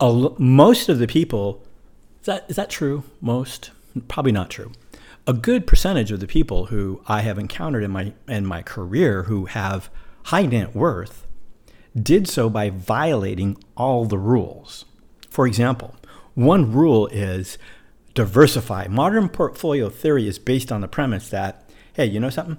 most 0.02 0.90
of 0.90 1.00
the 1.00 1.08
people. 1.08 1.64
Is 2.22 2.26
that 2.26 2.46
is 2.48 2.56
that 2.56 2.72
true? 2.72 3.04
Most 3.22 3.70
probably 4.08 4.32
not 4.32 4.50
true 4.50 4.72
a 5.28 5.34
good 5.34 5.66
percentage 5.66 6.12
of 6.12 6.20
the 6.20 6.28
people 6.28 6.68
who 6.68 7.02
I 7.08 7.22
have 7.22 7.40
encountered 7.40 7.84
in 7.84 7.92
my 7.92 8.14
in 8.28 8.46
my 8.46 8.62
career 8.62 9.24
who 9.24 9.46
have 9.46 9.90
high 10.26 10.46
net 10.46 10.76
worth 10.76 11.26
did 12.00 12.28
so 12.28 12.50
by 12.50 12.70
violating 12.70 13.58
all 13.76 14.06
the 14.06 14.18
rules. 14.18 14.86
For 15.30 15.48
example, 15.48 15.96
one 16.34 16.72
rule 16.72 17.08
is 17.08 17.58
diversify. 18.14 18.88
Modern 18.88 19.30
portfolio 19.30 19.90
theory 19.90 20.28
is 20.28 20.40
based 20.40 20.72
on 20.72 20.82
the 20.82 20.88
premise 20.88 21.30
that, 21.30 21.70
hey, 21.94 22.06
you 22.06 22.20
know 22.20 22.30
something? 22.30 22.58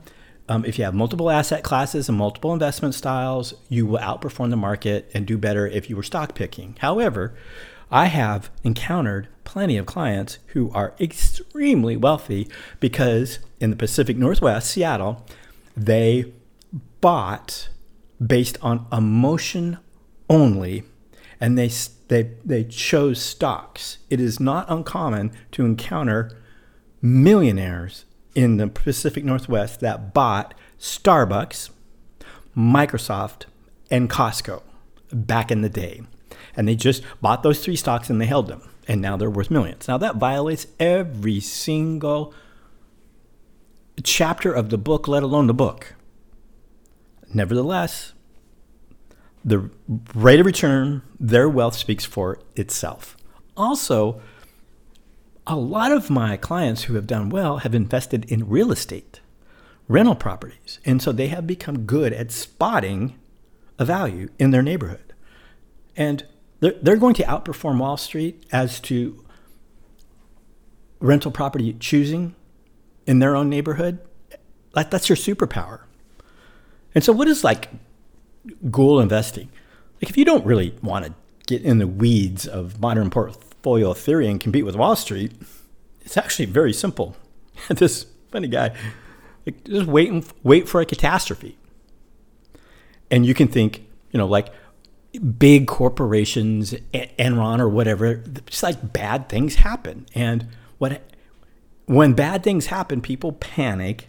Um, 0.49 0.65
if 0.65 0.79
you 0.79 0.85
have 0.85 0.95
multiple 0.95 1.31
asset 1.31 1.65
classes 1.65 2.09
and 2.09 2.17
multiple 2.17 2.53
investment 2.53 2.95
styles, 2.95 3.55
you 3.69 3.85
will 3.85 3.99
outperform 3.99 4.51
the 4.51 4.57
market 4.57 5.11
and 5.13 5.27
do 5.27 5.37
better 5.37 5.67
if 5.67 5.91
you 5.91 5.97
were 5.97 6.03
stock 6.03 6.35
picking. 6.35 6.77
However, 6.79 7.35
I 7.91 8.07
have 8.07 8.51
encountered 8.65 9.29
plenty 9.45 9.77
of 9.77 9.87
clients 9.87 10.39
who 10.49 10.71
are 10.73 10.95
extremely 10.99 11.97
wealthy 11.97 12.49
because 12.81 13.39
in 13.61 13.71
the 13.71 13.77
Pacific 13.77 14.17
Northwest, 14.17 14.71
Seattle, 14.71 15.25
they 15.77 16.33
bought 17.01 17.69
based 18.25 18.59
on 18.61 18.87
emotion 18.91 19.79
only 20.29 20.85
and 21.41 21.57
they 21.57 21.71
they 22.09 22.33
they 22.45 22.65
chose 22.65 23.21
stocks. 23.21 23.99
It 24.11 24.21
is 24.21 24.41
not 24.41 24.67
uncommon 24.69 25.33
to 25.53 25.65
encounter 25.65 26.37
millionaires 27.03 28.05
in 28.35 28.57
the 28.57 28.69
Pacific 28.69 29.25
Northwest 29.25 29.81
that 29.81 30.13
bought 30.13 30.55
Starbucks, 30.79 31.71
Microsoft, 32.57 33.45
and 33.91 34.11
Costco 34.11 34.63
back 35.13 35.51
in 35.51 35.61
the 35.63 35.69
day 35.69 36.03
and 36.57 36.67
they 36.67 36.75
just 36.75 37.03
bought 37.21 37.43
those 37.43 37.63
three 37.63 37.77
stocks 37.77 38.11
and 38.11 38.21
they 38.21 38.27
held 38.27 38.49
them 38.49 38.69
and 38.89 39.01
now 39.01 39.17
they're 39.17 39.31
worth 39.31 39.51
millions 39.51 39.89
now 39.89 39.99
that 39.99 40.17
violates 40.17 40.67
every 40.81 41.41
single 41.41 42.33
chapter 44.03 44.53
of 44.53 44.71
the 44.71 44.79
book 44.79 45.09
let 45.09 45.23
alone 45.23 45.47
the 45.47 45.55
book 45.55 45.95
Nevertheless, 47.33 48.13
the 49.45 49.71
rate 50.15 50.41
of 50.41 50.47
return, 50.47 51.03
their 51.19 51.49
wealth 51.49 51.75
speaks 51.77 52.05
for 52.05 52.39
itself. 52.55 53.17
Also, 53.57 54.21
a 55.47 55.57
lot 55.57 55.93
of 55.93 56.11
my 56.11 56.37
clients 56.37 56.85
who 56.85 56.95
have 56.95 57.07
done 57.07 57.29
well 57.29 57.59
have 57.59 57.75
invested 57.75 58.25
in 58.31 58.49
real 58.49 58.73
estate, 58.73 59.21
rental 59.89 60.15
properties. 60.15 60.79
And 60.85 61.01
so 61.01 61.13
they 61.13 61.29
have 61.29 61.47
become 61.47 61.85
good 61.85 62.13
at 62.13 62.33
spotting 62.33 63.19
a 63.79 63.85
value 63.85 64.29
in 64.39 64.51
their 64.51 64.63
neighborhood. 64.63 65.13
And 65.97 66.25
they're, 66.61 66.75
they're 66.83 66.97
going 66.97 67.15
to 67.15 67.25
outperform 67.25 67.79
Wall 67.79 67.97
Street 67.97 68.45
as 68.53 68.81
to 68.81 69.25
rental 71.01 71.31
property 71.31 71.75
choosing 71.75 72.35
in 73.07 73.19
their 73.19 73.37
own 73.37 73.49
neighborhood. 73.49 73.99
That, 74.75 74.91
that's 74.91 75.09
your 75.09 75.17
superpower. 75.17 75.81
And 76.95 77.05
so, 77.05 77.13
what 77.13 77.29
is 77.29 77.45
like 77.45 77.69
goal 78.71 79.01
investing? 79.01 79.51
Like, 80.01 80.11
if 80.11 80.17
you 80.17 80.25
don't 80.25 80.45
really 80.45 80.75
want 80.83 81.07
to 81.07 81.15
get 81.47 81.63
in 81.63 81.79
the 81.79 81.87
weeds 81.87 82.47
of 82.47 82.81
modern 82.81 83.11
portfolio 83.11 83.95
theory 83.95 84.29
and 84.29 84.41
compete 84.41 84.65
with 84.65 84.77
Wall 84.77 84.97
Street, 84.97 85.33
it's 86.03 86.17
actually 86.17 86.47
very 86.47 86.73
simple. 86.73 87.17
this 87.69 88.07
funny 88.31 88.49
guy, 88.49 88.75
like, 89.45 89.65
just 89.65 89.87
wait 89.87 90.11
and 90.11 90.27
wait 90.43 90.69
for 90.69 90.81
a 90.81 90.87
catastrophe, 90.87 91.57
and 93.11 93.25
you 93.25 93.35
can 93.35 93.49
think, 93.49 93.87
you 94.11 94.19
know, 94.19 94.27
like 94.27 94.49
big 95.19 95.67
corporations, 95.67 96.73
Enron 96.93 97.61
or 97.61 97.69
whatever, 97.69 98.17
just 98.47 98.63
like 98.63 98.93
bad 98.93 99.29
things 99.29 99.57
happen, 99.57 100.07
and 100.15 100.49
what 100.79 101.03
when 101.87 102.15
bad 102.15 102.43
things 102.43 102.67
happen, 102.67 103.01
people 103.01 103.33
panic, 103.33 104.09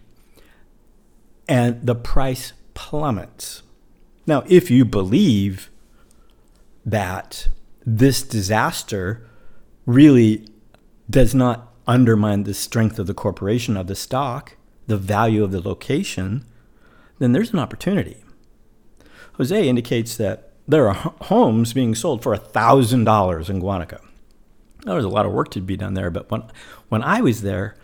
and 1.47 1.85
the 1.85 1.95
price 1.95 2.53
plummets. 2.73 3.63
Now, 4.25 4.43
if 4.47 4.69
you 4.69 4.83
believe 4.83 5.69
that 6.85 7.49
this 7.85 8.23
disaster 8.23 9.25
really 9.85 10.47
does 11.09 11.33
not 11.33 11.73
undermine 11.87 12.43
the 12.43 12.53
strength 12.53 12.99
of 12.99 13.07
the 13.07 13.13
corporation 13.13 13.77
of 13.77 13.87
the 13.87 13.95
stock, 13.95 14.57
the 14.87 14.97
value 14.97 15.43
of 15.43 15.51
the 15.51 15.61
location, 15.61 16.43
then 17.19 17.31
there's 17.31 17.53
an 17.53 17.59
opportunity. 17.59 18.23
Jose 19.33 19.67
indicates 19.67 20.17
that 20.17 20.46
there 20.67 20.87
are 20.87 21.13
homes 21.21 21.73
being 21.73 21.95
sold 21.95 22.23
for 22.23 22.35
$1,000 22.35 23.49
in 23.49 23.61
Guanica. 23.61 24.01
Now, 24.85 24.93
there's 24.93 25.05
a 25.05 25.09
lot 25.09 25.25
of 25.25 25.31
work 25.31 25.49
to 25.51 25.61
be 25.61 25.77
done 25.77 25.93
there, 25.93 26.09
but 26.09 26.29
when, 26.29 26.43
when 26.89 27.03
I 27.03 27.21
was 27.21 27.41
there, 27.41 27.75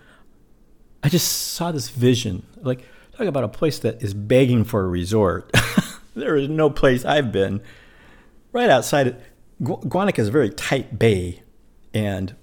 I 1.03 1.09
just 1.09 1.27
saw 1.27 1.71
this 1.71 1.89
vision. 1.89 2.45
Like, 2.61 2.85
Talk 3.13 3.27
about 3.27 3.43
a 3.43 3.49
place 3.49 3.77
that 3.79 4.01
is 4.01 4.15
begging 4.15 4.63
for 4.63 4.83
a 4.83 4.87
resort. 4.87 5.55
there 6.15 6.35
is 6.35 6.49
no 6.49 6.71
place 6.71 7.05
I've 7.05 7.31
been 7.31 7.61
right 8.51 8.71
outside 8.71 9.07
of 9.07 9.15
Gu- 9.63 9.81
Guanica 9.81 10.19
is 10.19 10.29
a 10.29 10.31
very 10.31 10.49
tight 10.49 10.97
bay, 10.97 11.43
and 11.93 12.35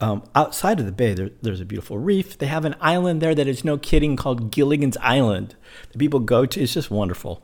um, 0.00 0.22
outside 0.36 0.78
of 0.78 0.86
the 0.86 0.92
bay, 0.92 1.14
there, 1.14 1.30
there's 1.42 1.60
a 1.60 1.64
beautiful 1.64 1.98
reef. 1.98 2.38
They 2.38 2.46
have 2.46 2.64
an 2.64 2.76
island 2.80 3.20
there 3.20 3.34
that 3.34 3.48
is 3.48 3.64
no 3.64 3.76
kidding 3.76 4.14
called 4.14 4.52
Gilligan's 4.52 4.96
Island 4.98 5.56
The 5.90 5.98
people 5.98 6.20
go 6.20 6.46
to. 6.46 6.60
It's 6.60 6.74
just 6.74 6.92
wonderful. 6.92 7.42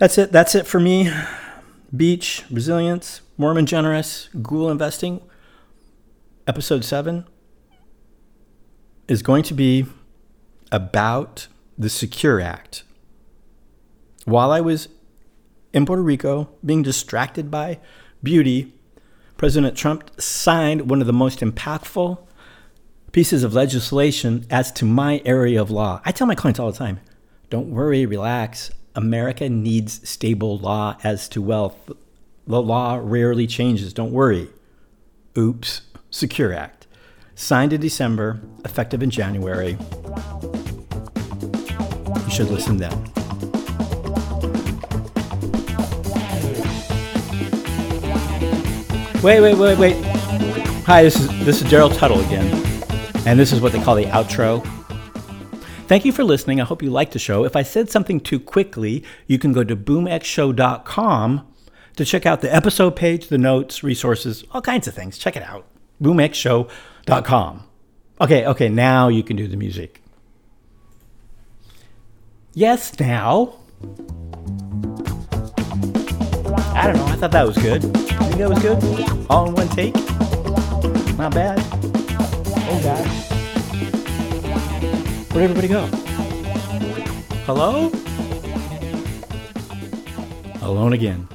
That's 0.00 0.16
it. 0.16 0.32
That's 0.32 0.54
it 0.54 0.66
for 0.66 0.80
me. 0.80 1.12
Beach, 1.94 2.42
resilience, 2.50 3.20
Mormon 3.36 3.66
generous, 3.66 4.30
ghoul 4.40 4.70
investing. 4.70 5.20
Episode 6.46 6.86
seven 6.86 7.26
is 9.08 9.22
going 9.22 9.42
to 9.42 9.52
be 9.52 9.84
about 10.72 11.48
the 11.76 11.90
Secure 11.90 12.40
Act. 12.40 12.82
While 14.24 14.50
I 14.50 14.62
was 14.62 14.88
in 15.74 15.84
Puerto 15.84 16.02
Rico 16.02 16.48
being 16.64 16.80
distracted 16.80 17.50
by 17.50 17.78
beauty, 18.22 18.72
President 19.36 19.76
Trump 19.76 20.18
signed 20.18 20.88
one 20.88 21.02
of 21.02 21.08
the 21.08 21.12
most 21.12 21.40
impactful 21.40 22.26
pieces 23.12 23.44
of 23.44 23.52
legislation 23.52 24.46
as 24.48 24.72
to 24.72 24.86
my 24.86 25.20
area 25.26 25.60
of 25.60 25.70
law. 25.70 26.00
I 26.06 26.12
tell 26.12 26.26
my 26.26 26.34
clients 26.34 26.58
all 26.58 26.72
the 26.72 26.78
time 26.78 27.00
don't 27.50 27.68
worry, 27.68 28.06
relax. 28.06 28.70
America 28.94 29.48
needs 29.48 30.06
stable 30.08 30.58
law 30.58 30.96
as 31.04 31.28
to 31.30 31.40
wealth. 31.40 31.90
The 32.46 32.60
law 32.60 33.00
rarely 33.00 33.46
changes. 33.46 33.92
Don't 33.92 34.12
worry. 34.12 34.48
Oops. 35.38 35.82
Secure 36.10 36.52
Act. 36.52 36.86
Signed 37.36 37.72
in 37.72 37.80
December, 37.80 38.40
effective 38.64 39.02
in 39.02 39.10
January. 39.10 39.78
You 42.24 42.30
should 42.30 42.48
listen 42.48 42.78
then. 42.78 42.92
Wait, 49.22 49.40
wait, 49.40 49.56
wait, 49.56 49.78
wait. 49.78 49.96
Hi, 50.86 51.02
this 51.02 51.16
is 51.16 51.28
this 51.44 51.62
is 51.62 51.70
Daryl 51.70 51.94
Tuttle 51.96 52.20
again, 52.20 52.46
and 53.26 53.38
this 53.38 53.52
is 53.52 53.60
what 53.60 53.72
they 53.72 53.80
call 53.80 53.94
the 53.94 54.06
outro. 54.06 54.66
Thank 55.90 56.04
you 56.04 56.12
for 56.12 56.22
listening. 56.22 56.60
I 56.60 56.64
hope 56.64 56.84
you 56.84 56.90
liked 56.90 57.14
the 57.14 57.18
show. 57.18 57.44
If 57.44 57.56
I 57.56 57.64
said 57.64 57.90
something 57.90 58.20
too 58.20 58.38
quickly, 58.38 59.02
you 59.26 59.40
can 59.40 59.52
go 59.52 59.64
to 59.64 59.74
boomxshow.com 59.74 61.48
to 61.96 62.04
check 62.04 62.24
out 62.24 62.42
the 62.42 62.54
episode 62.54 62.94
page, 62.94 63.26
the 63.26 63.38
notes, 63.38 63.82
resources, 63.82 64.44
all 64.52 64.62
kinds 64.62 64.86
of 64.86 64.94
things. 64.94 65.18
Check 65.18 65.34
it 65.34 65.42
out. 65.42 65.66
boomxshow.com. 66.00 67.64
Okay, 68.20 68.46
okay, 68.46 68.68
now 68.68 69.08
you 69.08 69.24
can 69.24 69.34
do 69.34 69.48
the 69.48 69.56
music. 69.56 70.00
Yes, 72.54 72.96
now. 73.00 73.56
I 76.72 76.86
don't 76.86 76.98
know. 76.98 77.06
I 77.06 77.16
thought 77.16 77.32
that 77.32 77.44
was 77.44 77.58
good. 77.58 77.82
Think 77.82 78.36
that 78.36 78.48
was 78.48 78.62
good? 78.62 79.26
All 79.28 79.48
in 79.48 79.54
one 79.56 79.68
take? 79.70 79.96
Not 81.18 81.34
bad. 81.34 81.58
Oh, 81.58 82.80
God. 82.84 83.39
Where'd 85.32 85.48
everybody 85.48 85.68
go? 85.68 85.86
Hello? 87.46 87.88
Alone 90.60 90.92
again. 90.92 91.28